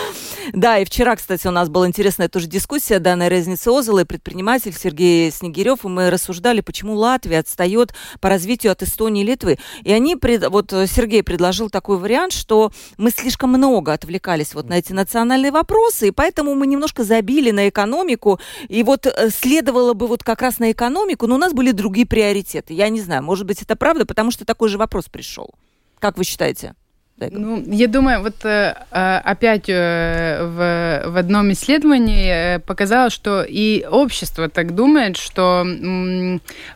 и 0.80 0.86
вчера, 0.86 1.16
кстати, 1.16 1.47
у 1.47 1.52
нас 1.52 1.70
была 1.70 1.88
интересная 1.88 2.30
тоже 2.30 2.47
дискуссия. 2.47 3.00
Дана 3.00 3.30
Резница 3.30 3.72
Озела 3.72 4.00
и 4.00 4.06
предприниматель 4.06 4.74
Сергей 4.74 5.32
Снегирев, 5.32 5.86
и 5.86 5.88
мы 5.88 6.10
рассуждали, 6.10 6.62
почему 6.62 6.95
Латвия 6.95 7.39
отстает 7.39 7.93
по 8.20 8.30
развитию 8.30 8.72
от 8.72 8.84
Эстонии 8.84 9.24
и 9.24 9.26
Литвы. 9.26 9.60
И 9.84 9.91
они, 9.91 10.16
вот 10.50 10.74
э, 10.74 10.88
Сергей 10.88 11.24
предложил 11.24 11.70
такой 11.70 11.97
вариант, 11.97 12.34
что 12.34 12.72
мы 12.97 13.12
слишком 13.12 13.50
много 13.50 13.93
отвлекались 13.93 14.54
вот 14.54 14.70
на 14.70 14.76
эти 14.76 14.93
национальные 14.93 15.52
вопросы, 15.52 16.08
и 16.08 16.12
поэтому 16.12 16.56
мы 16.56 16.68
немножко 16.68 17.04
забили 17.04 17.52
на 17.52 17.70
экономику, 17.70 18.39
и 18.68 18.84
вот 18.84 19.06
э, 19.06 19.30
следовало 19.30 19.93
бы 19.93 20.08
вот 20.08 20.24
как 20.24 20.41
раз 20.41 20.60
на 20.60 20.72
экономику, 20.72 21.28
но 21.28 21.36
у 21.36 21.39
нас 21.39 21.54
были 21.54 21.72
другие 21.72 22.08
приоритеты. 22.08 22.74
Я 22.74 22.89
не 22.89 23.02
знаю, 23.02 23.24
может 23.24 23.45
быть, 23.45 23.62
это 23.62 23.76
правда, 23.76 24.06
потому 24.06 24.32
что 24.32 24.45
такой 24.45 24.70
же 24.70 24.78
вопрос 24.78 25.06
пришел. 25.06 25.52
Как 26.00 26.18
вы 26.18 26.24
считаете? 26.24 26.76
Ну, 27.20 27.61
я 27.67 27.88
думаю, 27.88 28.22
вот 28.22 28.45
э, 28.45 28.76
а, 28.91 29.22
опять 29.26 29.65
э, 29.67 30.39
в, 30.41 31.11
в 31.11 31.17
одном 31.17 31.51
исследовании 31.51 32.55
э, 32.55 32.59
показалось, 32.59 33.11
что 33.11 33.43
и 33.43 33.86
общество 33.89 34.47
так 34.47 34.74
думает, 34.74 35.17
что 35.17 35.65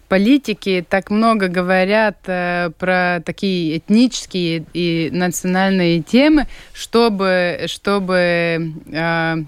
политики 0.09 0.85
так 0.87 1.09
много 1.09 1.47
говорят 1.47 2.17
про 2.23 3.21
такие 3.25 3.77
этнические 3.77 4.65
и 4.73 5.09
национальные 5.11 6.01
темы, 6.01 6.47
чтобы, 6.73 7.63
чтобы 7.67 8.73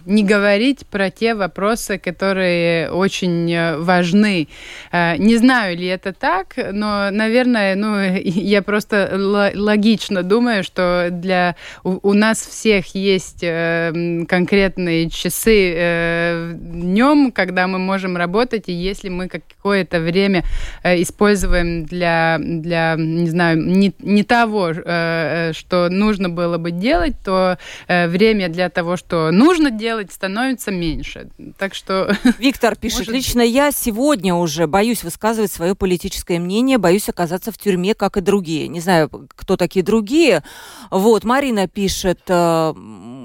не 0.06 0.24
говорить 0.24 0.88
про 0.88 1.12
те 1.12 1.36
вопросы, 1.36 2.00
которые 2.00 2.90
очень 2.90 3.78
важны. 3.84 4.48
Не 4.92 5.38
знаю, 5.38 5.78
ли 5.78 5.86
это 5.86 6.14
так, 6.14 6.56
но, 6.58 7.12
наверное, 7.12 7.76
ну, 7.76 8.00
я 8.24 8.62
просто 8.64 9.52
логично 9.56 10.24
думаю, 10.24 10.64
что 10.64 10.85
для 11.12 11.56
у, 11.84 12.00
у 12.10 12.14
нас 12.14 12.40
всех 12.40 12.96
есть 12.96 13.40
э, 13.42 14.24
конкретные 14.28 15.10
часы 15.10 15.74
э, 15.76 16.54
днем, 16.56 17.32
когда 17.32 17.68
мы 17.68 17.80
можем 17.80 18.18
работать, 18.18 18.64
и 18.68 18.74
если 18.74 19.10
мы 19.10 19.28
какое-то 19.28 20.00
время 20.00 20.44
э, 20.84 21.02
используем 21.02 21.86
для, 21.86 22.38
для, 22.40 22.96
не 22.98 23.30
знаю, 23.30 23.62
не, 23.62 23.94
не 24.00 24.24
того, 24.24 24.70
э, 24.70 24.82
э 24.86 25.54
что 25.54 25.90
нужно 25.90 26.30
было 26.30 26.58
бы 26.58 26.72
делать, 26.72 27.14
то 27.24 27.58
э, 27.88 28.08
время 28.08 28.50
для 28.50 28.70
того, 28.70 28.98
что 28.98 29.32
нужно 29.32 29.72
делать, 29.72 30.12
становится 30.12 30.72
меньше. 30.72 31.30
Так 31.58 31.74
что... 31.74 32.16
Виктор 32.40 32.76
пишет, 32.76 33.00
может... 33.00 33.14
лично 33.14 33.42
я 33.42 33.72
сегодня 33.72 34.34
уже 34.34 34.68
боюсь 34.68 35.04
высказывать 35.04 35.52
свое 35.52 35.76
политическое 35.76 36.40
мнение, 36.40 36.78
боюсь 36.78 37.10
оказаться 37.10 37.52
в 37.52 37.58
тюрьме, 37.58 37.94
как 37.94 38.18
и 38.18 38.22
другие. 38.22 38.68
Не 38.68 38.80
знаю, 38.80 39.10
кто 39.10 39.58
такие 39.58 39.84
другие, 39.84 40.44
вот, 40.92 41.24
Марина 41.24 41.68
пишет, 41.68 42.22
э, 42.28 42.74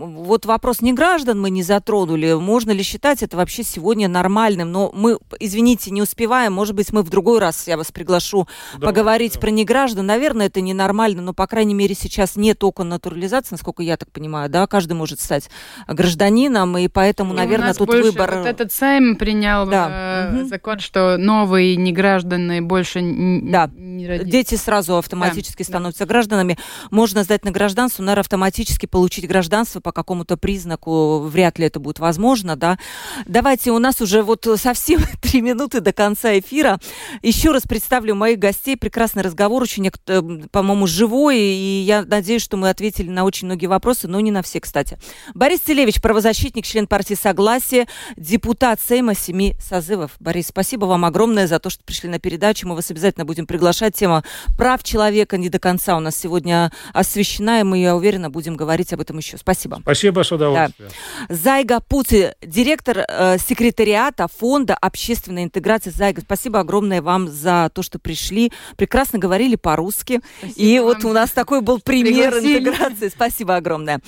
вот 0.00 0.46
вопрос 0.46 0.80
не 0.80 0.92
граждан 0.92 1.40
мы 1.40 1.50
не 1.50 1.62
затронули. 1.62 2.34
Можно 2.34 2.70
ли 2.70 2.82
считать 2.82 3.22
это 3.22 3.36
вообще 3.36 3.62
сегодня 3.62 4.08
нормальным? 4.08 4.72
Но 4.72 4.90
мы, 4.94 5.18
извините, 5.38 5.90
не 5.90 6.02
успеваем. 6.02 6.52
Может 6.52 6.74
быть, 6.74 6.92
мы 6.92 7.02
в 7.02 7.10
другой 7.10 7.38
раз, 7.38 7.68
я 7.68 7.76
вас 7.76 7.92
приглашу, 7.92 8.48
да, 8.78 8.86
поговорить 8.86 9.34
да. 9.34 9.40
про 9.40 9.50
неграждан. 9.50 10.06
Наверное, 10.06 10.46
это 10.46 10.60
ненормально, 10.60 11.22
но, 11.22 11.34
по 11.34 11.46
крайней 11.46 11.74
мере, 11.74 11.94
сейчас 11.94 12.36
нет 12.36 12.62
окон 12.64 12.88
натурализации, 12.88 13.48
насколько 13.52 13.82
я 13.82 13.96
так 13.96 14.10
понимаю, 14.10 14.48
да? 14.48 14.66
Каждый 14.66 14.94
может 14.94 15.20
стать 15.20 15.50
гражданином, 15.86 16.78
и 16.78 16.88
поэтому, 16.88 17.34
и 17.34 17.36
наверное, 17.36 17.74
тут 17.74 17.88
выбор... 17.88 18.38
Вот 18.38 18.46
этот 18.46 18.72
Сайм 18.72 19.16
принял 19.16 19.66
да. 19.66 20.30
э, 20.30 20.40
угу. 20.40 20.48
закон, 20.48 20.78
что 20.78 21.16
новые 21.18 21.76
неграждане 21.76 22.60
больше 22.62 23.00
да. 23.00 23.70
не 23.74 24.06
родятся. 24.06 24.30
Дети 24.30 24.54
сразу 24.54 24.96
автоматически 24.96 25.62
да. 25.62 25.68
становятся 25.68 26.04
да. 26.04 26.08
гражданами. 26.08 26.58
Можно 26.90 27.24
сдать 27.24 27.44
на 27.44 27.50
гражданство, 27.50 28.02
наверное, 28.02 28.20
автоматически 28.22 28.86
получить 28.86 29.26
гражданство 29.26 29.80
по 29.90 29.92
какому-то 29.92 30.36
признаку 30.36 31.18
вряд 31.18 31.58
ли 31.58 31.66
это 31.66 31.80
будет 31.80 31.98
возможно, 31.98 32.54
да. 32.54 32.78
Давайте, 33.26 33.72
у 33.72 33.80
нас 33.80 34.00
уже 34.00 34.22
вот 34.22 34.46
совсем 34.54 35.00
три 35.20 35.40
минуты 35.40 35.80
до 35.80 35.92
конца 35.92 36.38
эфира. 36.38 36.78
Еще 37.22 37.50
раз 37.50 37.62
представлю 37.62 38.14
моих 38.14 38.38
гостей. 38.38 38.76
Прекрасный 38.76 39.24
разговор, 39.24 39.64
очень, 39.64 39.90
э, 40.06 40.22
по-моему, 40.52 40.86
живой, 40.86 41.40
и 41.40 41.82
я 41.84 42.04
надеюсь, 42.04 42.42
что 42.42 42.56
мы 42.56 42.68
ответили 42.68 43.10
на 43.10 43.24
очень 43.24 43.46
многие 43.46 43.66
вопросы, 43.66 44.06
но 44.06 44.20
не 44.20 44.30
на 44.30 44.42
все, 44.42 44.60
кстати. 44.60 44.96
Борис 45.34 45.58
Целевич, 45.58 46.00
правозащитник, 46.00 46.64
член 46.64 46.86
партии 46.86 47.14
Согласия, 47.20 47.88
депутат 48.16 48.80
Сейма 48.80 49.16
семи 49.16 49.56
созывов. 49.60 50.12
Борис, 50.20 50.48
спасибо 50.48 50.84
вам 50.84 51.04
огромное 51.04 51.48
за 51.48 51.58
то, 51.58 51.68
что 51.68 51.82
пришли 51.82 52.08
на 52.08 52.20
передачу. 52.20 52.68
Мы 52.68 52.76
вас 52.76 52.92
обязательно 52.92 53.24
будем 53.24 53.48
приглашать. 53.48 53.96
Тема 53.96 54.22
прав 54.56 54.84
человека 54.84 55.36
не 55.36 55.48
до 55.48 55.58
конца 55.58 55.96
у 55.96 56.00
нас 56.00 56.16
сегодня 56.16 56.70
освещена, 56.92 57.58
и 57.58 57.62
мы, 57.64 57.78
я 57.78 57.96
уверена, 57.96 58.30
будем 58.30 58.54
говорить 58.54 58.92
об 58.92 59.00
этом 59.00 59.18
еще. 59.18 59.36
Спасибо. 59.36 59.79
Спасибо, 59.82 60.22
с 60.22 60.32
удовольствием. 60.32 60.90
Да. 61.28 61.34
Зайга 61.34 61.80
Пути, 61.80 62.28
директор 62.42 63.04
э, 63.06 63.38
секретариата 63.38 64.28
Фонда 64.38 64.74
общественной 64.74 65.44
интеграции 65.44 65.90
Зайга. 65.90 66.20
Спасибо 66.20 66.60
огромное 66.60 67.02
вам 67.02 67.28
за 67.28 67.70
то, 67.74 67.82
что 67.82 67.98
пришли. 67.98 68.52
Прекрасно 68.76 69.18
говорили 69.18 69.56
по-русски. 69.56 70.20
И 70.56 70.78
вам. 70.78 70.86
вот 70.86 71.04
у 71.04 71.12
нас 71.12 71.30
такой 71.30 71.60
был 71.60 71.80
пример 71.80 72.32
Пригласили. 72.32 72.58
интеграции. 72.58 73.08
Спасибо 73.08 73.56
огромное. 73.56 74.00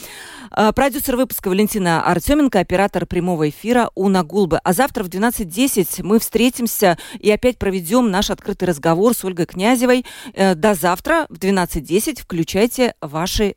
Э, 0.57 0.73
продюсер 0.75 1.17
выпуска 1.17 1.49
Валентина 1.49 2.05
Артеменко, 2.05 2.61
оператор 2.61 3.07
прямого 3.07 3.49
эфира 3.49 3.91
Уна 3.95 4.23
Гулбы. 4.23 4.59
А 4.63 4.73
завтра 4.73 5.05
в 5.05 5.09
12.10 5.09 6.03
мы 6.03 6.19
встретимся 6.19 6.99
и 7.19 7.31
опять 7.31 7.59
проведем 7.59 8.11
наш 8.11 8.31
открытый 8.31 8.69
разговор 8.69 9.15
с 9.15 9.25
Ольгой 9.25 9.47
Князевой. 9.47 10.05
Э, 10.35 10.55
до 10.55 10.75
завтра 10.75 11.27
в 11.29 11.39
12.10 11.39 12.21
включайте 12.23 12.95
ваши 13.01 13.57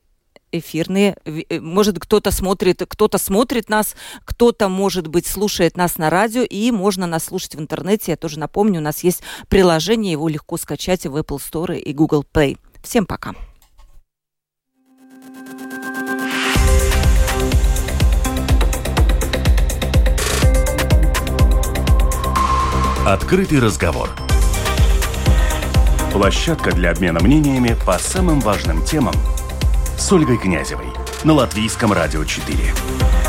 эфирные. 0.59 1.17
Э, 1.25 1.59
может, 1.59 1.99
кто-то 1.99 2.31
смотрит, 2.31 2.83
кто-то 2.87 3.17
смотрит 3.17 3.69
нас, 3.69 3.95
кто-то, 4.25 4.69
может 4.69 5.07
быть, 5.07 5.27
слушает 5.27 5.77
нас 5.77 5.97
на 5.97 6.09
радио, 6.09 6.43
и 6.43 6.71
можно 6.71 7.07
нас 7.07 7.25
слушать 7.25 7.55
в 7.55 7.59
интернете. 7.59 8.11
Я 8.11 8.17
тоже 8.17 8.39
напомню, 8.39 8.79
у 8.79 8.83
нас 8.83 9.03
есть 9.03 9.21
приложение, 9.49 10.13
его 10.13 10.27
легко 10.27 10.57
скачать 10.57 11.05
в 11.05 11.15
Apple 11.15 11.39
Store 11.39 11.77
и 11.77 11.93
Google 11.93 12.25
Play. 12.33 12.57
Всем 12.83 13.05
пока. 13.05 13.33
Открытый 23.05 23.59
разговор 23.59 24.09
Площадка 26.11 26.71
для 26.71 26.91
обмена 26.91 27.19
мнениями 27.21 27.75
по 27.85 27.99
самым 27.99 28.39
важным 28.39 28.83
темам 28.85 29.13
с 30.05 30.11
Ольгой 30.11 30.37
Князевой 30.37 30.85
на 31.23 31.33
Латвийском 31.33 31.91
радио 31.91 32.23
4. 32.23 33.24